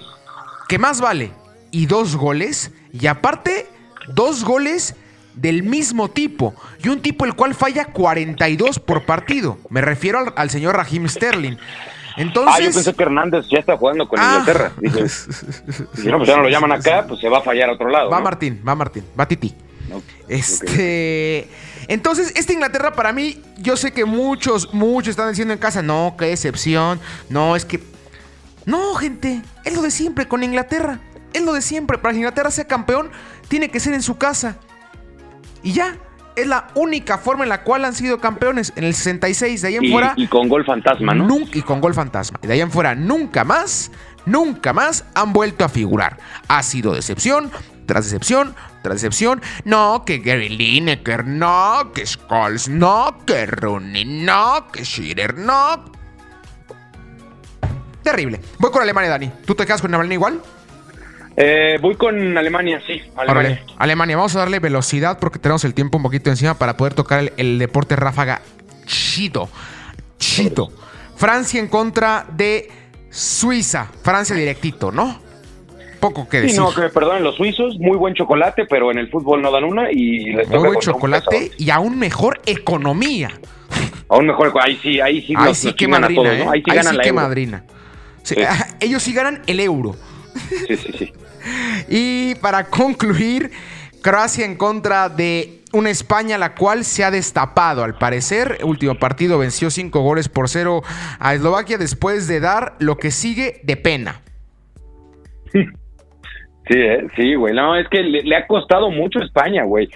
Que 0.67 0.77
más 0.77 1.01
vale. 1.01 1.31
Y 1.71 1.87
dos 1.87 2.15
goles. 2.15 2.71
Y 2.91 3.07
aparte, 3.07 3.67
dos 4.09 4.43
goles 4.43 4.95
del 5.33 5.63
mismo 5.63 6.11
tipo. 6.11 6.53
Y 6.83 6.89
un 6.89 7.01
tipo 7.01 7.25
el 7.25 7.33
cual 7.33 7.55
falla 7.55 7.85
42 7.85 8.77
por 8.77 9.05
partido. 9.07 9.57
Me 9.69 9.81
refiero 9.81 10.19
al, 10.19 10.33
al 10.35 10.51
señor 10.51 10.75
Raheem 10.77 11.07
Sterling. 11.09 11.57
Entonces. 12.17 12.53
ah, 12.55 12.59
yo 12.59 12.71
pensé 12.71 12.93
que 12.93 13.03
Hernández 13.03 13.45
ya 13.49 13.59
está 13.59 13.77
jugando 13.77 14.07
con 14.07 14.19
Ah. 14.19 14.37
Inglaterra. 14.39 14.71
Dije, 14.79 15.07
si 15.95 16.07
no, 16.07 16.17
pues 16.17 16.27
ya 16.29 16.37
no 16.37 16.43
lo 16.43 16.49
llaman 16.49 16.71
acá, 16.71 17.05
pues 17.07 17.19
se 17.19 17.29
va 17.29 17.39
a 17.39 17.41
fallar 17.41 17.69
a 17.69 17.73
otro 17.73 17.89
lado. 17.89 18.09
Va 18.09 18.17
¿no? 18.19 18.23
Martín, 18.23 18.61
va 18.67 18.75
Martín, 18.75 19.03
va 19.19 19.27
Titi. 19.27 19.53
Este. 20.27 21.47
Entonces, 21.87 22.33
esta 22.35 22.53
Inglaterra 22.53 22.93
para 22.93 23.11
mí, 23.11 23.41
yo 23.57 23.75
sé 23.77 23.91
que 23.91 24.05
muchos, 24.05 24.73
muchos 24.73 25.09
están 25.09 25.29
diciendo 25.29 25.53
en 25.53 25.59
casa, 25.59 25.81
no, 25.81 26.15
qué 26.17 26.31
excepción, 26.31 26.99
no, 27.29 27.55
es 27.55 27.65
que. 27.65 27.79
No, 28.65 28.95
gente, 28.95 29.41
es 29.65 29.75
lo 29.75 29.81
de 29.81 29.91
siempre 29.91 30.27
con 30.27 30.41
Inglaterra. 30.43 30.99
Es 31.33 31.41
lo 31.43 31.53
de 31.53 31.61
siempre. 31.61 31.97
Para 31.97 32.13
que 32.13 32.19
Inglaterra 32.19 32.49
sea 32.51 32.65
campeón, 32.65 33.11
tiene 33.49 33.69
que 33.69 33.79
ser 33.79 33.93
en 33.93 34.01
su 34.01 34.17
casa. 34.17 34.55
Y 35.63 35.73
ya, 35.73 35.97
es 36.35 36.47
la 36.47 36.67
única 36.75 37.17
forma 37.17 37.43
en 37.43 37.49
la 37.49 37.63
cual 37.63 37.85
han 37.85 37.93
sido 37.93 38.19
campeones 38.19 38.73
en 38.75 38.83
el 38.83 38.93
66. 38.93 39.61
De 39.61 39.67
ahí 39.67 39.75
en 39.75 39.85
Y, 39.85 39.91
fuera. 39.91 40.13
y 40.15 40.27
con 40.27 40.49
gol 40.49 40.65
fantasma, 40.65 41.13
¿no? 41.13 41.25
Nunca, 41.27 41.57
y 41.57 41.61
con 41.61 41.81
gol 41.81 41.93
fantasma. 41.93 42.39
De 42.41 42.53
ahí 42.53 42.61
en 42.61 42.71
fuera, 42.71 42.95
nunca 42.95 43.43
más, 43.43 43.91
nunca 44.25 44.73
más 44.73 45.05
han 45.13 45.33
vuelto 45.33 45.63
a 45.65 45.69
figurar. 45.69 46.17
Ha 46.47 46.63
sido 46.63 46.93
decepción 46.93 47.51
tras 47.85 48.05
decepción 48.05 48.55
tras 48.81 48.95
decepción. 48.95 49.41
No, 49.63 50.03
que 50.05 50.17
Gary 50.19 50.49
Lineker, 50.49 51.25
no, 51.25 51.91
que 51.93 52.05
Scholes, 52.05 52.67
no, 52.67 53.17
que 53.25 53.45
Rooney, 53.45 54.03
no, 54.03 54.67
que 54.73 54.83
Shearer, 54.83 55.37
no. 55.37 55.85
Terrible. 58.03 58.41
Voy 58.59 58.71
con 58.71 58.81
Alemania, 58.81 59.09
Dani. 59.09 59.31
¿Tú 59.45 59.55
te 59.55 59.65
quedas 59.65 59.81
con 59.81 59.89
Alemania 59.93 60.15
igual? 60.15 60.41
Eh, 61.35 61.77
voy 61.81 61.95
con 61.95 62.37
Alemania, 62.37 62.79
sí. 62.85 63.01
Alemania. 63.15 63.31
Órale. 63.31 63.63
Alemania, 63.77 64.15
vamos 64.17 64.35
a 64.35 64.39
darle 64.39 64.59
velocidad 64.59 65.17
porque 65.19 65.39
tenemos 65.39 65.63
el 65.65 65.73
tiempo 65.73 65.97
un 65.97 66.03
poquito 66.03 66.29
encima 66.29 66.53
para 66.55 66.77
poder 66.77 66.93
tocar 66.93 67.19
el, 67.19 67.33
el 67.37 67.59
deporte 67.59 67.95
ráfaga 67.95 68.41
chito. 68.85 69.49
Chito. 70.19 70.71
Francia 71.15 71.59
en 71.59 71.67
contra 71.67 72.25
de 72.31 72.69
Suiza. 73.09 73.87
Francia 74.03 74.35
directito, 74.35 74.91
¿no? 74.91 75.19
Poco 75.99 76.27
que 76.27 76.41
Sí, 76.41 76.47
decir. 76.47 76.59
no, 76.59 76.73
que 76.73 76.81
me 76.81 76.89
perdonen 76.89 77.23
los 77.23 77.35
suizos, 77.35 77.77
muy 77.79 77.95
buen 77.97 78.13
chocolate, 78.13 78.65
pero 78.65 78.91
en 78.91 78.97
el 78.97 79.09
fútbol 79.09 79.41
no 79.41 79.51
dan 79.51 79.63
una 79.63 79.89
y 79.91 80.33
les 80.33 80.49
Muy 80.49 80.59
buen 80.59 80.79
chocolate 80.79 81.51
y 81.57 81.69
aún 81.69 81.97
mejor 81.97 82.41
economía. 82.45 83.31
Aún 84.09 84.27
mejor, 84.27 84.53
ahí 84.61 84.77
sí, 84.83 84.99
ahí 84.99 85.21
sí, 85.21 85.33
Ahí 85.37 85.45
nos- 85.45 85.57
sí 85.57 85.67
nos 85.67 85.75
que 85.77 85.87
madrina, 85.87 86.21
todos, 86.23 86.35
¿eh? 86.35 86.43
¿no? 86.45 86.51
Ahí 86.51 86.61
sí 86.61 86.71
Ahí 86.71 86.75
ganan 86.77 86.91
sí 86.91 86.97
la 86.97 87.03
que 87.03 87.09
euro. 87.09 87.21
madrina. 87.21 87.63
Sí, 88.23 88.35
Sí. 88.35 88.41
ellos 88.81 89.01
sí 89.01 89.13
ganan 89.13 89.41
el 89.47 89.59
euro. 89.61 89.95
Sí, 90.67 90.77
sí, 90.77 90.91
sí. 90.97 91.13
Y 91.89 92.35
para 92.35 92.65
concluir, 92.65 93.51
Croacia 94.01 94.45
en 94.45 94.55
contra 94.55 95.09
de 95.09 95.61
una 95.73 95.89
España 95.89 96.37
la 96.37 96.55
cual 96.55 96.85
se 96.85 97.03
ha 97.03 97.11
destapado 97.11 97.83
al 97.83 97.95
parecer. 97.97 98.59
Último 98.63 98.95
partido 98.95 99.39
venció 99.39 99.69
5 99.69 99.99
goles 100.01 100.29
por 100.29 100.47
0 100.47 100.81
a 101.19 101.33
Eslovaquia 101.33 101.77
después 101.77 102.27
de 102.27 102.39
dar 102.39 102.75
lo 102.79 102.97
que 102.97 103.11
sigue 103.11 103.61
de 103.63 103.75
pena. 103.77 104.21
Sí, 105.51 106.75
eh, 106.75 107.07
sí, 107.15 107.35
güey. 107.35 107.53
No, 107.53 107.75
es 107.75 107.87
que 107.89 108.01
le, 108.01 108.21
le 108.21 108.35
ha 108.35 108.47
costado 108.47 108.89
mucho 108.89 109.19
a 109.19 109.25
España, 109.25 109.63
güey. 109.63 109.89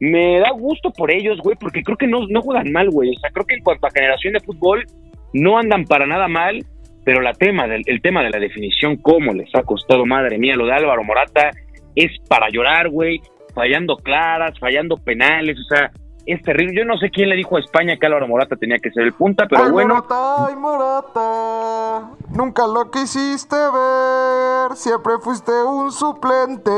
me 0.00 0.40
da 0.40 0.50
gusto 0.50 0.90
por 0.90 1.10
ellos, 1.10 1.38
güey, 1.42 1.56
porque 1.60 1.82
creo 1.82 1.96
que 1.96 2.06
no, 2.06 2.26
no 2.28 2.42
juegan 2.42 2.72
mal, 2.72 2.90
güey. 2.90 3.10
O 3.16 3.20
sea, 3.20 3.30
creo 3.30 3.46
que 3.46 3.54
en 3.54 3.62
cuanto 3.62 3.86
a 3.86 3.90
generación 3.90 4.32
de 4.32 4.40
fútbol, 4.40 4.84
no 5.32 5.58
andan 5.58 5.84
para 5.84 6.06
nada 6.06 6.26
mal, 6.28 6.64
pero 7.08 7.22
la 7.22 7.32
tema 7.32 7.66
del, 7.66 7.80
el 7.86 8.02
tema 8.02 8.22
de 8.22 8.28
la 8.28 8.38
definición, 8.38 8.98
cómo 8.98 9.32
les 9.32 9.48
ha 9.54 9.62
costado, 9.62 10.04
madre 10.04 10.36
mía, 10.36 10.54
lo 10.56 10.66
de 10.66 10.74
Álvaro 10.74 11.02
Morata 11.02 11.52
es 11.96 12.10
para 12.28 12.50
llorar, 12.50 12.90
güey, 12.90 13.22
fallando 13.54 13.96
claras, 13.96 14.58
fallando 14.58 14.98
penales, 14.98 15.56
o 15.58 15.74
sea, 15.74 15.90
es 16.26 16.42
terrible. 16.42 16.74
Yo 16.76 16.84
no 16.84 16.98
sé 16.98 17.08
quién 17.08 17.30
le 17.30 17.36
dijo 17.36 17.56
a 17.56 17.60
España 17.60 17.96
que 17.98 18.04
Álvaro 18.04 18.28
Morata 18.28 18.56
tenía 18.56 18.76
que 18.76 18.90
ser 18.90 19.04
el 19.04 19.14
punta, 19.14 19.46
pero 19.48 19.64
Ay, 19.64 19.70
bueno. 19.70 19.94
Morata, 19.94 20.46
ay, 20.48 20.56
Morata, 20.56 22.10
nunca 22.36 22.66
lo 22.66 22.90
quisiste 22.90 23.56
ver, 23.56 24.76
siempre 24.76 25.14
fuiste 25.22 25.50
un 25.66 25.90
suplente, 25.90 26.70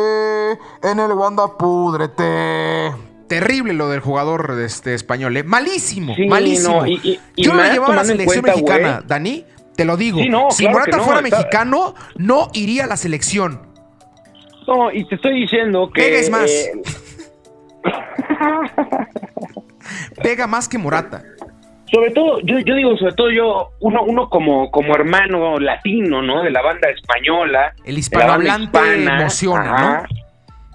en 0.84 1.00
el 1.00 1.10
Wanda 1.10 1.48
púdrete. 1.58 2.92
Terrible 3.26 3.72
lo 3.72 3.88
del 3.88 3.98
jugador 3.98 4.56
este, 4.64 4.94
español, 4.94 5.36
¿eh? 5.36 5.42
malísimo, 5.42 6.14
Sí, 6.14 6.26
malísimo. 6.26 6.82
no, 6.82 6.86
y- 6.86 7.00
y- 7.02 7.20
y 7.34 7.42
Yo 7.44 7.50
lo 7.52 7.58
más 7.58 7.72
llevaba 7.72 7.94
a 7.94 7.96
la 7.96 8.04
selección 8.04 8.42
cuenta, 8.44 8.60
mexicana. 8.60 9.02
Dani, 9.06 9.44
te 9.80 9.86
lo 9.86 9.96
digo. 9.96 10.18
Sí, 10.20 10.28
no, 10.28 10.50
si 10.50 10.64
claro 10.64 10.78
Morata 10.80 10.96
no, 10.98 11.02
fuera 11.04 11.20
está- 11.20 11.36
mexicano, 11.38 11.94
no 12.16 12.48
iría 12.52 12.84
a 12.84 12.86
la 12.86 12.98
selección. 12.98 13.62
No, 14.66 14.92
y 14.92 15.06
te 15.06 15.14
estoy 15.14 15.40
diciendo 15.40 15.90
que. 15.90 16.02
Pegues 16.02 16.28
más. 16.30 16.50
eh, 16.50 16.72
Pega 20.22 20.46
más 20.46 20.68
que 20.68 20.76
Morata. 20.76 21.22
sobre 21.90 22.10
todo, 22.10 22.40
yo, 22.40 22.58
yo 22.58 22.74
digo, 22.74 22.94
sobre 22.98 23.14
todo 23.14 23.30
yo, 23.30 23.70
uno, 23.80 24.02
uno 24.02 24.28
como, 24.28 24.70
como 24.70 24.94
hermano 24.94 25.58
latino, 25.58 26.20
¿no? 26.20 26.42
De 26.42 26.50
la 26.50 26.60
banda 26.60 26.90
española. 26.90 27.72
El 27.84 27.96
hispanohablante 27.98 28.78
hispana, 28.78 29.20
emociona, 29.20 29.74
ajá. 29.74 30.04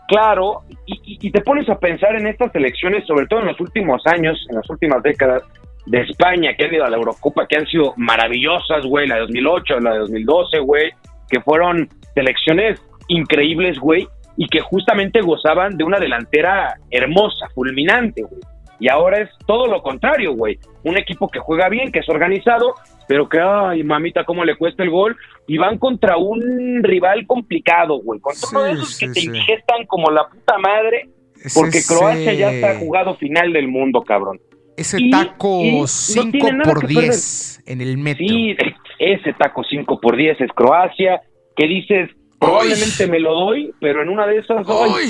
Claro, 0.07 0.63
y 0.87 1.31
te 1.31 1.41
pones 1.41 1.67
a 1.69 1.77
pensar 1.79 2.15
en 2.15 2.27
estas 2.27 2.53
elecciones, 2.55 3.05
sobre 3.07 3.25
todo 3.27 3.39
en 3.41 3.47
los 3.47 3.59
últimos 3.59 4.01
años, 4.05 4.37
en 4.49 4.55
las 4.55 4.69
últimas 4.69 5.01
décadas, 5.03 5.41
de 5.85 6.01
España, 6.01 6.55
que 6.57 6.65
han 6.65 6.73
ido 6.73 6.85
a 6.85 6.89
la 6.89 6.97
Eurocopa, 6.97 7.47
que 7.47 7.57
han 7.57 7.67
sido 7.67 7.93
maravillosas, 7.97 8.85
güey, 8.85 9.07
la 9.07 9.15
de 9.15 9.21
2008, 9.21 9.79
la 9.79 9.93
de 9.93 9.99
2012, 9.99 10.59
güey, 10.59 10.91
que 11.29 11.41
fueron 11.41 11.89
selecciones 12.13 12.81
increíbles, 13.07 13.77
güey, 13.79 14.07
y 14.37 14.47
que 14.47 14.61
justamente 14.61 15.21
gozaban 15.21 15.77
de 15.77 15.83
una 15.83 15.99
delantera 15.99 16.75
hermosa, 16.91 17.47
fulminante, 17.53 18.23
güey. 18.23 18.41
Y 18.79 18.89
ahora 18.89 19.21
es 19.21 19.29
todo 19.45 19.67
lo 19.67 19.81
contrario, 19.81 20.33
güey. 20.33 20.59
Un 20.83 20.97
equipo 20.97 21.29
que 21.29 21.39
juega 21.39 21.69
bien, 21.69 21.91
que 21.91 21.99
es 21.99 22.09
organizado, 22.09 22.75
pero 23.07 23.29
que, 23.29 23.39
ay, 23.39 23.83
mamita, 23.83 24.25
cómo 24.25 24.43
le 24.43 24.57
cuesta 24.57 24.83
el 24.83 24.89
gol. 24.89 25.15
Y 25.47 25.57
van 25.57 25.77
contra 25.77 26.17
un 26.17 26.83
rival 26.83 27.25
complicado, 27.25 27.99
güey. 28.01 28.19
De 28.19 28.35
Sí, 28.35 28.55
esos 28.73 28.93
sí, 28.95 29.05
que 29.05 29.13
te 29.13 29.19
sí. 29.21 29.27
indigestan 29.27 29.85
como 29.85 30.11
la 30.11 30.27
puta 30.27 30.57
madre, 30.57 31.09
porque 31.53 31.79
Croacia 31.87 32.33
ya 32.33 32.51
está 32.51 32.77
jugado 32.77 33.15
final 33.15 33.53
del 33.53 33.69
mundo, 33.69 34.01
cabrón. 34.01 34.39
Ese 34.77 34.97
Y- 34.99 35.09
taco 35.09 35.61
y 35.63 35.79
no 35.79 35.87
5 35.87 36.31
tiene 36.31 36.51
nada 36.53 36.63
por 36.73 36.81
que 36.81 36.87
10 36.87 37.61
en 37.65 37.81
el 37.81 37.97
metro. 37.97 38.25
Sí, 38.27 38.55
ese 38.99 39.33
taco 39.33 39.63
5 39.69 39.99
por 40.01 40.17
10 40.17 40.39
es 40.41 40.51
Croacia, 40.53 41.21
que 41.55 41.67
dices, 41.67 42.09
probablemente 42.39 43.07
me 43.07 43.19
lo 43.19 43.33
doy, 43.33 43.73
pero 43.79 44.01
en 44.01 44.09
una 44.09 44.27
de 44.27 44.39
esas, 44.39 44.67
ay, 44.67 44.91
Ay. 44.95 45.09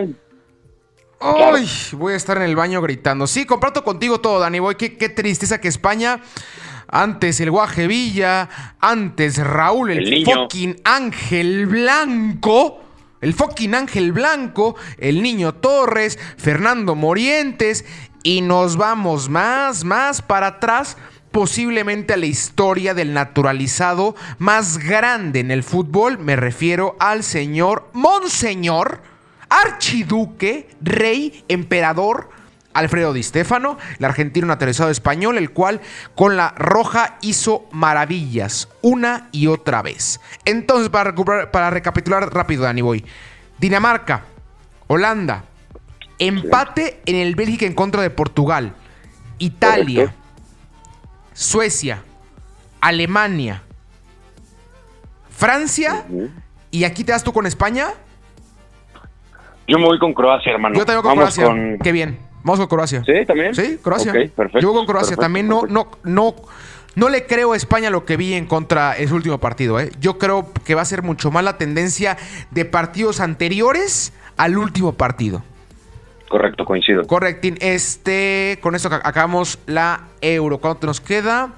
ay, 0.00 0.16
Ay, 1.20 1.66
voy 1.92 2.12
a 2.12 2.16
estar 2.16 2.36
en 2.36 2.42
el 2.42 2.56
baño 2.56 2.82
gritando. 2.82 3.26
Sí, 3.26 3.46
comparto 3.46 3.82
contigo 3.84 4.20
todo, 4.20 4.40
Dani 4.40 4.58
Boy. 4.58 4.74
Qué, 4.74 4.96
qué 4.98 5.08
tristeza 5.08 5.60
que 5.60 5.68
España. 5.68 6.20
Antes 6.86 7.40
el 7.40 7.50
Guaje 7.50 7.86
Villa, 7.86 8.48
antes 8.78 9.38
Raúl, 9.38 9.90
el, 9.92 10.12
El 10.12 10.24
fucking 10.26 10.76
Ángel 10.84 11.66
Blanco, 11.66 12.78
el 13.22 13.32
fucking 13.32 13.74
Ángel 13.74 14.12
Blanco, 14.12 14.76
el 14.98 15.22
niño 15.22 15.54
Torres, 15.54 16.18
Fernando 16.36 16.94
Morientes, 16.94 17.86
y 18.24 18.40
nos 18.40 18.76
vamos 18.76 19.28
más, 19.28 19.84
más 19.84 20.20
para 20.22 20.48
atrás, 20.48 20.96
posiblemente 21.30 22.14
a 22.14 22.16
la 22.16 22.26
historia 22.26 22.94
del 22.94 23.12
naturalizado 23.12 24.16
más 24.38 24.78
grande 24.78 25.40
en 25.40 25.52
el 25.52 25.62
fútbol. 25.62 26.18
Me 26.18 26.34
refiero 26.34 26.96
al 26.98 27.22
señor 27.22 27.90
Monseñor 27.92 29.02
archiduque, 29.48 30.68
rey, 30.80 31.44
emperador 31.48 32.30
Alfredo 32.72 33.12
Di 33.12 33.22
Stéfano, 33.22 33.78
el 33.98 34.04
argentino 34.04 34.48
naturalizado 34.48 34.90
español, 34.90 35.38
el 35.38 35.50
cual 35.50 35.80
con 36.16 36.36
la 36.36 36.54
roja 36.56 37.18
hizo 37.20 37.68
maravillas 37.70 38.68
una 38.82 39.28
y 39.30 39.46
otra 39.46 39.80
vez. 39.82 40.20
Entonces, 40.44 40.88
para, 40.88 41.14
para 41.52 41.70
recapitular 41.70 42.34
rápido, 42.34 42.64
Dani 42.64 42.82
Boy. 42.82 43.04
Dinamarca, 43.58 44.24
Holanda, 44.88 45.44
empate 46.18 47.00
en 47.06 47.16
el 47.16 47.34
Bélgica 47.34 47.66
en 47.66 47.74
contra 47.74 48.02
de 48.02 48.10
Portugal, 48.10 48.74
Italia, 49.38 50.04
Correcto. 50.06 50.20
Suecia, 51.32 52.02
Alemania, 52.80 53.62
Francia, 55.30 56.04
y 56.70 56.84
aquí 56.84 57.04
te 57.04 57.12
das 57.12 57.24
tú 57.24 57.32
con 57.32 57.46
España. 57.46 57.88
yo 59.66 59.78
me 59.78 59.84
voy 59.86 59.98
con 59.98 60.12
Croacia, 60.14 60.52
hermano. 60.52 60.74
Yo 60.76 60.84
también 60.84 61.02
con 61.02 61.10
Vamos 61.16 61.34
Croacia. 61.34 61.44
con- 61.46 61.78
Qué 61.82 61.92
bien. 61.92 62.18
Vamos 62.44 62.58
con 62.60 62.68
Croacia. 62.68 63.02
¿Sí? 63.04 63.24
¿También? 63.26 63.54
Sí, 63.54 63.78
Croacia. 63.82 64.12
Perfecto. 64.12 64.60
Yo 64.60 64.68
voy 64.68 64.76
con 64.76 64.86
Croacia. 64.86 65.16
perfecto, 65.16 65.22
también 65.22 65.48
no, 65.48 65.62
no, 65.66 65.88
no, 66.04 66.34
no 66.94 67.08
le 67.08 67.26
creo 67.26 67.54
a 67.54 67.56
España 67.56 67.88
lo 67.90 68.04
que 68.04 68.16
vi 68.18 68.34
en 68.34 68.46
contra 68.46 68.96
ese 68.96 69.14
último 69.14 69.38
partido. 69.38 69.80
¿eh? 69.80 69.90
Yo 69.98 70.18
creo 70.18 70.52
que 70.64 70.74
va 70.74 70.82
a 70.82 70.84
ser 70.84 71.02
mucho 71.02 71.30
más 71.30 71.42
la 71.42 71.56
tendencia 71.56 72.18
de 72.50 72.64
partidos 72.66 73.20
anteriores 73.20 74.12
al 74.36 74.58
último 74.58 74.92
partido. 74.92 75.42
Correcto, 76.34 76.64
coincido. 76.64 77.04
Correctín. 77.06 77.56
Este, 77.60 78.58
con 78.60 78.74
esto 78.74 78.90
ac- 78.90 79.02
acabamos 79.04 79.60
la 79.66 80.08
Euro. 80.20 80.58
¿Cuánto 80.58 80.88
nos 80.88 81.00
queda? 81.00 81.52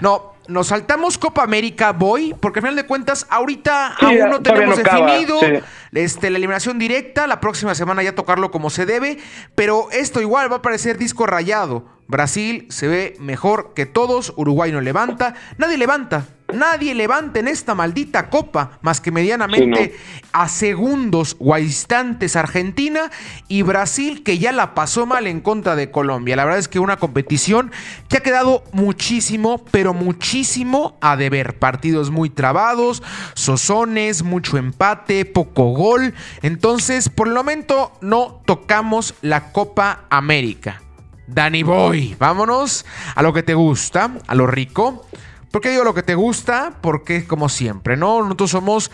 No, 0.00 0.32
nos 0.46 0.68
saltamos 0.68 1.18
Copa 1.18 1.42
América, 1.42 1.92
voy, 1.92 2.34
porque 2.40 2.60
al 2.60 2.62
final 2.62 2.76
de 2.76 2.86
cuentas, 2.86 3.26
ahorita 3.28 3.96
Sí, 4.00 4.06
aún 4.06 4.30
no 4.30 4.40
tenemos 4.40 4.76
no 4.78 4.80
acaba, 4.80 5.06
definido 5.12 5.38
sí. 5.40 5.46
este, 5.92 6.30
la 6.30 6.38
eliminación 6.38 6.78
directa. 6.78 7.26
La 7.26 7.38
próxima 7.38 7.74
semana 7.74 8.02
ya 8.02 8.14
tocarlo 8.14 8.50
como 8.50 8.70
se 8.70 8.86
debe. 8.86 9.18
Pero 9.54 9.88
esto 9.92 10.22
igual 10.22 10.50
va 10.50 10.56
a 10.56 10.62
parecer 10.62 10.96
disco 10.96 11.26
rayado. 11.26 11.84
Brasil 12.06 12.66
se 12.70 12.88
ve 12.88 13.14
mejor 13.20 13.74
que 13.74 13.84
todos. 13.84 14.32
Uruguay 14.38 14.72
no 14.72 14.80
levanta. 14.80 15.34
Nadie 15.58 15.76
levanta. 15.76 16.24
Nadie 16.52 16.94
levanta 16.94 17.40
en 17.40 17.48
esta 17.48 17.74
maldita 17.74 18.30
copa. 18.30 18.78
Más 18.80 19.00
que 19.00 19.10
medianamente 19.10 19.94
a 20.32 20.48
segundos 20.48 21.36
o 21.38 21.54
a 21.54 21.60
instantes 21.60 22.36
Argentina. 22.36 23.10
Y 23.48 23.62
Brasil 23.62 24.22
que 24.22 24.38
ya 24.38 24.52
la 24.52 24.74
pasó 24.74 25.04
mal 25.04 25.26
en 25.26 25.40
contra 25.40 25.76
de 25.76 25.90
Colombia. 25.90 26.36
La 26.36 26.44
verdad 26.44 26.58
es 26.58 26.68
que 26.68 26.78
una 26.78 26.96
competición 26.96 27.70
que 28.08 28.18
ha 28.18 28.22
quedado 28.22 28.64
muchísimo, 28.72 29.64
pero 29.70 29.92
muchísimo 29.92 30.96
a 31.00 31.16
deber. 31.16 31.58
Partidos 31.58 32.10
muy 32.10 32.30
trabados, 32.30 33.02
sosones, 33.34 34.22
mucho 34.22 34.56
empate, 34.56 35.26
poco 35.26 35.74
gol. 35.74 36.14
Entonces, 36.42 37.08
por 37.10 37.28
el 37.28 37.34
momento, 37.34 37.92
no 38.00 38.40
tocamos 38.46 39.14
la 39.20 39.52
Copa 39.52 40.06
América. 40.08 40.82
Danny 41.26 41.62
Boy, 41.62 42.16
vámonos 42.18 42.86
a 43.14 43.22
lo 43.22 43.34
que 43.34 43.42
te 43.42 43.52
gusta, 43.52 44.12
a 44.26 44.34
lo 44.34 44.46
rico. 44.46 45.06
¿Por 45.50 45.62
qué 45.62 45.70
digo 45.70 45.84
lo 45.84 45.94
que 45.94 46.02
te 46.02 46.14
gusta? 46.14 46.72
Porque, 46.82 47.24
como 47.26 47.48
siempre, 47.48 47.96
¿no? 47.96 48.22
Nosotros 48.22 48.50
somos 48.50 48.90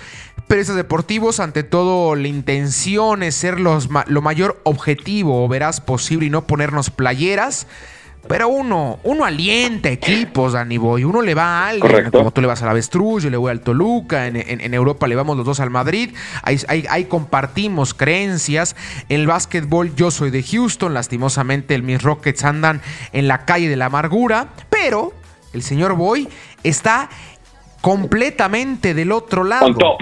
periodistas 0.47 0.77
deportivos. 0.77 1.41
Ante 1.41 1.65
todo, 1.65 2.15
la 2.15 2.29
intención 2.29 3.23
es 3.25 3.35
ser 3.35 3.59
los 3.59 3.89
lo 4.07 4.23
mayor 4.23 4.61
objetivo 4.65 5.45
o 5.45 5.49
veraz 5.49 5.81
posible 5.81 6.27
y 6.27 6.31
no 6.31 6.47
ponernos 6.47 6.91
playeras. 6.91 7.67
Pero 8.29 8.49
uno, 8.49 9.01
uno 9.03 9.27
alienta 9.27 9.91
equipos, 9.91 10.55
Danny 10.55 10.79
Boy. 10.79 11.05
Uno 11.05 11.21
le 11.21 11.35
va 11.35 11.43
a 11.65 11.69
alguien, 11.69 11.81
Correcto. 11.91 12.19
como 12.19 12.31
tú 12.31 12.41
le 12.41 12.47
vas 12.47 12.63
al 12.63 12.71
Avestruz, 12.71 13.23
yo 13.25 13.29
le 13.29 13.37
voy 13.37 13.51
al 13.51 13.61
Toluca, 13.61 14.27
en, 14.29 14.37
en- 14.37 14.63
en 14.63 14.73
Europa 14.73 15.07
le 15.09 15.15
vamos 15.15 15.37
los 15.37 15.45
dos 15.45 15.61
al 15.61 15.69
Madrid. 15.69 16.15
Ahí, 16.43 16.59
ahí- 16.69 16.87
ahí 16.89 17.05
compartimos 17.05 17.93
creencias. 17.93 18.77
En 19.11 19.21
el 19.21 19.27
básquetbol 19.27 19.95
yo 19.95 20.11
soy 20.11 20.31
de 20.31 20.43
Houston, 20.43 20.95
lastimosamente 20.95 21.77
mis 21.83 22.01
Rockets 22.01 22.45
andan 22.45 22.81
en 23.13 23.29
la 23.29 23.45
calle 23.45 23.69
de 23.69 23.77
la 23.77 23.87
amargura, 23.87 24.49
pero 24.71 25.13
el 25.55 25.63
señor 25.63 25.95
Boy 25.95 26.29
está 26.63 27.09
completamente 27.81 28.95
del 28.95 29.13
otro 29.13 29.45
lado. 29.45 29.67
On 29.67 29.75
top. 29.77 30.01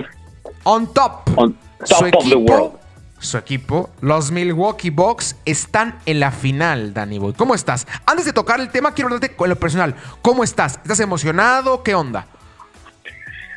On 0.65 0.93
top. 0.93 1.39
On 1.39 1.57
su 1.85 1.95
top 1.95 2.03
of 2.17 2.25
the 2.25 2.35
equipo, 2.35 2.53
world. 2.53 2.73
su 3.19 3.39
equipo, 3.39 3.91
los 4.01 4.31
Milwaukee 4.31 4.91
Bucks, 4.91 5.37
están 5.45 5.99
en 6.07 6.21
la 6.21 6.31
final, 6.31 6.95
Danny 6.95 7.19
Boy. 7.19 7.33
¿Cómo 7.35 7.55
estás? 7.55 7.87
Antes 8.07 8.25
de 8.27 8.33
tocar 8.33 8.61
el 8.61 8.71
tema, 8.71 8.95
quiero 8.95 9.09
hablarte 9.09 9.35
con 9.35 9.49
lo 9.49 9.57
personal. 9.57 9.95
¿Cómo 10.23 10.45
estás? 10.45 10.79
¿Estás 10.83 11.01
emocionado? 11.01 11.83
¿Qué 11.83 11.95
onda? 11.95 12.27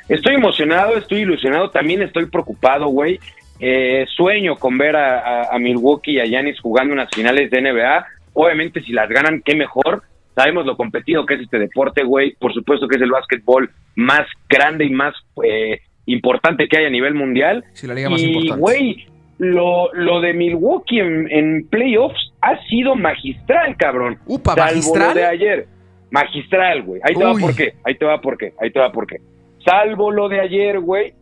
Estoy 0.10 0.36
emocionado, 0.36 0.98
estoy 0.98 1.22
ilusionado, 1.22 1.72
también 1.72 2.02
estoy 2.02 2.28
preocupado, 2.28 2.88
güey. 2.88 3.20
Eh, 3.60 4.06
sueño 4.16 4.56
con 4.58 4.78
ver 4.78 4.96
a, 4.96 5.20
a- 5.20 5.56
a 5.56 5.60
Milwaukee 5.60 6.12
y 6.14 6.20
a 6.20 6.26
Giannis 6.26 6.60
jugando 6.60 6.94
unas 6.94 7.10
finales 7.12 7.50
de 7.50 7.62
NBA. 7.62 8.06
Obviamente, 8.34 8.82
si 8.84 8.92
las 8.92 9.08
ganan, 9.10 9.42
qué 9.44 9.56
mejor. 9.56 10.04
Sabemos 10.36 10.66
lo 10.66 10.76
competido 10.76 11.26
que 11.26 11.36
es 11.36 11.42
este 11.42 11.60
deporte, 11.60 12.04
güey. 12.04 12.36
Por 12.36 12.54
supuesto 12.54 12.88
que 12.88 12.98
es 12.98 13.02
el 13.02 13.12
básquetbol 13.12 13.70
más 13.96 14.28
grande 14.50 14.86
y 14.86 14.90
más 14.90 15.16
eh, 15.44 15.80
importante 16.06 16.68
que 16.68 16.78
hay 16.78 16.86
a 16.86 16.90
nivel 16.90 17.14
mundial. 17.14 17.64
Sí, 17.74 17.88
la 17.88 17.94
liga 17.94 18.10
más 18.10 18.22
y, 18.22 18.26
importante. 18.26 18.60
güey, 18.60 19.06
lo, 19.38 19.94
lo 19.94 20.20
de 20.20 20.34
Milwaukee 20.34 21.00
en, 21.00 21.68
playoffs 21.70 22.34
ha 22.42 22.62
sido 22.68 22.96
magistral, 22.96 23.78
cabrón. 23.78 24.18
Upa, 24.26 24.56
magistral. 24.56 25.14
de 25.14 25.26
ayer. 25.26 25.68
Magistral, 26.12 26.84
güey. 26.84 27.02
Ahí 27.04 27.16
te 27.16 27.24
va 27.24 27.34
por 27.34 27.56
qué. 27.56 27.74
Ahí 27.84 27.96
te 27.96 28.06
va 28.06 28.22
por 28.22 28.38
qué. 28.38 28.54
Ahí 28.62 28.72
te 28.72 28.80
va 28.80 28.92
por 28.92 29.08
qué. 29.08 29.18
Salvo 29.64 30.12
lo 30.12 30.28
de 30.30 30.42
ayer, 30.42 30.80
güey. 30.80 31.14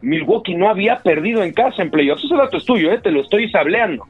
Milwaukee 0.00 0.54
no 0.54 0.68
había 0.68 0.98
perdido 0.98 1.42
en 1.42 1.52
casa 1.52 1.82
en 1.82 1.90
playoffs. 1.90 2.24
Ese 2.24 2.34
dato 2.34 2.58
es 2.58 2.64
tuyo, 2.64 2.92
¿eh? 2.92 3.00
te 3.02 3.10
lo 3.10 3.22
estoy 3.22 3.50
sableando. 3.50 4.04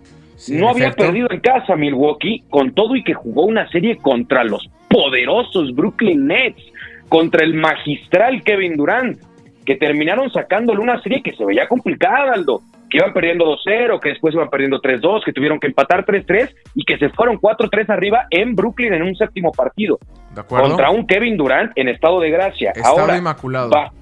No 0.49 0.69
había 0.69 0.93
perdido 0.93 1.29
en 1.31 1.41
casa 1.41 1.77
Milwaukee, 1.77 2.45
con 2.51 2.73
todo 2.73 2.97
y 2.97 3.05
que 3.05 3.15
jugó 3.15 3.45
una 3.45 3.69
serie 3.71 3.97
contra 3.97 4.45
los 4.45 4.69
poderosos 4.89 5.75
Brooklyn 5.75 6.27
Nets, 6.27 6.63
contra 7.09 7.45
el 7.45 7.55
magistral 7.55 8.43
Kevin 8.43 8.77
Durant, 8.77 9.19
que 9.65 9.77
terminaron 9.77 10.31
sacándole 10.31 10.81
una 10.81 11.01
serie 11.03 11.23
que 11.23 11.35
se 11.35 11.45
veía 11.45 11.69
complicada, 11.69 12.33
Aldo 12.35 12.63
que 12.89 12.99
iban 12.99 13.13
perdiendo 13.13 13.45
2-0, 13.45 14.01
que 14.01 14.11
después 14.11 14.35
iban 14.35 14.49
perdiendo 14.49 14.81
3-2, 14.81 15.25
que 15.25 15.33
tuvieron 15.33 15.61
que 15.61 15.67
empatar 15.67 16.05
3-3 16.05 16.55
y 16.75 16.85
que 16.85 16.99
se 16.99 17.11
fueron 17.11 17.37
4-3 17.37 17.91
arriba 17.91 18.27
en 18.31 18.55
Brooklyn 18.55 18.95
en 18.95 19.03
un 19.03 19.15
séptimo 19.15 19.53
partido. 19.53 19.99
¿De 20.35 20.41
acuerdo? 20.41 20.69
Contra 20.69 20.91
un 20.91 21.07
Kevin 21.07 21.37
Durant 21.37 21.73
en 21.77 21.89
estado 21.89 22.21
de 22.21 22.31
gracia. 22.31 22.73
Ahora, 22.85 23.19
inmaculado. 23.19 23.71
Va, 23.71 23.93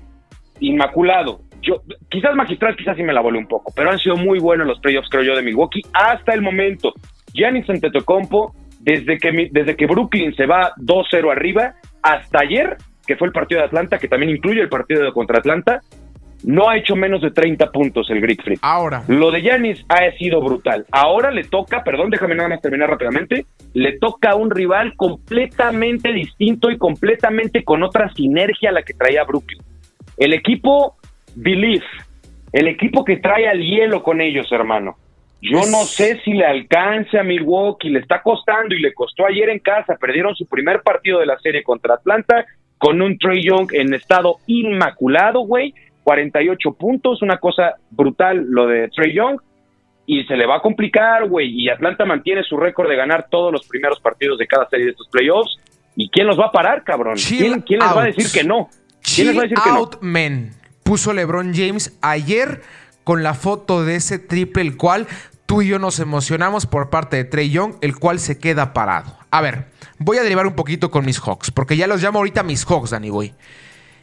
inmaculado. 0.60 1.40
Yo, 1.66 1.82
quizás 2.08 2.34
magistral, 2.36 2.76
quizás 2.76 2.96
sí 2.96 3.02
me 3.02 3.12
la 3.12 3.20
volé 3.20 3.38
un 3.38 3.48
poco, 3.48 3.72
pero 3.74 3.90
han 3.90 3.98
sido 3.98 4.16
muy 4.16 4.38
buenos 4.38 4.66
los 4.66 4.78
playoffs, 4.78 5.08
creo 5.10 5.24
yo, 5.24 5.34
de 5.34 5.42
Milwaukee 5.42 5.82
hasta 5.92 6.32
el 6.32 6.40
momento. 6.40 6.92
Giannis 7.34 7.68
Antetokounmpo, 7.68 8.54
desde 8.80 9.18
que, 9.18 9.48
desde 9.50 9.74
que 9.74 9.86
Brooklyn 9.86 10.34
se 10.36 10.46
va 10.46 10.72
2-0 10.76 11.32
arriba, 11.32 11.74
hasta 12.02 12.38
ayer, 12.40 12.76
que 13.04 13.16
fue 13.16 13.26
el 13.26 13.32
partido 13.32 13.60
de 13.60 13.66
Atlanta, 13.66 13.98
que 13.98 14.06
también 14.06 14.30
incluye 14.30 14.60
el 14.60 14.68
partido 14.68 15.12
contra 15.12 15.38
Atlanta, 15.38 15.80
no 16.44 16.68
ha 16.68 16.76
hecho 16.76 16.94
menos 16.94 17.20
de 17.22 17.30
30 17.32 17.72
puntos 17.72 18.08
el 18.10 18.20
Greek 18.20 18.42
Freak. 18.44 18.60
Ahora. 18.62 19.02
Lo 19.08 19.32
de 19.32 19.42
Yanis 19.42 19.84
ha 19.88 20.10
sido 20.16 20.40
brutal. 20.40 20.86
Ahora 20.92 21.30
le 21.32 21.42
toca, 21.44 21.82
perdón, 21.82 22.10
déjame 22.10 22.36
nada 22.36 22.48
más 22.48 22.60
terminar 22.60 22.90
rápidamente, 22.90 23.46
le 23.74 23.98
toca 23.98 24.30
a 24.30 24.34
un 24.36 24.50
rival 24.50 24.94
completamente 24.96 26.12
distinto 26.12 26.70
y 26.70 26.78
completamente 26.78 27.64
con 27.64 27.82
otra 27.82 28.12
sinergia 28.14 28.70
a 28.70 28.72
la 28.72 28.82
que 28.82 28.94
traía 28.94 29.24
Brooklyn. 29.24 29.62
El 30.16 30.32
equipo 30.32 30.96
Belief, 31.36 31.84
el 32.52 32.68
equipo 32.68 33.04
que 33.04 33.18
trae 33.18 33.48
al 33.48 33.60
hielo 33.60 34.02
con 34.02 34.20
ellos, 34.20 34.50
hermano. 34.50 34.96
Yo 35.42 35.60
no 35.70 35.84
sé 35.84 36.20
si 36.24 36.32
le 36.32 36.46
alcance 36.46 37.18
a 37.18 37.22
Milwaukee, 37.22 37.90
le 37.90 38.00
está 38.00 38.22
costando 38.22 38.74
y 38.74 38.80
le 38.80 38.94
costó 38.94 39.26
ayer 39.26 39.50
en 39.50 39.60
casa, 39.60 39.96
perdieron 40.00 40.34
su 40.34 40.46
primer 40.46 40.82
partido 40.82 41.20
de 41.20 41.26
la 41.26 41.38
serie 41.38 41.62
contra 41.62 41.94
Atlanta 41.94 42.46
con 42.78 43.00
un 43.00 43.18
Trey 43.18 43.42
Young 43.42 43.68
en 43.72 43.94
estado 43.94 44.36
inmaculado, 44.46 45.40
güey, 45.40 45.74
48 46.04 46.72
puntos, 46.72 47.22
una 47.22 47.38
cosa 47.38 47.74
brutal 47.90 48.46
lo 48.48 48.66
de 48.66 48.88
Trey 48.88 49.14
Young, 49.14 49.40
y 50.06 50.24
se 50.24 50.36
le 50.36 50.46
va 50.46 50.56
a 50.56 50.60
complicar, 50.60 51.28
güey, 51.28 51.48
y 51.48 51.68
Atlanta 51.68 52.04
mantiene 52.04 52.42
su 52.44 52.56
récord 52.56 52.88
de 52.88 52.96
ganar 52.96 53.26
todos 53.30 53.52
los 53.52 53.66
primeros 53.66 54.00
partidos 54.00 54.38
de 54.38 54.46
cada 54.46 54.68
serie 54.68 54.86
de 54.86 54.92
estos 54.92 55.08
playoffs, 55.08 55.58
¿y 55.96 56.08
quién 56.10 56.26
los 56.26 56.38
va 56.38 56.46
a 56.46 56.52
parar, 56.52 56.84
cabrón? 56.84 57.16
¿Quién, 57.16 57.62
les 57.68 57.80
va 57.80 58.02
a 58.02 58.06
decir 58.06 58.26
que 58.32 58.44
no? 58.44 58.68
¿Quién 59.02 59.28
les 59.28 59.36
va 59.36 59.40
a 59.40 59.42
decir 59.42 59.58
que 59.62 59.70
no? 59.70 59.90
men, 60.00 60.50
puso 60.86 61.12
LeBron 61.12 61.52
James 61.52 61.92
ayer 62.00 62.62
con 63.02 63.24
la 63.24 63.34
foto 63.34 63.84
de 63.84 63.96
ese 63.96 64.20
triple, 64.20 64.62
el 64.62 64.76
cual 64.76 65.08
tú 65.44 65.60
y 65.60 65.66
yo 65.66 65.80
nos 65.80 65.98
emocionamos 65.98 66.66
por 66.66 66.90
parte 66.90 67.16
de 67.16 67.24
Trey 67.24 67.50
Young, 67.50 67.74
el 67.80 67.96
cual 67.96 68.20
se 68.20 68.38
queda 68.38 68.72
parado. 68.72 69.18
A 69.32 69.40
ver, 69.40 69.66
voy 69.98 70.18
a 70.18 70.22
derivar 70.22 70.46
un 70.46 70.54
poquito 70.54 70.92
con 70.92 71.04
mis 71.04 71.18
Hawks, 71.18 71.50
porque 71.50 71.76
ya 71.76 71.88
los 71.88 72.00
llamo 72.00 72.20
ahorita 72.20 72.44
mis 72.44 72.64
Hawks, 72.64 72.90
Danny 72.90 73.10
Boy. 73.10 73.34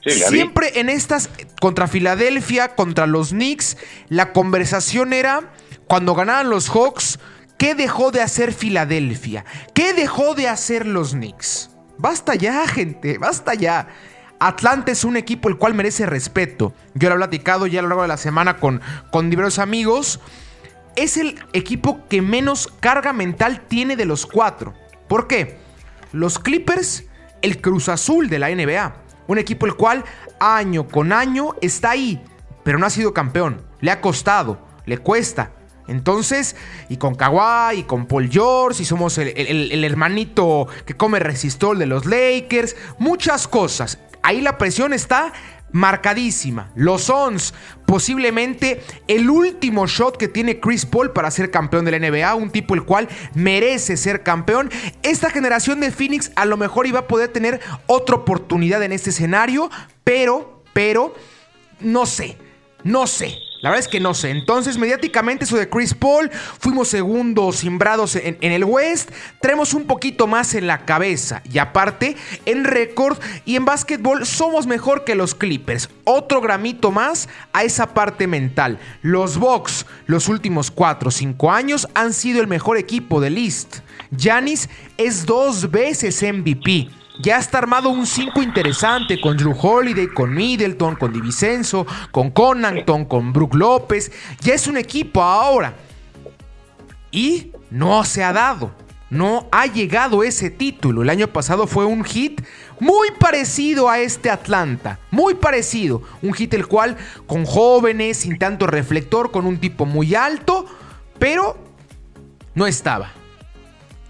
Siempre 0.06 0.78
en 0.82 0.90
estas, 0.90 1.30
contra 1.62 1.88
Filadelfia, 1.88 2.76
contra 2.76 3.08
los 3.08 3.30
Knicks, 3.30 3.78
la 4.10 4.34
conversación 4.34 5.14
era, 5.14 5.54
cuando 5.88 6.16
ganaban 6.16 6.50
los 6.50 6.70
Hawks, 6.70 7.18
¿qué 7.58 7.76
dejó 7.76 8.12
de 8.12 8.22
hacer 8.22 8.52
Filadelfia? 8.52 9.46
¿Qué 9.74 9.94
dejó 9.94 10.36
de 10.36 10.50
hacer 10.50 10.86
los 10.86 11.12
Knicks? 11.12 11.70
Basta 11.98 12.36
ya, 12.36 12.68
gente, 12.68 13.18
basta 13.18 13.54
ya. 13.54 13.88
Atlanta 14.48 14.92
es 14.92 15.06
un 15.06 15.16
equipo 15.16 15.48
el 15.48 15.58
cual 15.58 15.74
merece 15.74 16.06
respeto. 16.06 16.74
Yo 16.96 17.08
lo 17.08 17.16
he 17.16 17.18
platicado 17.18 17.66
ya 17.66 17.80
a 17.80 17.84
lo 17.84 17.90
largo 17.90 18.02
de 18.02 18.10
la 18.10 18.18
semana 18.18 18.58
con, 18.58 18.82
con 19.10 19.30
diversos 19.30 19.60
amigos. 19.60 20.20
Es 20.98 21.16
el 21.16 21.40
equipo 21.54 22.06
que 22.10 22.22
menos 22.22 22.68
carga 22.82 23.14
mental 23.14 23.62
tiene 23.68 23.96
de 23.96 24.06
los 24.06 24.26
cuatro. 24.26 24.74
¿Por 25.08 25.28
qué? 25.28 25.58
Los 26.12 26.40
Clippers, 26.40 27.06
el 27.42 27.62
Cruz 27.62 27.88
Azul 27.88 28.30
de 28.30 28.40
la 28.40 28.50
NBA. 28.50 28.94
Un 29.28 29.38
equipo 29.38 29.66
el 29.66 29.76
cual 29.76 30.04
año 30.42 30.90
con 30.90 31.14
año 31.14 31.56
está 31.62 31.92
ahí, 31.92 32.22
pero 32.64 32.78
no 32.78 32.86
ha 32.86 32.90
sido 32.90 33.14
campeón. 33.14 33.62
Le 33.80 33.92
ha 33.92 34.02
costado, 34.02 34.60
le 34.86 34.98
cuesta. 34.98 35.52
Entonces, 35.88 36.58
y 36.90 36.98
con 36.98 37.16
Kawhi, 37.16 37.80
y 37.80 37.84
con 37.84 38.08
Paul 38.08 38.30
George, 38.30 38.84
y 38.84 38.86
somos 38.86 39.18
el, 39.18 39.84
hermanito 39.84 40.68
que 40.86 40.96
come 40.96 41.20
resistol 41.20 41.80
de 41.80 41.86
los 41.86 42.06
Lakers, 42.06 42.76
muchas 43.00 43.48
cosas. 43.48 44.00
Ahí 44.24 44.42
la 44.42 44.58
presión 44.58 44.94
está 44.94 45.34
marcadísima. 45.74 46.72
Los 46.76 47.10
Ons, 47.10 47.54
posiblemente 47.86 48.82
el 49.08 49.30
último 49.30 49.86
shot 49.88 50.16
que 50.16 50.30
tiene 50.30 50.60
Chris 50.60 50.86
Paul 50.86 51.12
para 51.12 51.30
ser 51.32 51.52
campeón 51.52 51.84
de 51.84 51.92
la 51.92 52.00
NBA, 52.00 52.34
un 52.36 52.52
tipo 52.52 52.74
el 52.76 52.84
cual 52.84 53.10
merece 53.34 53.98
ser 53.98 54.24
campeón. 54.24 54.72
Esta 55.02 55.30
generación 55.30 55.82
de 55.82 55.92
Phoenix 55.92 56.32
a 56.36 56.46
lo 56.46 56.56
mejor 56.56 56.88
iba 56.88 57.00
a 57.00 57.08
poder 57.08 57.30
tener 57.30 57.60
otra 57.88 58.16
oportunidad 58.16 58.82
en 58.84 58.94
este 58.94 59.10
escenario, 59.10 59.70
pero, 60.04 60.64
pero, 60.74 61.16
no 61.82 62.06
sé, 62.06 62.38
no 62.84 63.08
sé. 63.08 63.40
La 63.64 63.70
verdad 63.70 63.86
es 63.86 63.88
que 63.88 64.02
no 64.02 64.14
sé. 64.14 64.30
Entonces, 64.30 64.78
mediáticamente, 64.78 65.46
eso 65.46 65.56
de 65.56 65.70
Chris 65.70 65.94
Paul, 65.94 66.30
fuimos 66.60 66.90
segundos 66.90 67.56
simbrados 67.60 68.18
en, 68.18 68.38
el 68.42 68.66
West. 68.66 69.10
Traemos 69.40 69.74
un 69.74 69.86
poquito 69.86 70.28
más 70.28 70.54
en 70.54 70.68
la 70.68 70.84
cabeza. 70.84 71.42
Y 71.50 71.60
aparte, 71.60 72.18
en 72.46 72.66
récord 72.66 73.18
y 73.46 73.56
en 73.56 73.64
básquetbol, 73.64 74.26
somos 74.26 74.68
mejor 74.68 75.06
que 75.06 75.16
los 75.16 75.34
Clippers. 75.34 75.90
Otro 76.04 76.42
gramito 76.42 76.92
más 76.92 77.30
a 77.54 77.64
esa 77.64 77.94
parte 77.94 78.28
mental. 78.28 78.80
Los 79.02 79.38
Bucks, 79.38 79.86
los 80.08 80.28
últimos 80.28 80.70
4 80.70 81.08
o 81.08 81.12
5 81.12 81.50
años, 81.50 81.88
han 81.94 82.12
sido 82.12 82.42
el 82.42 82.48
mejor 82.48 82.76
equipo 82.78 83.22
del 83.22 83.38
East. 83.38 83.78
Giannis 84.12 84.68
es 84.98 85.26
dos 85.26 85.72
veces 85.72 86.22
MVP. 86.22 86.90
Ya 87.20 87.38
está 87.38 87.60
armado 87.60 87.90
un 87.90 88.08
5 88.08 88.42
interesante 88.42 89.22
con 89.22 89.38
Drew 89.38 89.56
Holiday, 89.60 90.08
con 90.08 90.34
Middleton, 90.34 90.96
con 90.96 91.14
Divisenso, 91.14 91.86
con 92.12 92.32
Conanton, 92.32 93.06
con 93.06 93.32
Brook 93.32 93.54
López. 93.54 94.12
Ya 94.42 94.56
es 94.56 94.66
un 94.68 94.78
equipo 94.78 95.22
ahora. 95.22 95.76
Y 97.12 97.52
no 97.70 98.04
se 98.04 98.24
ha 98.24 98.34
dado. 98.34 98.72
No 99.12 99.48
ha 99.52 99.68
llegado 99.68 100.24
ese 100.24 100.50
título. 100.50 101.04
El 101.04 101.10
año 101.12 101.28
pasado 101.28 101.68
fue 101.68 101.86
un 101.86 102.04
hit 102.04 102.42
muy 102.80 103.10
parecido 103.20 103.90
a 103.90 104.00
este 104.00 104.32
Atlanta. 104.32 104.98
Muy 105.12 105.36
parecido. 105.36 106.02
Un 106.24 106.34
hit 106.34 106.56
el 106.56 106.66
cual 106.66 106.98
con 107.28 107.46
jóvenes, 107.46 108.18
sin 108.18 108.40
tanto 108.40 108.66
reflector, 108.66 109.30
con 109.30 109.46
un 109.46 109.60
tipo 109.60 109.86
muy 109.86 110.16
alto. 110.16 110.66
Pero 111.20 111.60
no 112.56 112.66
estaba. 112.66 113.12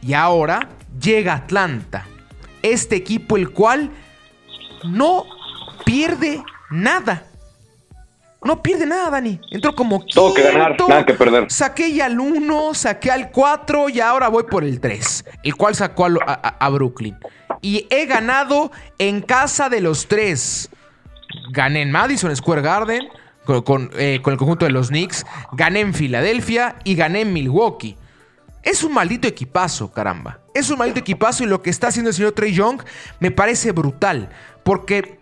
Y 0.02 0.14
ahora 0.14 0.70
llega 1.02 1.34
Atlanta 1.34 2.08
este 2.64 2.96
equipo 2.96 3.38
el 3.38 3.52
cual 3.52 3.92
no 4.84 5.26
pierde 5.86 6.44
nada. 6.72 7.28
No 8.44 8.62
pierde 8.62 8.86
nada, 8.86 9.10
Dani. 9.10 9.40
Entró 9.52 9.74
como 9.74 10.00
quinto. 10.00 10.16
Todo 10.16 10.34
que 10.34 10.44
ganar, 10.44 10.76
nada 10.88 11.06
que 11.06 11.14
perder. 11.14 11.50
Saqué 11.50 11.94
ya 11.94 12.08
al 12.08 12.20
1, 12.20 12.74
saqué 12.74 13.10
al 13.10 13.32
4 13.32 13.90
y 13.90 14.02
ahora 14.02 14.28
voy 14.28 14.44
por 14.44 14.66
el 14.66 14.82
3, 14.82 15.26
el 15.44 15.56
cual 15.56 15.76
sacó 15.76 16.08
a, 16.08 16.70
Brooklyn. 16.70 17.18
Y 17.62 17.88
he 17.90 18.06
ganado 18.06 18.72
en 18.98 19.22
casa 19.22 19.70
de 19.70 19.80
los 19.80 20.08
tres. 20.08 20.70
Gané 21.52 21.82
en 21.82 21.92
Madison 21.92 22.36
Square 22.36 22.62
Garden 22.62 23.08
con, 23.46 23.90
eh, 23.98 24.20
con 24.22 24.34
el 24.34 24.38
conjunto 24.38 24.66
de 24.66 24.72
los 24.72 24.90
Knicks. 24.90 25.26
Gané 25.54 25.80
en 25.80 25.94
Filadelfia 25.94 26.76
y 26.84 26.96
gané 26.96 27.22
en 27.22 27.32
Milwaukee. 27.32 27.96
Es 28.62 28.84
un 28.84 28.94
maldito 28.94 29.28
equipazo, 29.28 29.92
caramba. 29.92 30.43
Es 30.54 30.70
un 30.70 30.78
maldito 30.78 31.00
equipazo 31.00 31.44
y 31.44 31.48
lo 31.48 31.62
que 31.62 31.70
está 31.70 31.88
haciendo 31.88 32.10
el 32.10 32.16
señor 32.16 32.34
Trey 32.34 32.54
Young 32.54 32.82
me 33.20 33.32
parece 33.32 33.72
brutal. 33.72 34.30
Porque 34.64 35.20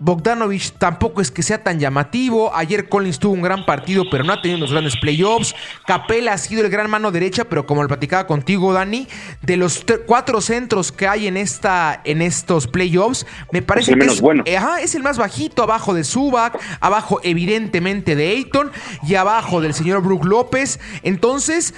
Bogdanovich 0.00 0.72
tampoco 0.72 1.20
es 1.20 1.30
que 1.30 1.42
sea 1.42 1.62
tan 1.62 1.78
llamativo. 1.78 2.54
Ayer 2.54 2.88
Collins 2.88 3.18
tuvo 3.18 3.34
un 3.34 3.42
gran 3.42 3.66
partido, 3.66 4.04
pero 4.10 4.24
no 4.24 4.32
ha 4.32 4.40
tenido 4.40 4.58
los 4.58 4.72
grandes 4.72 4.96
playoffs. 4.96 5.54
Capela 5.86 6.32
ha 6.32 6.38
sido 6.38 6.64
el 6.64 6.70
gran 6.70 6.90
mano 6.90 7.10
derecha, 7.12 7.44
pero 7.44 7.66
como 7.66 7.82
lo 7.82 7.88
platicaba 7.88 8.26
contigo, 8.26 8.72
Dani, 8.72 9.06
de 9.42 9.56
los 9.58 9.84
cuatro 10.06 10.40
centros 10.40 10.90
que 10.90 11.06
hay 11.06 11.26
en, 11.26 11.36
esta, 11.36 12.00
en 12.04 12.22
estos 12.22 12.66
playoffs, 12.66 13.26
me 13.52 13.60
parece 13.60 13.94
que 13.94 14.06
es, 14.06 14.20
bueno. 14.20 14.42
es 14.46 14.94
el 14.94 15.02
más 15.02 15.18
bajito, 15.18 15.62
abajo 15.62 15.92
de 15.92 16.02
Zubac, 16.02 16.58
abajo 16.80 17.20
evidentemente 17.22 18.16
de 18.16 18.30
Ayton 18.30 18.72
y 19.06 19.14
abajo 19.16 19.60
del 19.60 19.74
señor 19.74 20.02
Brook 20.02 20.24
López. 20.24 20.80
Entonces, 21.02 21.74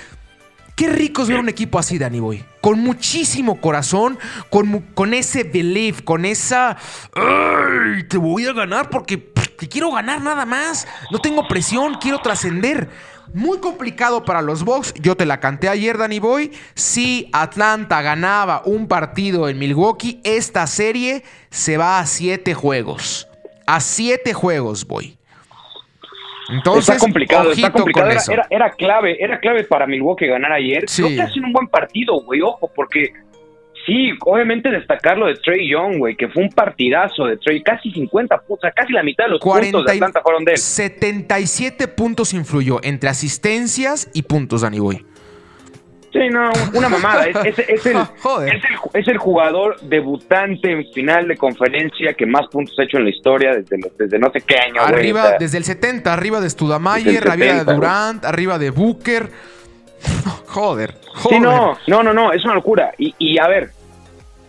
Qué 0.77 0.89
rico 0.89 1.23
es 1.23 1.29
ver 1.29 1.39
un 1.39 1.49
equipo 1.49 1.79
así, 1.79 1.99
Danny 1.99 2.21
Boy. 2.21 2.45
Con 2.61 2.81
muchísimo 2.81 3.61
corazón, 3.61 4.19
con, 4.51 4.81
con 4.95 5.15
ese 5.15 5.45
belief, 5.45 6.03
con 6.03 6.25
esa. 6.25 6.77
¡Ay! 7.15 8.05
Te 8.09 8.17
voy 8.17 8.47
a 8.47 8.53
ganar 8.53 8.89
porque 8.89 9.33
que 9.63 9.69
quiero 9.69 9.93
ganar 9.93 10.23
nada 10.23 10.45
más. 10.45 10.89
No 11.11 11.21
tengo 11.21 11.47
presión, 11.47 11.95
quiero 12.01 12.19
trascender. 12.21 12.89
Muy 13.33 13.59
complicado 13.59 14.25
para 14.25 14.43
los 14.43 14.65
Bucks. 14.65 14.93
Yo 14.95 15.17
te 15.17 15.25
la 15.25 15.41
canté 15.41 15.69
ayer, 15.69 15.97
Danny 15.97 16.19
Boy. 16.19 16.51
Si 16.75 17.29
Atlanta 17.33 18.03
ganaba 18.03 18.63
un 18.65 18.89
partido 18.89 19.49
en 19.49 19.59
Milwaukee, 19.59 20.21
esta 20.25 20.67
serie 20.67 21.23
se 21.51 21.77
va 21.77 22.01
a 22.01 22.07
siete 22.07 22.55
juegos. 22.55 23.29
A 23.67 23.81
siete 23.81 24.35
juegos, 24.35 24.87
voy. 24.87 25.17
Entonces, 26.53 26.89
está 26.89 26.99
complicado, 26.99 27.53
está 27.53 27.71
complicado. 27.71 28.11
Era, 28.51 28.71
clave, 28.71 29.23
era 29.23 29.41
clave 29.41 29.65
para 29.65 29.87
Milwaukee 29.87 30.27
ganar 30.27 30.53
ayer. 30.53 30.85
Sí. 30.87 31.03
Creo 31.03 31.17
que 31.17 31.23
ha 31.23 31.31
sido 31.31 31.47
un 31.47 31.53
buen 31.53 31.69
partido, 31.69 32.21
güey. 32.23 32.43
Ojo, 32.43 32.71
porque 32.75 33.13
Sí, 33.87 34.11
obviamente 34.25 34.71
destacar 34.71 35.19
lo 35.19 35.27
de 35.27 35.35
Trey 35.35 35.69
Young, 35.69 35.99
güey, 35.99 36.15
que 36.15 36.29
fue 36.29 36.43
un 36.43 36.51
partidazo 36.51 37.25
de 37.25 37.37
Trey, 37.37 37.63
casi 37.63 37.91
50 37.91 38.39
puntos, 38.43 38.71
casi 38.77 38.93
la 38.93 39.03
mitad 39.03 39.25
de 39.25 39.31
los 39.31 39.41
puntos 39.41 39.85
de 39.85 39.93
Atlanta 39.93 40.21
fueron 40.23 40.45
de 40.45 40.53
él. 40.53 40.59
77 40.59 41.89
puntos 41.89 42.33
influyó 42.33 42.79
entre 42.85 43.09
asistencias 43.09 44.09
y 44.15 44.23
puntos, 44.23 44.61
Danny 44.61 44.79
Boy. 44.79 45.05
Sí, 46.13 46.29
no, 46.31 46.51
una 46.75 46.89
mamada. 46.89 47.27
Es, 48.95 49.09
el, 49.09 49.19
jugador 49.19 49.81
debutante 49.81 50.71
en 50.71 50.85
final 50.93 51.27
de 51.27 51.37
conferencia 51.37 52.13
que 52.13 52.27
más 52.27 52.47
puntos 52.49 52.79
ha 52.79 52.83
hecho 52.83 52.99
en 52.99 53.05
la 53.05 53.11
historia 53.11 53.55
desde, 53.55 53.79
desde 53.99 54.19
no 54.19 54.31
sé 54.31 54.43
qué 54.43 54.57
año. 54.57 54.83
Arriba, 54.83 55.37
desde 55.39 55.59
el 55.59 55.65
70, 55.65 56.13
arriba 56.13 56.41
de 56.41 56.51
Studamayer, 56.51 57.29
arriba 57.29 57.65
de 57.65 57.73
Durant, 57.73 58.25
arriba 58.25 58.59
de 58.59 58.71
Booker. 58.71 59.31
joder, 60.47 60.95
joder. 61.15 61.37
Sí, 61.37 61.41
no, 61.41 61.79
no, 61.87 62.03
no, 62.03 62.13
no, 62.13 62.33
es 62.33 62.45
una 62.45 62.55
locura. 62.55 62.93
Y, 62.99 63.15
y 63.19 63.39
a 63.39 63.49
ver, 63.49 63.71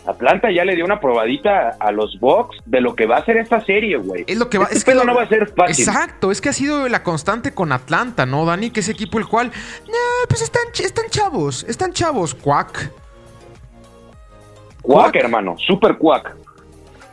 Atlanta 0.06 0.52
ya 0.52 0.66
le 0.66 0.76
dio 0.76 0.84
una 0.84 1.00
probadita 1.00 1.78
a 1.80 1.92
los 1.92 2.20
Bucks 2.20 2.58
de 2.66 2.82
lo 2.82 2.96
que 2.96 3.06
va 3.06 3.18
a 3.18 3.26
ser 3.26 3.38
esta 3.38 3.64
serie, 3.64 3.98
güey. 3.98 4.26
Es 4.28 4.38
lo 4.38 4.50
que 4.50 4.58
va, 4.58 4.66
este 4.66 4.78
es 4.78 4.86
que 4.86 4.94
no 4.96 5.16
va 5.16 5.24
a 5.24 5.28
ser 5.28 5.48
fácil. 5.48 5.88
Exacto, 5.88 6.32
es 6.32 6.42
que 6.42 6.50
ha 6.50 6.54
sido 6.54 6.90
la 6.90 7.04
constante 7.04 7.54
con 7.54 7.72
Atlanta, 7.72 8.26
¿no, 8.26 8.46
Dani? 8.46 8.70
Que 8.70 8.82
ese 8.82 8.92
equipo 8.92 9.18
el 9.18 9.28
cual, 9.28 9.52
pues 10.28 10.42
están, 10.42 10.64
están 10.78 11.06
chavos, 11.10 11.64
están 11.70 11.94
chavos, 11.94 12.36
cuac. 12.36 12.92
Cuac, 14.82 15.16
hermano, 15.16 15.56
super 15.58 15.98
cuac. 15.98 16.36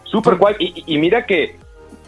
Super 0.03 0.37
cuac. 0.37 0.57
Y, 0.59 0.99
mira 0.99 1.25
que, 1.25 1.57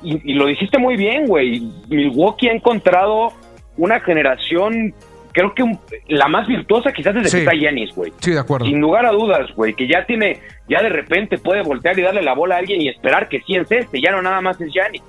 y, 0.02 0.32
y 0.32 0.34
lo 0.34 0.46
dijiste 0.46 0.78
muy 0.78 0.96
bien, 0.96 1.26
güey. 1.26 1.60
Milwaukee 1.88 2.48
ha 2.48 2.52
encontrado 2.52 3.32
una 3.76 4.00
generación 4.00 4.92
creo 5.32 5.54
que 5.54 5.64
la 6.08 6.28
más 6.28 6.46
virtuosa 6.46 6.92
quizás 6.92 7.16
es 7.16 7.24
de 7.24 7.30
que 7.30 7.44
está 7.44 7.54
Yanis, 7.54 7.94
güey. 7.94 8.12
Sí, 8.18 8.32
de 8.32 8.40
acuerdo. 8.40 8.66
Sin 8.66 8.80
lugar 8.80 9.06
a 9.06 9.12
dudas, 9.12 9.50
güey, 9.54 9.74
que 9.74 9.86
ya 9.86 10.04
tiene, 10.04 10.38
ya 10.68 10.82
de 10.82 10.88
repente 10.88 11.38
puede 11.38 11.62
voltear 11.62 11.98
y 11.98 12.02
darle 12.02 12.22
la 12.22 12.34
bola 12.34 12.56
a 12.56 12.58
alguien 12.58 12.80
y 12.80 12.88
esperar 12.88 13.28
que 13.28 13.40
sí 13.40 13.56
es 13.56 13.70
este, 13.70 14.00
ya 14.00 14.12
no 14.12 14.22
nada 14.22 14.40
más 14.40 14.60
es 14.60 14.72
Yanis. 14.72 15.02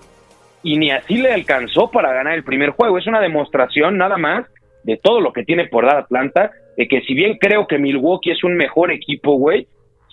Y 0.64 0.78
ni 0.78 0.92
así 0.92 1.18
le 1.18 1.34
alcanzó 1.34 1.92
para 1.92 2.14
ganar 2.14 2.34
el 2.34 2.44
primer 2.44 2.70
juego. 2.70 2.98
Es 2.98 3.06
una 3.06 3.20
demostración 3.20 3.98
nada 3.98 4.18
más 4.18 4.46
de 4.84 4.98
todo 4.98 5.20
lo 5.20 5.34
que 5.34 5.44
tiene 5.44 5.68
por 5.68 5.86
dar 5.86 5.98
Atlanta, 5.98 6.52
de 6.78 6.88
que 6.88 7.02
si 7.02 7.14
bien 7.14 7.38
creo 7.38 7.68
que 7.68 7.78
Milwaukee 7.78 8.32
es 8.32 8.44
un 8.44 8.56
mejor 8.56 8.92
equipo, 8.92 9.34
güey, 9.34 9.68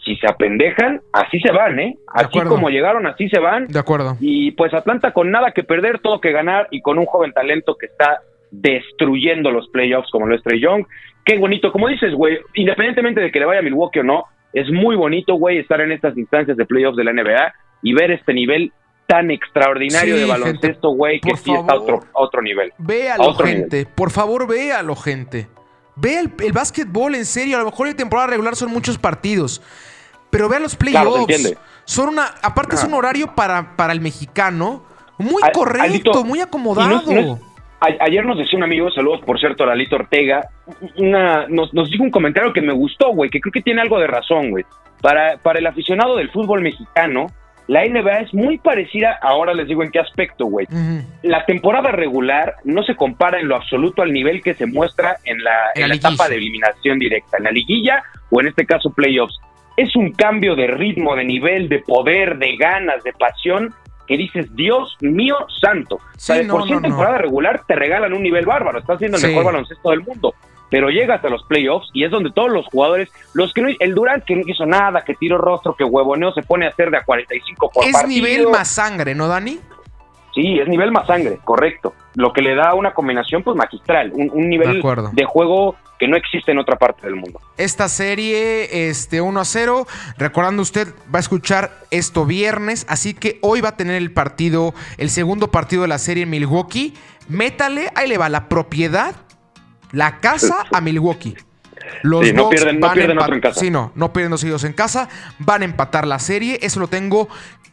si 0.04 0.16
se 0.16 0.26
apendejan, 0.26 1.00
así 1.12 1.40
se 1.40 1.52
van, 1.52 1.78
¿eh? 1.78 1.96
Así 2.12 2.40
como 2.40 2.70
llegaron, 2.70 3.06
así 3.06 3.28
se 3.28 3.38
van. 3.38 3.66
De 3.66 3.78
acuerdo. 3.78 4.16
Y 4.20 4.52
pues 4.52 4.72
Atlanta 4.72 5.12
con 5.12 5.30
nada 5.30 5.52
que 5.52 5.62
perder, 5.62 5.98
todo 6.00 6.20
que 6.20 6.32
ganar 6.32 6.68
y 6.70 6.80
con 6.80 6.98
un 6.98 7.06
joven 7.06 7.32
talento 7.32 7.76
que 7.76 7.86
está 7.86 8.20
destruyendo 8.51 9.51
los 9.51 9.68
playoffs 9.68 10.11
como 10.11 10.26
lo 10.26 10.34
es 10.34 10.42
Trey 10.42 10.61
Young. 10.61 10.84
Qué 11.24 11.38
bonito, 11.38 11.72
como 11.72 11.88
dices, 11.88 12.14
güey, 12.14 12.38
independientemente 12.55 13.20
de 13.20 13.30
que 13.30 13.38
le 13.38 13.46
vaya 13.46 13.61
a 13.61 13.62
Milwaukee 13.62 14.01
o 14.01 14.05
no, 14.05 14.24
es 14.53 14.70
muy 14.70 14.96
bonito, 14.96 15.34
güey, 15.34 15.59
estar 15.59 15.80
en 15.80 15.92
estas 15.92 16.16
instancias 16.16 16.57
de 16.57 16.66
playoffs 16.66 16.96
de 16.96 17.05
la 17.05 17.12
NBA 17.12 17.55
y 17.82 17.92
ver 17.92 18.11
este 18.11 18.34
nivel 18.34 18.72
tan 19.07 19.30
extraordinario 19.30 20.16
de 20.16 20.24
baloncesto, 20.24 20.90
güey, 20.90 21.20
que 21.20 21.36
sí 21.36 21.53
está 21.53 21.72
a 21.72 21.76
otro, 21.76 22.01
otro 22.12 22.42
nivel. 22.42 22.72
Véalo, 22.78 23.34
gente. 23.34 23.86
Por 23.86 24.11
favor, 24.11 24.46
véalo, 24.46 24.94
gente. 24.96 25.48
Ve 25.96 26.18
el, 26.18 26.32
el 26.40 26.53
básquetbol 26.53 27.14
en 27.14 27.24
serio. 27.24 27.57
A 27.57 27.61
lo 27.61 27.66
mejor 27.66 27.88
en 27.88 27.96
temporada 27.96 28.28
regular 28.28 28.55
son 28.57 28.70
muchos 28.70 28.98
partidos. 28.98 29.61
Pero 30.30 30.48
vea 30.48 30.61
los 30.61 30.76
playoffs. 30.76 31.57
son 31.84 32.11
una. 32.11 32.26
Aparte, 32.42 32.76
es 32.76 32.84
un 32.84 32.94
horario 32.94 33.34
para, 33.34 33.76
para 33.76 33.92
el 33.92 34.01
mexicano. 34.01 34.84
Muy 35.18 35.42
correcto, 35.53 36.24
muy 36.24 36.40
acomodado 36.40 37.40
ayer 37.80 38.24
nos 38.24 38.38
decía 38.38 38.56
un 38.56 38.64
amigo, 38.64 38.90
saludos 38.90 39.20
por 39.24 39.38
cierto, 39.38 39.64
Lalito 39.64 39.96
Ortega, 39.96 40.48
una, 40.98 41.46
nos, 41.48 41.72
nos 41.72 41.90
dijo 41.90 42.02
un 42.02 42.10
comentario 42.10 42.52
que 42.52 42.60
me 42.60 42.72
gustó, 42.72 43.12
güey, 43.12 43.30
que 43.30 43.40
creo 43.40 43.52
que 43.52 43.62
tiene 43.62 43.80
algo 43.80 43.98
de 43.98 44.06
razón, 44.06 44.50
güey. 44.50 44.64
Para, 45.00 45.38
para 45.38 45.58
el 45.58 45.66
aficionado 45.66 46.16
del 46.16 46.30
fútbol 46.30 46.60
mexicano, 46.60 47.28
la 47.70 47.86
NBA 47.86 48.18
es 48.22 48.34
muy 48.34 48.58
parecida, 48.58 49.16
ahora 49.22 49.54
les 49.54 49.68
digo 49.68 49.84
en 49.84 49.92
qué 49.92 50.00
aspecto, 50.00 50.46
güey. 50.46 50.66
La 51.22 51.44
temporada 51.44 51.92
regular 51.92 52.56
no 52.64 52.82
se 52.82 52.96
compara 52.96 53.38
en 53.38 53.46
lo 53.46 53.54
absoluto 53.54 54.02
al 54.02 54.12
nivel 54.12 54.42
que 54.42 54.54
se 54.54 54.66
muestra 54.66 55.18
en 55.24 55.42
la, 55.42 55.70
en 55.76 55.88
la 55.88 55.94
etapa 55.94 56.28
de 56.28 56.34
eliminación 56.34 56.98
directa, 56.98 57.38
en 57.38 57.44
la 57.44 57.52
liguilla 57.52 58.02
o 58.28 58.40
en 58.40 58.48
este 58.48 58.66
caso 58.66 58.90
playoffs. 58.90 59.38
Es 59.76 59.94
un 59.94 60.10
cambio 60.10 60.56
de 60.56 60.66
ritmo, 60.66 61.14
de 61.14 61.24
nivel, 61.24 61.68
de 61.68 61.78
poder, 61.78 62.38
de 62.38 62.56
ganas, 62.56 63.04
de 63.04 63.12
pasión 63.12 63.72
que 64.11 64.16
dices, 64.16 64.52
Dios 64.56 64.96
mío 65.02 65.36
santo. 65.61 66.00
por 66.50 66.66
si 66.66 66.72
en 66.72 66.82
temporada 66.82 67.18
regular 67.18 67.62
te 67.64 67.76
regalan 67.76 68.12
un 68.12 68.24
nivel 68.24 68.44
bárbaro, 68.44 68.80
estás 68.80 68.96
haciendo 68.96 69.18
el 69.18 69.22
mejor 69.22 69.44
baloncesto 69.44 69.90
del 69.90 70.00
mundo. 70.00 70.34
Pero 70.68 70.88
llegas 70.88 71.24
a 71.24 71.28
los 71.28 71.44
playoffs 71.44 71.88
y 71.92 72.02
es 72.02 72.11
donde 72.11 72.32
todos 72.32 72.50
los 72.50 72.66
jugadores, 72.66 73.08
los 73.34 73.52
que 73.52 73.62
no, 73.62 73.68
el 73.78 73.94
Durant 73.94 74.24
que 74.24 74.34
no 74.34 74.42
hizo 74.44 74.66
nada, 74.66 75.04
que 75.04 75.14
tiró 75.14 75.38
rostro, 75.38 75.76
que 75.76 75.84
huevoneo, 75.84 76.32
se 76.32 76.42
pone 76.42 76.66
a 76.66 76.70
hacer 76.70 76.90
de 76.90 76.96
a 76.96 77.04
45 77.04 77.70
por 77.70 77.84
es 77.84 78.04
nivel 78.08 78.48
más 78.48 78.66
sangre, 78.66 79.14
¿no, 79.14 79.28
Dani? 79.28 79.61
Sí, 80.34 80.58
es 80.60 80.68
nivel 80.68 80.92
más 80.92 81.06
sangre, 81.06 81.38
correcto. 81.44 81.94
Lo 82.14 82.32
que 82.32 82.42
le 82.42 82.54
da 82.54 82.74
una 82.74 82.92
combinación 82.92 83.42
pues 83.42 83.56
magistral, 83.56 84.12
un, 84.14 84.48
nivel 84.48 84.82
de, 85.12 85.24
juego 85.24 85.76
que 85.98 86.08
no 86.08 86.16
existe 86.16 86.52
en 86.52 86.58
otra 86.58 86.76
parte 86.76 87.06
del 87.06 87.16
mundo. 87.16 87.40
Esta 87.56 87.88
serie, 87.88 88.88
este 88.88 89.20
1 89.20 89.40
a 89.40 89.44
0, 89.44 89.86
recordando 90.18 90.62
usted, 90.62 90.88
va 91.12 91.18
a 91.18 91.20
escuchar 91.20 91.70
esto 91.90 92.26
viernes, 92.26 92.86
así 92.88 93.14
que 93.14 93.38
hoy 93.42 93.60
va 93.60 93.70
a 93.70 93.76
tener 93.76 93.96
el 93.96 94.12
partido, 94.12 94.74
el 94.98 95.10
segundo 95.10 95.50
partido 95.50 95.82
de 95.82 95.88
la 95.88 95.98
serie 95.98 96.24
en 96.24 96.30
Milwaukee. 96.30 96.94
Métale, 97.28 97.90
ahí 97.94 98.08
le 98.08 98.18
va 98.18 98.28
la 98.28 98.48
propiedad, 98.48 99.14
la 99.92 100.18
casa 100.18 100.66
a 100.72 100.80
Milwaukee. 100.80 101.36
Los 102.02 102.32
no 102.32 102.48
pierden, 102.48 102.80
no 102.80 102.92
pierden 102.92 103.18
otro 103.18 103.34
en 103.34 103.40
casa. 103.40 103.60
Sí, 103.60 103.70
no, 103.70 103.92
no 103.94 104.12
pierden 104.12 104.30
dos 104.30 104.40
seguidos 104.40 104.64
en 104.64 104.72
casa. 104.72 105.08
Van 105.38 105.62
a 105.62 105.64
empatar 105.64 106.06
la 106.06 106.18
serie. 106.18 106.58
Eso 106.62 106.80
lo 106.80 106.88
tengo 106.88 107.28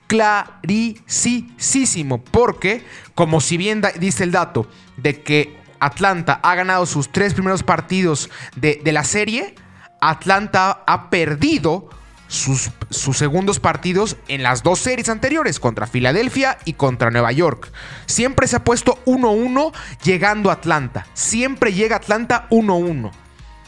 clarísimo. 0.08 2.24
Porque, 2.24 2.86
como 3.14 3.42
si 3.42 3.58
bien 3.58 3.84
dice 4.00 4.24
el 4.24 4.32
dato 4.32 4.68
de 4.96 5.22
que 5.22 5.58
Atlanta 5.80 6.40
ha 6.42 6.56
ganado 6.56 6.86
sus 6.86 7.12
tres 7.12 7.34
primeros 7.34 7.64
partidos 7.64 8.30
de, 8.56 8.82
la 8.86 9.04
serie, 9.04 9.56
Atlanta 10.02 10.84
ha 10.88 11.10
perdido 11.10 11.90
sus, 12.28 12.72
sus, 12.90 13.18
segundos 13.18 13.60
partidos 13.60 14.18
en 14.28 14.44
las 14.44 14.64
dos 14.64 14.80
series 14.80 15.10
anteriores, 15.10 15.60
contra 15.60 15.88
Filadelfia 15.88 16.58
y 16.66 16.74
contra 16.74 17.12
Nueva 17.12 17.32
York. 17.32 17.72
Siempre 18.06 18.48
se 18.48 18.58
ha 18.58 18.64
puesto 18.64 19.00
1-1 19.06 19.74
llegando 20.04 20.50
a 20.50 20.54
Atlanta. 20.54 21.08
Siempre 21.14 21.74
llega 21.74 21.98
Atlanta 21.98 22.48
1-1. 22.50 23.12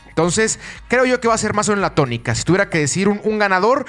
Entonces, 0.10 0.60
creo 0.90 1.06
yo 1.06 1.22
que 1.22 1.30
va 1.30 1.36
a 1.36 1.38
ser 1.38 1.54
más 1.54 1.70
o 1.70 1.72
menos 1.72 1.84
la 1.84 1.96
tónica. 1.96 2.36
Si 2.36 2.44
tuviera 2.44 2.70
que 2.70 2.80
decir 2.80 3.08
un 3.08 3.40
ganador, 3.40 3.86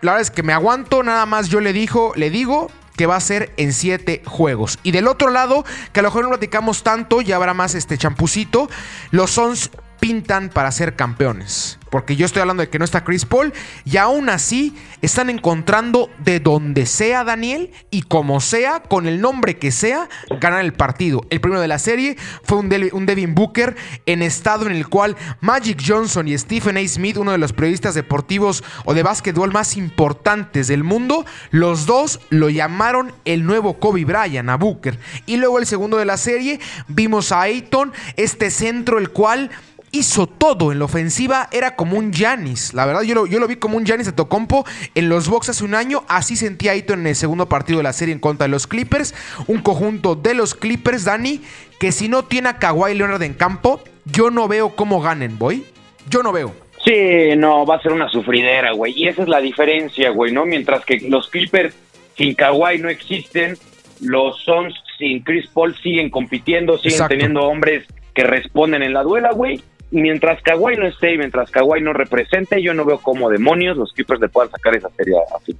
la 0.00 0.12
verdad 0.12 0.22
es 0.22 0.30
que 0.30 0.42
me 0.42 0.52
aguanto, 0.52 1.02
nada 1.02 1.26
más 1.26 1.48
yo 1.48 1.60
le, 1.60 1.72
dijo, 1.72 2.12
le 2.16 2.30
digo 2.30 2.70
que 2.96 3.06
va 3.06 3.16
a 3.16 3.20
ser 3.20 3.52
en 3.56 3.72
siete 3.72 4.22
juegos. 4.26 4.78
Y 4.82 4.90
del 4.92 5.08
otro 5.08 5.30
lado, 5.30 5.64
que 5.92 6.00
a 6.00 6.02
lo 6.02 6.08
mejor 6.08 6.24
no 6.24 6.28
platicamos 6.30 6.82
tanto, 6.82 7.20
ya 7.20 7.36
habrá 7.36 7.54
más 7.54 7.74
este 7.74 7.96
champucito, 7.96 8.68
los 9.10 9.30
Sons 9.30 9.70
pintan 10.00 10.48
para 10.48 10.72
ser 10.72 10.96
campeones. 10.96 11.78
Porque 11.90 12.16
yo 12.16 12.24
estoy 12.24 12.40
hablando 12.40 12.62
de 12.62 12.68
que 12.68 12.78
no 12.78 12.84
está 12.84 13.04
Chris 13.04 13.24
Paul 13.24 13.52
y 13.84 13.96
aún 13.96 14.28
así 14.28 14.74
están 15.02 15.28
encontrando 15.28 16.08
de 16.18 16.38
donde 16.38 16.86
sea 16.86 17.24
Daniel 17.24 17.72
y 17.90 18.02
como 18.02 18.40
sea, 18.40 18.80
con 18.82 19.06
el 19.06 19.20
nombre 19.20 19.58
que 19.58 19.72
sea, 19.72 20.08
ganar 20.40 20.64
el 20.64 20.72
partido. 20.72 21.22
El 21.30 21.40
primero 21.40 21.60
de 21.60 21.68
la 21.68 21.80
serie 21.80 22.16
fue 22.44 22.58
un, 22.58 22.68
Devin 22.68 23.34
Booker 23.34 23.76
en 24.06 24.22
estado 24.22 24.66
en 24.66 24.72
el 24.72 24.88
cual 24.88 25.16
Magic 25.40 25.82
Johnson 25.84 26.28
y 26.28 26.38
Stephen 26.38 26.76
A. 26.76 26.86
Smith, 26.86 27.16
uno 27.16 27.32
de 27.32 27.38
los 27.38 27.52
periodistas 27.52 27.94
deportivos 27.96 28.62
o 28.84 28.94
de 28.94 29.02
básquetbol 29.02 29.52
más 29.52 29.76
importantes 29.76 30.68
del 30.68 30.84
mundo, 30.84 31.26
los 31.50 31.86
dos 31.86 32.20
lo 32.30 32.50
llamaron 32.50 33.12
el 33.24 33.44
nuevo 33.44 33.80
Kobe 33.80 34.04
Bryant 34.04 34.48
a 34.48 34.56
Booker. 34.56 34.98
Y 35.26 35.38
luego 35.38 35.58
el 35.58 35.66
segundo 35.66 35.96
de 35.96 36.04
la 36.04 36.16
serie 36.16 36.60
vimos 36.86 37.32
a 37.32 37.42
Ayton, 37.42 37.92
este 38.16 38.50
centro 38.52 38.98
el 38.98 39.10
cual 39.10 39.50
hizo 39.92 40.26
todo 40.26 40.72
en 40.72 40.78
la 40.78 40.84
ofensiva, 40.84 41.48
era 41.52 41.76
como 41.76 41.98
un 41.98 42.12
Janis. 42.12 42.74
La 42.74 42.86
verdad, 42.86 43.02
yo 43.02 43.14
lo, 43.14 43.26
yo 43.26 43.38
lo 43.40 43.48
vi 43.48 43.56
como 43.56 43.76
un 43.76 43.86
Janis 43.86 44.06
de 44.06 44.12
Tocompo 44.12 44.64
en 44.94 45.08
los 45.08 45.28
box 45.28 45.48
hace 45.48 45.64
un 45.64 45.74
año. 45.74 46.04
Así 46.08 46.36
sentía 46.36 46.72
Ayton 46.72 47.00
en 47.00 47.08
el 47.08 47.16
segundo 47.16 47.48
partido 47.48 47.78
de 47.78 47.84
la 47.84 47.92
serie 47.92 48.14
en 48.14 48.20
contra 48.20 48.46
de 48.46 48.50
los 48.50 48.66
Clippers. 48.66 49.14
Un 49.46 49.62
conjunto 49.62 50.14
de 50.14 50.34
los 50.34 50.54
Clippers, 50.54 51.04
Dani, 51.04 51.40
que 51.78 51.92
si 51.92 52.08
no 52.08 52.24
tiene 52.24 52.50
a 52.50 52.58
Kawhi 52.58 52.94
Leonard 52.94 53.22
en 53.22 53.34
campo, 53.34 53.82
yo 54.04 54.30
no 54.30 54.48
veo 54.48 54.76
cómo 54.76 55.00
ganen, 55.00 55.38
voy. 55.38 55.64
Yo 56.08 56.22
no 56.22 56.32
veo. 56.32 56.52
Sí, 56.84 57.36
no, 57.36 57.66
va 57.66 57.76
a 57.76 57.82
ser 57.82 57.92
una 57.92 58.08
sufridera, 58.08 58.72
güey. 58.72 58.94
Y 58.96 59.08
esa 59.08 59.22
es 59.22 59.28
la 59.28 59.40
diferencia, 59.40 60.10
güey, 60.10 60.32
¿no? 60.32 60.46
Mientras 60.46 60.84
que 60.84 60.98
los 61.08 61.28
Clippers 61.28 61.74
sin 62.16 62.34
Kawhi 62.34 62.78
no 62.78 62.88
existen, 62.88 63.56
los 64.00 64.40
Suns 64.42 64.74
sin 64.98 65.22
Chris 65.22 65.46
Paul 65.48 65.76
siguen 65.82 66.10
compitiendo, 66.10 66.78
siguen 66.78 67.08
teniendo 67.08 67.42
hombres 67.42 67.86
que 68.14 68.24
responden 68.24 68.82
en 68.82 68.92
la 68.92 69.02
duela, 69.02 69.32
güey. 69.32 69.60
Mientras 69.90 70.40
Kawhi 70.42 70.76
no 70.76 70.86
esté 70.86 71.14
y 71.14 71.18
mientras 71.18 71.50
Kawhi 71.50 71.80
no 71.80 71.92
represente, 71.92 72.62
yo 72.62 72.74
no 72.74 72.84
veo 72.84 72.98
cómo 72.98 73.28
demonios 73.28 73.76
los 73.76 73.92
Clippers 73.92 74.20
le 74.20 74.28
puedan 74.28 74.50
sacar 74.50 74.76
esa 74.76 74.88
serie 74.90 75.14
a 75.16 75.40
fin. 75.40 75.58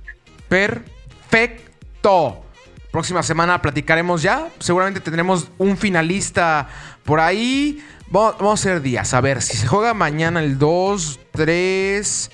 Perfecto. 0.49 2.45
Próxima 2.93 3.22
semana 3.22 3.61
platicaremos 3.62 4.22
ya. 4.22 4.49
Seguramente 4.59 5.01
tendremos 5.01 5.51
un 5.59 5.76
finalista 5.76 6.68
por 7.05 7.20
ahí. 7.20 7.83
Vamos, 8.09 8.37
vamos 8.39 8.61
a 8.61 8.70
hacer 8.70 8.83
días. 8.83 9.14
A 9.14 9.20
ver, 9.20 9.43
si 9.43 9.57
se 9.57 9.66
juega 9.66 9.95
mañana 9.95 10.43
el 10.43 10.59
2, 10.59 11.20
3 11.33 12.31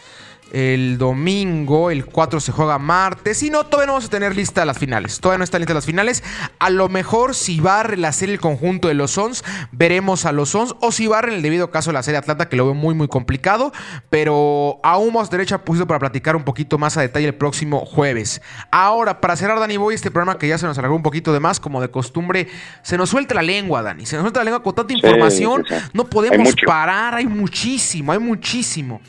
el 0.52 0.98
domingo, 0.98 1.90
el 1.90 2.06
4 2.06 2.40
se 2.40 2.52
juega 2.52 2.78
martes. 2.78 3.42
Y 3.42 3.50
no, 3.50 3.64
todavía 3.64 3.86
no 3.86 3.92
vamos 3.94 4.06
a 4.06 4.10
tener 4.10 4.36
lista 4.36 4.64
las 4.64 4.78
finales. 4.78 5.20
Todavía 5.20 5.38
no 5.38 5.44
están 5.44 5.60
listas 5.60 5.74
las 5.74 5.86
finales. 5.86 6.22
A 6.58 6.70
lo 6.70 6.88
mejor 6.88 7.34
si 7.34 7.60
va 7.60 7.80
a 7.80 7.82
relacer 7.82 8.30
el 8.30 8.40
conjunto 8.40 8.88
de 8.88 8.94
los 8.94 9.10
Sons, 9.12 9.44
veremos 9.72 10.24
a 10.24 10.32
los 10.32 10.50
Sons. 10.50 10.74
O 10.80 10.92
si 10.92 11.06
barren 11.06 11.34
el 11.34 11.42
debido 11.42 11.70
caso 11.70 11.92
la 11.92 12.02
serie 12.02 12.18
Atlanta, 12.18 12.48
que 12.48 12.56
lo 12.56 12.64
veo 12.64 12.74
muy, 12.74 12.94
muy 12.94 13.08
complicado. 13.08 13.72
Pero 14.10 14.80
aún 14.82 15.14
más 15.14 15.30
derecha 15.30 15.64
puesto 15.64 15.86
para 15.86 15.98
platicar 15.98 16.36
un 16.36 16.44
poquito 16.44 16.78
más 16.78 16.96
a 16.96 17.00
detalle 17.00 17.26
el 17.26 17.34
próximo 17.34 17.84
jueves. 17.84 18.40
Ahora, 18.70 19.20
para 19.20 19.36
cerrar, 19.36 19.58
Dani 19.58 19.76
Boy, 19.76 19.94
este 19.94 20.10
programa 20.10 20.38
que 20.38 20.48
ya 20.48 20.58
se 20.58 20.66
nos 20.66 20.78
alargó 20.78 20.96
un 20.96 21.02
poquito 21.02 21.32
de 21.32 21.40
más, 21.40 21.60
como 21.60 21.80
de 21.80 21.90
costumbre, 21.90 22.48
se 22.82 22.96
nos 22.96 23.10
suelta 23.10 23.34
la 23.34 23.42
lengua, 23.42 23.82
Dani. 23.82 24.06
Se 24.06 24.16
nos 24.16 24.22
suelta 24.22 24.40
la 24.40 24.44
lengua 24.44 24.62
con 24.62 24.74
tanta 24.74 24.92
información. 24.92 25.64
No 25.92 26.04
podemos 26.04 26.54
parar. 26.66 27.14
Hay 27.14 27.26
muchísimo, 27.26 28.12
hay 28.12 28.18
muchísimo. 28.18 29.00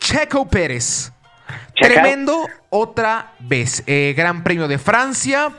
Checo 0.00 0.48
Pérez. 0.48 1.12
Tremendo 1.80 2.46
otra 2.70 3.34
vez. 3.40 3.84
Eh, 3.86 4.14
Gran 4.16 4.42
Premio 4.42 4.66
de 4.66 4.78
Francia. 4.78 5.52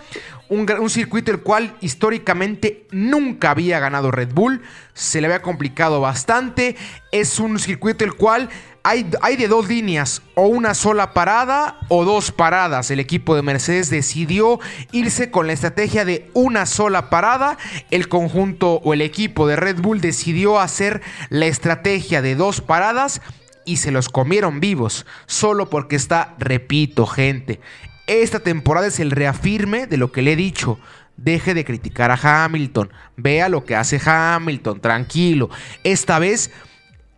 Un, 0.49 0.89
circuito 0.89 1.31
el 1.31 1.39
cual 1.39 1.77
históricamente 1.79 2.85
nunca 2.91 3.51
había 3.51 3.79
ganado 3.79 4.11
Red 4.11 4.33
Bull. 4.33 4.61
Se 4.93 5.21
le 5.21 5.27
había 5.27 5.41
complicado 5.41 6.01
bastante. 6.01 6.75
Es 7.13 7.39
un 7.39 7.57
circuito 7.57 8.03
el 8.03 8.15
cual 8.15 8.49
hay, 8.83 9.09
hay, 9.21 9.37
de 9.37 9.47
dos 9.47 9.69
líneas, 9.69 10.21
o 10.35 10.47
una 10.47 10.73
sola 10.73 11.13
parada 11.13 11.79
o 11.87 12.03
dos 12.03 12.33
paradas. 12.33 12.91
El 12.91 12.99
equipo 12.99 13.33
de 13.35 13.43
Mercedes 13.43 13.89
decidió 13.89 14.59
irse 14.91 15.31
con 15.31 15.47
la 15.47 15.53
estrategia 15.53 16.03
de 16.03 16.29
una 16.33 16.65
sola 16.65 17.09
parada. 17.09 17.57
El 17.89 18.09
conjunto 18.09 18.81
o 18.83 18.93
el 18.93 19.01
equipo 19.01 19.47
de 19.47 19.55
Red 19.55 19.79
Bull 19.79 20.01
decidió 20.01 20.59
hacer 20.59 21.01
la 21.29 21.45
estrategia 21.45 22.21
de 22.21 22.35
dos 22.35 22.59
paradas 22.59 23.21
y 23.65 23.77
se 23.77 23.91
los 23.91 24.09
comieron 24.09 24.59
vivos, 24.59 25.05
solo 25.25 25.69
porque 25.69 25.95
está, 25.95 26.35
repito, 26.39 27.05
gente, 27.05 27.59
esta 28.07 28.39
temporada 28.39 28.87
es 28.87 28.99
el 28.99 29.11
reafirme 29.11 29.87
de 29.87 29.97
lo 29.97 30.11
que 30.11 30.21
le 30.21 30.33
he 30.33 30.35
dicho. 30.35 30.79
Deje 31.17 31.53
de 31.53 31.65
criticar 31.65 32.09
a 32.09 32.45
Hamilton, 32.45 32.91
vea 33.15 33.47
lo 33.47 33.63
que 33.63 33.75
hace 33.75 34.01
Hamilton, 34.03 34.81
tranquilo. 34.81 35.49
Esta 35.83 36.19
vez 36.19 36.51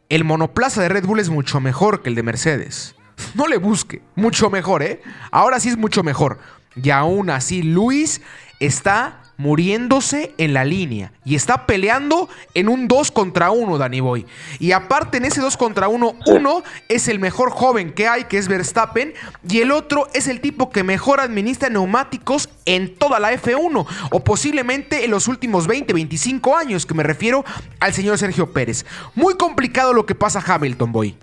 el 0.09 0.23
monoplaza 0.23 0.81
de 0.81 0.89
Red 0.89 1.05
Bull 1.05 1.19
es 1.19 1.29
mucho 1.29 1.59
mejor 1.59 2.01
que 2.01 2.09
el 2.09 2.15
de 2.15 2.23
Mercedes. 2.23 2.95
No 3.33 3.47
le 3.47 3.57
busque, 3.57 4.01
mucho 4.15 4.49
mejor, 4.49 4.83
¿eh? 4.83 5.01
Ahora 5.31 5.59
sí 5.59 5.69
es 5.69 5.77
mucho 5.77 6.03
mejor. 6.03 6.39
Y 6.75 6.89
aún 6.89 7.29
así, 7.29 7.63
Luis 7.63 8.21
está 8.59 9.22
muriéndose 9.43 10.33
en 10.37 10.53
la 10.53 10.63
línea 10.63 11.11
y 11.25 11.35
está 11.35 11.65
peleando 11.65 12.29
en 12.53 12.69
un 12.69 12.87
2 12.87 13.11
contra 13.11 13.51
1, 13.51 13.77
Danny 13.77 13.99
Boy. 13.99 14.25
Y 14.57 14.71
aparte 14.71 15.17
en 15.17 15.25
ese 15.25 15.41
2 15.41 15.57
contra 15.57 15.89
1, 15.89 16.15
uno 16.27 16.63
es 16.87 17.09
el 17.09 17.19
mejor 17.19 17.51
joven 17.51 17.91
que 17.91 18.07
hay, 18.07 18.23
que 18.23 18.37
es 18.37 18.47
Verstappen, 18.47 19.13
y 19.47 19.59
el 19.59 19.71
otro 19.71 20.07
es 20.13 20.29
el 20.29 20.39
tipo 20.39 20.69
que 20.69 20.83
mejor 20.83 21.19
administra 21.19 21.67
neumáticos 21.69 22.49
en 22.65 22.95
toda 22.95 23.19
la 23.19 23.33
F1, 23.33 23.85
o 24.11 24.23
posiblemente 24.23 25.03
en 25.03 25.11
los 25.11 25.27
últimos 25.27 25.67
20, 25.67 25.91
25 25.91 26.55
años, 26.55 26.85
que 26.85 26.93
me 26.93 27.03
refiero 27.03 27.43
al 27.81 27.91
señor 27.91 28.17
Sergio 28.17 28.53
Pérez. 28.53 28.85
Muy 29.13 29.35
complicado 29.35 29.93
lo 29.93 30.05
que 30.05 30.15
pasa 30.15 30.41
Hamilton, 30.45 30.91
Boy. 30.93 31.15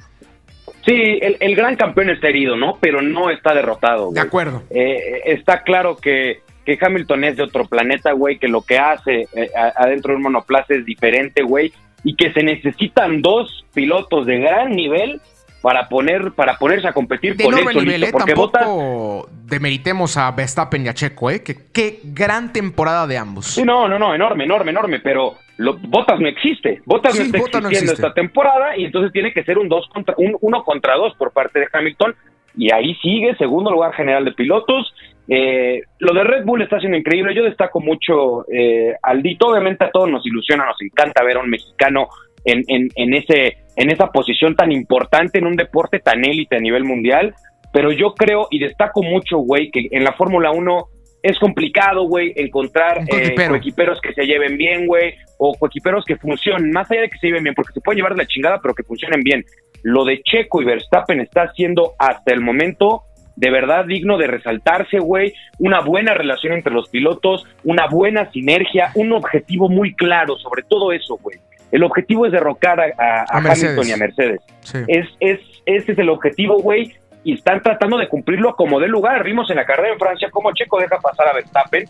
Sí, 0.84 1.20
el, 1.22 1.56
gran 1.56 1.76
campeón 1.76 2.10
está 2.10 2.28
herido, 2.28 2.56
¿no? 2.56 2.78
Pero 2.80 3.00
no 3.00 3.30
está 3.30 3.54
derrotado. 3.54 4.12
De 4.12 4.20
acuerdo. 4.20 4.62
Eh, 4.70 5.22
está 5.26 5.62
claro 5.62 5.96
que 5.96 6.42
que 6.64 6.78
Hamilton 6.80 7.24
es 7.24 7.36
de 7.36 7.42
otro 7.44 7.66
planeta, 7.66 8.12
güey, 8.12 8.38
que 8.38 8.48
lo 8.48 8.62
que 8.62 8.78
hace 8.78 9.28
eh, 9.34 9.50
adentro 9.76 10.12
de 10.12 10.16
un 10.16 10.22
monoplaza 10.24 10.74
es 10.74 10.84
diferente, 10.84 11.42
güey, 11.42 11.72
y 12.04 12.14
que 12.16 12.32
se 12.32 12.42
necesitan 12.42 13.22
dos 13.22 13.64
pilotos 13.72 14.26
de 14.26 14.38
gran 14.38 14.70
nivel 14.70 15.20
para 15.62 15.88
poner 15.88 16.32
para 16.32 16.56
ponerse 16.56 16.88
a 16.88 16.92
competir 16.92 17.36
con 17.36 17.56
él 17.56 17.66
nivel, 17.74 18.04
eh, 18.04 18.08
porque 18.12 18.32
Tampoco 18.32 19.28
demeritemos 19.44 20.16
a 20.16 20.30
Verstappen 20.30 20.86
y 20.86 20.88
a 20.88 20.94
Checo, 20.94 21.30
eh, 21.30 21.42
que 21.42 21.54
qué 21.72 22.00
gran 22.04 22.52
temporada 22.52 23.06
de 23.06 23.18
ambos. 23.18 23.46
Sí, 23.46 23.62
no, 23.62 23.86
no, 23.88 23.98
no, 23.98 24.14
enorme, 24.14 24.44
enorme, 24.44 24.70
enorme, 24.70 25.00
pero 25.00 25.34
lo, 25.58 25.76
Botas 25.76 26.18
no 26.18 26.28
existe. 26.28 26.80
Botas 26.86 27.14
no 27.14 27.24
está 27.24 27.38
existiendo 27.38 27.92
esta 27.92 28.14
temporada 28.14 28.76
y 28.76 28.86
entonces 28.86 29.12
tiene 29.12 29.32
que 29.32 29.44
ser 29.44 29.58
un 29.58 29.68
dos 29.68 29.86
contra 29.88 30.14
un 30.16 30.36
uno 30.40 30.64
contra 30.64 30.96
dos 30.96 31.14
por 31.16 31.32
parte 31.32 31.61
de 31.61 31.68
Hamilton 31.70 32.14
y 32.56 32.72
ahí 32.72 32.94
sigue 32.96 33.36
segundo 33.36 33.70
lugar 33.70 33.92
general 33.92 34.24
de 34.24 34.32
pilotos 34.32 34.92
eh, 35.32 35.82
lo 36.00 36.12
de 36.12 36.24
Red 36.24 36.44
Bull 36.44 36.62
está 36.62 36.80
siendo 36.80 36.98
increíble. 36.98 37.34
Yo 37.34 37.44
destaco 37.44 37.78
mucho 37.80 38.44
eh, 38.52 38.96
al 39.00 39.22
Dito. 39.22 39.46
Obviamente 39.46 39.84
a 39.84 39.90
todos 39.90 40.10
nos 40.10 40.26
ilusiona, 40.26 40.66
nos 40.66 40.82
encanta 40.82 41.22
ver 41.22 41.36
a 41.36 41.40
un 41.40 41.48
mexicano 41.48 42.08
en, 42.44 42.64
en, 42.66 43.14
ese, 43.14 43.58
en 43.76 43.90
esa 43.90 44.08
posición 44.08 44.56
tan 44.56 44.72
importante 44.72 45.38
en 45.38 45.46
un 45.46 45.54
deporte 45.54 46.00
tan 46.00 46.24
élite 46.24 46.56
a 46.56 46.60
nivel 46.60 46.84
mundial. 46.84 47.32
Pero 47.72 47.92
yo 47.92 48.14
creo 48.14 48.48
y 48.50 48.58
destaco 48.58 49.04
mucho, 49.04 49.38
güey, 49.38 49.70
que 49.70 49.86
en 49.92 50.02
la 50.02 50.14
Fórmula 50.14 50.50
1 50.50 50.88
es 51.22 51.38
complicado, 51.38 52.08
güey, 52.08 52.32
encontrar 52.34 53.02
eh, 53.06 53.36
coequiperos 53.46 54.00
que 54.00 54.12
se 54.12 54.26
lleven 54.26 54.56
bien, 54.56 54.88
güey, 54.88 55.14
o 55.38 55.54
coequiperos 55.56 56.04
que 56.04 56.16
funcionen, 56.16 56.72
más 56.72 56.90
allá 56.90 57.02
de 57.02 57.10
que 57.10 57.18
se 57.18 57.28
lleven 57.28 57.44
bien, 57.44 57.54
porque 57.54 57.74
se 57.74 57.80
pueden 57.80 57.98
llevar 57.98 58.14
de 58.14 58.22
la 58.22 58.26
chingada, 58.26 58.58
pero 58.60 58.74
que 58.74 58.82
funcionen 58.82 59.20
bien. 59.20 59.44
Lo 59.84 60.04
de 60.04 60.22
Checo 60.22 60.60
y 60.60 60.64
Verstappen 60.64 61.20
está 61.20 61.42
haciendo 61.42 61.92
hasta 61.98 62.32
el 62.32 62.40
momento 62.40 63.02
de 63.41 63.51
verdad 63.51 63.86
digno 63.86 64.18
de 64.18 64.26
resaltarse, 64.26 64.99
güey. 64.99 65.32
Una 65.59 65.80
buena 65.80 66.12
relación 66.12 66.53
entre 66.53 66.72
los 66.74 66.88
pilotos, 66.91 67.47
una 67.64 67.86
buena 67.86 68.30
sinergia, 68.30 68.93
un 68.95 69.12
objetivo 69.12 69.70
muy 69.70 69.95
claro 69.95 70.36
sobre 70.36 70.62
todo 70.62 70.93
eso, 70.93 71.16
güey. 71.16 71.38
El 71.72 71.82
objetivo 71.84 72.26
es 72.26 72.32
derrocar 72.32 72.80
a, 72.80 73.24
Hamilton 73.30 73.88
y 73.88 73.93
a 73.93 73.97
Mercedes. 73.97 74.41
Es, 74.88 75.07
es, 75.20 75.41
ese 75.64 75.93
es 75.93 75.99
el 75.99 76.11
objetivo, 76.11 76.61
güey. 76.61 76.93
Y 77.24 77.34
están 77.34 77.62
tratando 77.62 77.97
de 77.97 78.09
cumplirlo 78.09 78.55
como 78.57 78.78
de 78.78 78.88
lugar. 78.88 79.24
Vimos 79.24 79.49
en 79.51 79.57
la 79.57 79.64
carrera 79.64 79.93
en 79.93 79.99
Francia 79.99 80.28
cómo 80.30 80.53
Checo 80.53 80.78
deja 80.78 80.99
pasar 80.99 81.28
a 81.28 81.32
Verstappen. 81.32 81.88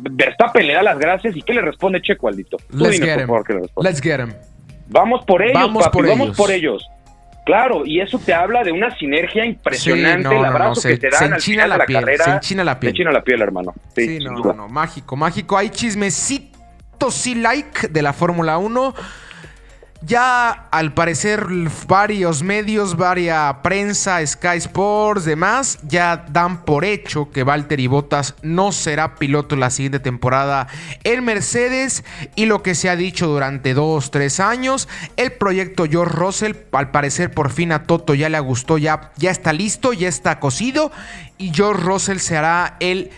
Verstappen 0.00 0.66
le 0.66 0.74
da 0.74 0.82
las 0.82 0.98
gracias. 0.98 1.36
¿Y 1.36 1.42
qué 1.42 1.52
le 1.52 1.60
responde 1.60 2.00
Checo, 2.00 2.28
Aldito? 2.28 2.56
Let's, 2.70 3.00
get 3.00 3.20
him. 3.20 3.30
Let's 3.76 4.00
get 4.00 4.18
him. 4.18 4.32
Vamos 4.88 5.24
por 5.26 5.42
ellos, 5.42 5.54
vamos 5.54 5.88
por 5.88 6.06
vamos 6.06 6.36
por 6.36 6.50
ellos. 6.50 6.88
Claro, 7.48 7.86
y 7.86 7.98
eso 7.98 8.18
te 8.18 8.34
habla 8.34 8.62
de 8.62 8.70
una 8.72 8.94
sinergia 8.98 9.42
impresionante, 9.42 10.36
el 10.36 10.44
abrazo 10.44 10.86
que 10.86 10.98
te 10.98 11.08
dan 11.08 11.32
al 11.32 11.40
final 11.40 11.70
de 11.70 11.78
la 11.78 11.86
piel, 11.86 12.00
carrera. 12.00 12.24
Se 12.24 12.30
enchina 12.32 12.62
la 12.62 12.78
piel. 12.78 12.90
Se 12.90 12.92
enchina 12.92 13.10
la 13.10 13.24
piel, 13.24 13.40
hermano. 13.40 13.72
Sí, 13.96 14.18
no, 14.18 14.32
no, 14.32 14.52
no, 14.52 14.68
mágico, 14.68 15.16
mágico. 15.16 15.56
Hay 15.56 15.70
chismecitos 15.70 17.14
sí 17.14 17.36
like 17.36 17.88
de 17.88 18.02
la 18.02 18.12
Fórmula 18.12 18.58
1. 18.58 18.94
Ya 20.00 20.50
al 20.70 20.94
parecer 20.94 21.44
varios 21.88 22.44
medios, 22.44 22.96
varias 22.96 23.56
prensa, 23.64 24.24
Sky 24.24 24.58
Sports, 24.58 25.24
demás, 25.24 25.80
ya 25.82 26.24
dan 26.30 26.64
por 26.64 26.84
hecho 26.84 27.30
que 27.32 27.42
Valtteri 27.42 27.88
Bottas 27.88 28.36
no 28.42 28.70
será 28.70 29.16
piloto 29.16 29.56
la 29.56 29.70
siguiente 29.70 29.98
temporada 29.98 30.68
en 31.02 31.24
Mercedes. 31.24 32.04
Y 32.36 32.46
lo 32.46 32.62
que 32.62 32.76
se 32.76 32.88
ha 32.88 32.94
dicho 32.94 33.26
durante 33.26 33.74
dos, 33.74 34.12
tres 34.12 34.38
años, 34.38 34.88
el 35.16 35.32
proyecto 35.32 35.86
George 35.90 36.14
Russell, 36.14 36.54
al 36.70 36.92
parecer 36.92 37.32
por 37.32 37.50
fin 37.50 37.72
a 37.72 37.82
Toto 37.82 38.14
ya 38.14 38.28
le 38.28 38.38
gustó, 38.38 38.78
ya, 38.78 39.10
ya 39.16 39.32
está 39.32 39.52
listo, 39.52 39.92
ya 39.92 40.08
está 40.08 40.38
cocido. 40.38 40.92
Y 41.38 41.52
George 41.52 41.82
Russell 41.82 42.18
será 42.18 42.76
el 42.78 43.10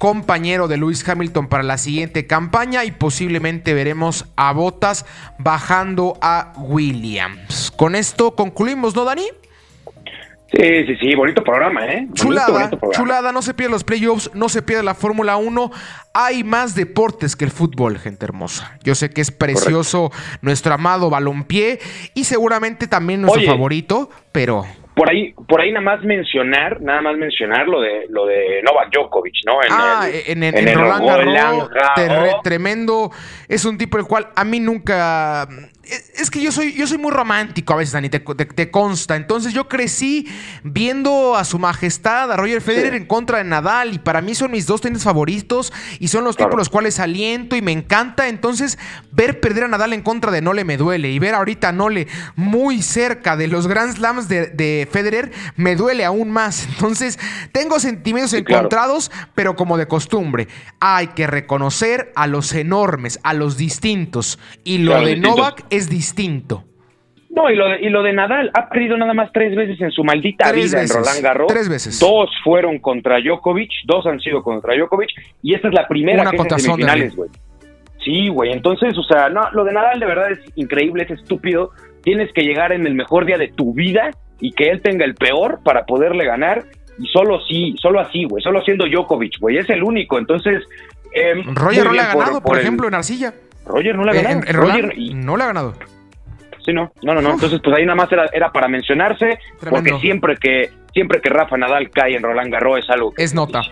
compañero 0.00 0.66
de 0.66 0.78
Lewis 0.78 1.06
Hamilton 1.06 1.46
para 1.46 1.62
la 1.62 1.76
siguiente 1.76 2.26
campaña 2.26 2.86
y 2.86 2.90
posiblemente 2.90 3.74
veremos 3.74 4.24
a 4.34 4.50
Botas 4.54 5.04
bajando 5.38 6.16
a 6.22 6.54
Williams. 6.56 7.70
Con 7.76 7.94
esto 7.94 8.34
concluimos, 8.34 8.96
¿no, 8.96 9.04
Dani? 9.04 9.26
Sí, 10.50 10.86
sí, 10.86 10.96
sí, 10.96 11.14
bonito 11.14 11.44
programa, 11.44 11.84
¿eh? 11.84 12.08
chulada, 12.14 12.70
chulada, 12.92 13.30
no 13.30 13.42
se 13.42 13.52
pierde 13.52 13.72
los 13.72 13.84
playoffs, 13.84 14.30
no 14.32 14.48
se 14.48 14.62
pierde 14.62 14.82
la 14.82 14.94
Fórmula 14.94 15.36
1. 15.36 15.70
Hay 16.14 16.44
más 16.44 16.74
deportes 16.74 17.36
que 17.36 17.44
el 17.44 17.50
fútbol, 17.50 17.98
gente 17.98 18.24
hermosa. 18.24 18.78
Yo 18.82 18.94
sé 18.94 19.10
que 19.10 19.20
es 19.20 19.30
precioso 19.30 20.10
nuestro 20.40 20.72
amado 20.72 21.10
balompié 21.10 21.78
y 22.14 22.24
seguramente 22.24 22.86
también 22.86 23.20
nuestro 23.20 23.42
favorito, 23.44 24.08
pero 24.32 24.64
por 24.94 25.08
ahí, 25.08 25.32
por 25.48 25.60
ahí 25.60 25.70
nada 25.72 25.84
más 25.84 26.02
mencionar, 26.02 26.80
nada 26.80 27.00
más 27.00 27.16
mencionar 27.16 27.66
lo 27.68 27.80
de 27.80 28.06
lo 28.10 28.26
de 28.26 28.62
Novak 28.62 28.92
Djokovic, 28.92 29.34
¿no? 29.46 29.62
En 29.62 29.68
ah, 29.70 30.08
el, 30.08 30.42
en, 30.42 30.68
en, 30.68 30.78
Roland 30.78 31.70
Garros, 31.96 32.42
tremendo. 32.42 33.10
Es 33.48 33.64
un 33.64 33.78
tipo 33.78 33.98
el 33.98 34.04
cual 34.04 34.28
a 34.34 34.44
mí 34.44 34.60
nunca 34.60 35.48
es 36.14 36.30
que 36.30 36.40
yo 36.40 36.52
soy, 36.52 36.72
yo 36.74 36.86
soy 36.86 36.98
muy 36.98 37.10
romántico 37.10 37.72
a 37.72 37.76
veces, 37.76 37.92
Dani, 37.92 38.08
te, 38.08 38.20
te, 38.20 38.70
consta. 38.70 39.16
Entonces 39.16 39.52
yo 39.52 39.68
crecí 39.68 40.28
viendo 40.62 41.36
a 41.36 41.44
su 41.44 41.58
majestad, 41.58 42.30
a 42.30 42.36
Roger 42.36 42.60
Federer 42.60 42.94
en 42.94 43.06
contra 43.06 43.38
de 43.38 43.44
Nadal 43.44 43.94
y 43.94 43.98
para 43.98 44.20
mí 44.20 44.34
son 44.34 44.50
mis 44.50 44.66
dos 44.66 44.80
tenis 44.80 45.02
favoritos 45.02 45.72
y 45.98 46.08
son 46.08 46.24
los 46.24 46.36
tipos 46.36 46.54
los 46.56 46.68
cuales 46.68 47.00
aliento 47.00 47.56
y 47.56 47.62
me 47.62 47.72
encanta. 47.72 48.28
Entonces 48.28 48.78
ver 49.12 49.40
perder 49.40 49.64
a 49.64 49.68
Nadal 49.68 49.92
en 49.92 50.02
contra 50.02 50.30
de 50.30 50.42
Nole 50.42 50.64
me 50.64 50.76
duele 50.76 51.10
y 51.10 51.18
ver 51.18 51.34
ahorita 51.34 51.70
a 51.70 51.72
Nole 51.72 52.06
muy 52.36 52.82
cerca 52.82 53.36
de 53.36 53.48
los 53.48 53.66
Grand 53.66 53.94
Slams 53.94 54.28
de, 54.28 54.88
Federer 54.90 55.32
me 55.56 55.76
duele 55.76 56.04
aún 56.04 56.30
más. 56.30 56.66
Entonces 56.68 57.18
tengo 57.52 57.80
sentimientos 57.80 58.32
encontrados, 58.34 59.10
pero 59.34 59.56
como 59.56 59.76
de 59.76 59.86
costumbre. 59.86 60.48
Hay 60.80 61.08
que 61.08 61.26
reconocer 61.26 62.12
a 62.14 62.26
los 62.26 62.52
enormes, 62.52 63.18
a 63.22 63.34
los 63.34 63.56
distintos. 63.56 64.38
Y 64.64 64.78
lo 64.78 65.00
de 65.00 65.16
Novak 65.16 65.64
es 65.70 65.79
distinto. 65.88 66.64
No, 67.30 67.48
y 67.48 67.54
lo, 67.54 67.68
de, 67.68 67.80
y 67.80 67.88
lo 67.88 68.02
de 68.02 68.12
Nadal, 68.12 68.50
ha 68.54 68.68
perdido 68.68 68.96
nada 68.96 69.14
más 69.14 69.30
tres 69.32 69.54
veces 69.54 69.80
en 69.80 69.92
su 69.92 70.02
maldita 70.02 70.50
vida 70.50 70.82
en 70.82 70.88
Roland 70.88 71.22
Garros. 71.22 71.46
Tres 71.46 71.68
veces. 71.68 72.00
Dos 72.00 72.28
fueron 72.42 72.80
contra 72.80 73.20
Djokovic, 73.20 73.70
dos 73.86 74.04
han 74.06 74.18
sido 74.18 74.42
contra 74.42 74.74
Djokovic, 74.74 75.10
y 75.42 75.54
esta 75.54 75.68
es 75.68 75.74
la 75.74 75.86
primera 75.86 76.28
que 76.28 76.36
es 76.36 76.42
en 76.42 76.58
semifinales, 76.58 77.14
güey. 77.14 77.30
Sí, 78.04 78.28
güey, 78.28 78.52
entonces, 78.52 78.96
o 78.98 79.02
sea, 79.04 79.28
no, 79.28 79.48
lo 79.52 79.64
de 79.64 79.72
Nadal 79.72 80.00
de 80.00 80.06
verdad 80.06 80.32
es 80.32 80.40
increíble, 80.56 81.04
es 81.04 81.10
estúpido. 81.10 81.70
Tienes 82.02 82.32
que 82.32 82.42
llegar 82.42 82.72
en 82.72 82.86
el 82.86 82.94
mejor 82.94 83.26
día 83.26 83.36
de 83.36 83.48
tu 83.48 83.74
vida 83.74 84.10
y 84.40 84.52
que 84.52 84.70
él 84.70 84.80
tenga 84.80 85.04
el 85.04 85.14
peor 85.14 85.60
para 85.62 85.84
poderle 85.84 86.24
ganar. 86.24 86.64
Y 86.98 87.06
solo 87.08 87.40
sí, 87.46 87.74
solo 87.80 88.00
así, 88.00 88.24
güey, 88.24 88.42
solo 88.42 88.62
siendo 88.62 88.86
Djokovic, 88.86 89.38
güey, 89.38 89.58
es 89.58 89.70
el 89.70 89.84
único. 89.84 90.18
Entonces, 90.18 90.64
eh, 91.14 91.42
Roger 91.54 91.84
no 91.84 91.92
le 91.92 92.00
ha 92.00 92.14
ganado, 92.14 92.42
por, 92.42 92.58
ejemplo, 92.58 92.88
en 92.88 92.94
Arcilla. 92.94 93.34
Roger 93.70 93.96
no 93.96 94.04
le 94.04 94.10
ha 94.10 94.22
ganado. 94.22 94.52
Roger 94.52 94.94
no 95.14 95.36
le 95.36 95.42
ha 95.42 95.46
ganado. 95.46 95.74
Sí, 96.64 96.72
no, 96.72 96.92
no, 97.02 97.14
no, 97.14 97.22
no. 97.22 97.32
Entonces, 97.32 97.60
pues 97.62 97.76
ahí 97.76 97.84
nada 97.84 97.96
más 97.96 98.12
era, 98.12 98.26
era 98.32 98.52
para 98.52 98.68
mencionarse, 98.68 99.38
porque 99.68 99.98
siempre 99.98 100.36
que 100.36 100.70
siempre 100.92 101.20
que 101.20 101.30
Rafa 101.30 101.56
Nadal 101.56 101.90
cae 101.90 102.16
en 102.16 102.22
Roland 102.22 102.52
Garros 102.52 102.80
es 102.80 102.90
algo 102.90 103.12
es 103.16 103.34
nota. 103.34 103.62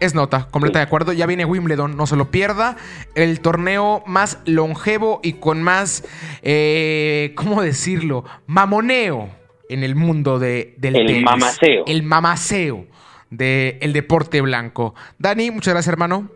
Es 0.00 0.16
nota, 0.16 0.48
completa 0.50 0.80
de 0.80 0.84
acuerdo. 0.84 1.12
Ya 1.12 1.26
viene 1.26 1.44
Wimbledon, 1.44 1.96
no 1.96 2.08
se 2.08 2.16
lo 2.16 2.32
pierda. 2.32 2.76
El 3.14 3.38
torneo 3.38 4.02
más 4.04 4.40
longevo 4.46 5.20
y 5.22 5.34
con 5.34 5.62
más, 5.62 6.04
eh, 6.42 7.32
¿cómo 7.36 7.62
decirlo? 7.62 8.24
Mamoneo 8.46 9.28
en 9.68 9.84
el 9.84 9.94
mundo 9.94 10.40
de, 10.40 10.74
del 10.78 10.96
El 10.96 11.22
mamaceo. 11.22 11.84
El 11.86 12.02
mamaceo 12.02 12.86
del 13.30 13.92
deporte 13.92 14.40
blanco. 14.40 14.94
Dani, 15.18 15.52
muchas 15.52 15.74
gracias, 15.74 15.92
hermano. 15.92 16.28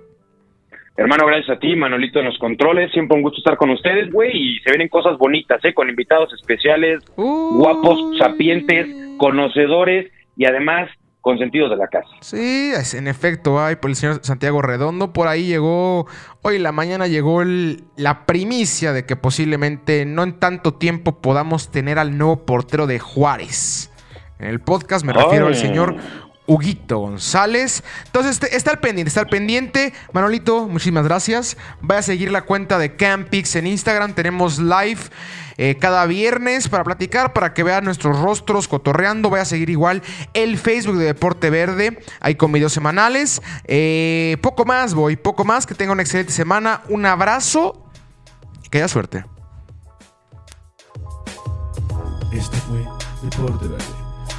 Hermano, 0.96 1.26
gracias 1.26 1.56
a 1.56 1.60
ti, 1.60 1.76
Manolito 1.76 2.20
en 2.20 2.26
los 2.26 2.38
controles. 2.38 2.90
Siempre 2.92 3.16
un 3.16 3.22
gusto 3.22 3.38
estar 3.38 3.56
con 3.56 3.70
ustedes, 3.70 4.10
güey. 4.10 4.30
Y 4.32 4.58
se 4.60 4.70
vienen 4.70 4.88
cosas 4.88 5.18
bonitas, 5.18 5.62
¿eh? 5.64 5.74
Con 5.74 5.90
invitados 5.90 6.32
especiales, 6.32 7.04
guapos, 7.16 8.16
sapientes, 8.18 8.86
conocedores 9.18 10.10
y 10.36 10.46
además 10.46 10.88
consentidos 11.20 11.70
de 11.70 11.76
la 11.76 11.88
casa. 11.88 12.08
Sí, 12.20 12.72
en 12.94 13.08
efecto, 13.08 13.60
hay 13.60 13.76
por 13.76 13.90
el 13.90 13.96
señor 13.96 14.20
Santiago 14.22 14.62
Redondo. 14.62 15.12
Por 15.12 15.26
ahí 15.26 15.44
llegó, 15.44 16.06
hoy 16.42 16.56
en 16.56 16.62
la 16.62 16.70
mañana 16.70 17.08
llegó 17.08 17.42
la 17.44 18.26
primicia 18.26 18.92
de 18.92 19.06
que 19.06 19.16
posiblemente 19.16 20.06
no 20.06 20.22
en 20.22 20.38
tanto 20.38 20.74
tiempo 20.74 21.20
podamos 21.20 21.72
tener 21.72 21.98
al 21.98 22.16
nuevo 22.16 22.46
portero 22.46 22.86
de 22.86 23.00
Juárez. 23.00 23.92
En 24.38 24.46
el 24.46 24.60
podcast 24.60 25.04
me 25.04 25.12
refiero 25.12 25.48
al 25.48 25.56
señor 25.56 25.96
Huguito 26.46 26.98
González. 26.98 27.82
Entonces, 28.06 28.32
este, 28.32 28.56
está 28.56 28.80
pendiente, 28.80 29.08
está 29.08 29.26
pendiente. 29.26 29.92
Manolito, 30.12 30.68
muchísimas 30.68 31.04
gracias. 31.04 31.56
Vaya 31.80 32.00
a 32.00 32.02
seguir 32.02 32.30
la 32.30 32.42
cuenta 32.42 32.78
de 32.78 32.96
Campix 32.96 33.56
en 33.56 33.66
Instagram. 33.66 34.14
Tenemos 34.14 34.58
live 34.58 35.00
eh, 35.58 35.76
cada 35.80 36.06
viernes 36.06 36.68
para 36.68 36.84
platicar, 36.84 37.32
para 37.32 37.54
que 37.54 37.62
vean 37.62 37.84
nuestros 37.84 38.18
rostros 38.20 38.68
cotorreando. 38.68 39.30
Vaya 39.30 39.42
a 39.42 39.46
seguir 39.46 39.70
igual 39.70 40.02
el 40.34 40.58
Facebook 40.58 40.96
de 40.96 41.06
Deporte 41.06 41.50
Verde. 41.50 41.98
Ahí 42.20 42.34
con 42.34 42.52
videos 42.52 42.72
semanales. 42.72 43.42
Eh, 43.64 44.36
poco 44.42 44.64
más, 44.64 44.94
voy, 44.94 45.16
poco 45.16 45.44
más. 45.44 45.66
Que 45.66 45.74
tenga 45.74 45.92
una 45.92 46.02
excelente 46.02 46.32
semana. 46.32 46.82
Un 46.88 47.06
abrazo 47.06 47.90
y 48.62 48.68
que 48.68 48.78
haya 48.78 48.88
suerte. 48.88 49.24
Este 52.32 52.56
fue 52.58 52.84
Deporte 53.22 53.66
Verde, 53.66 53.84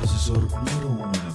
asesor 0.04 0.40
número 0.40 0.88
uno 0.88 1.27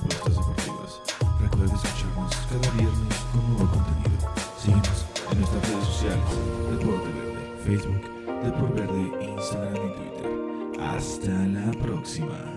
Recuerda 1.63 1.89
escucharnos 1.89 2.37
cada 2.51 2.71
viernes 2.73 3.19
con 3.31 3.55
nuevo 3.55 3.71
contenido. 3.71 4.35
Síguenos 4.59 5.07
en 5.31 5.39
nuestras 5.39 5.69
redes 5.69 5.85
sociales, 5.85 6.25
Deporte 6.71 7.09
Verde, 7.15 7.57
Facebook, 7.65 8.43
Deporte 8.43 8.81
Verde, 8.81 9.25
Instagram 9.25 9.75
y 9.77 9.93
Twitter. 9.95 10.81
Hasta 10.81 11.31
la 11.31 11.71
próxima. 11.81 12.52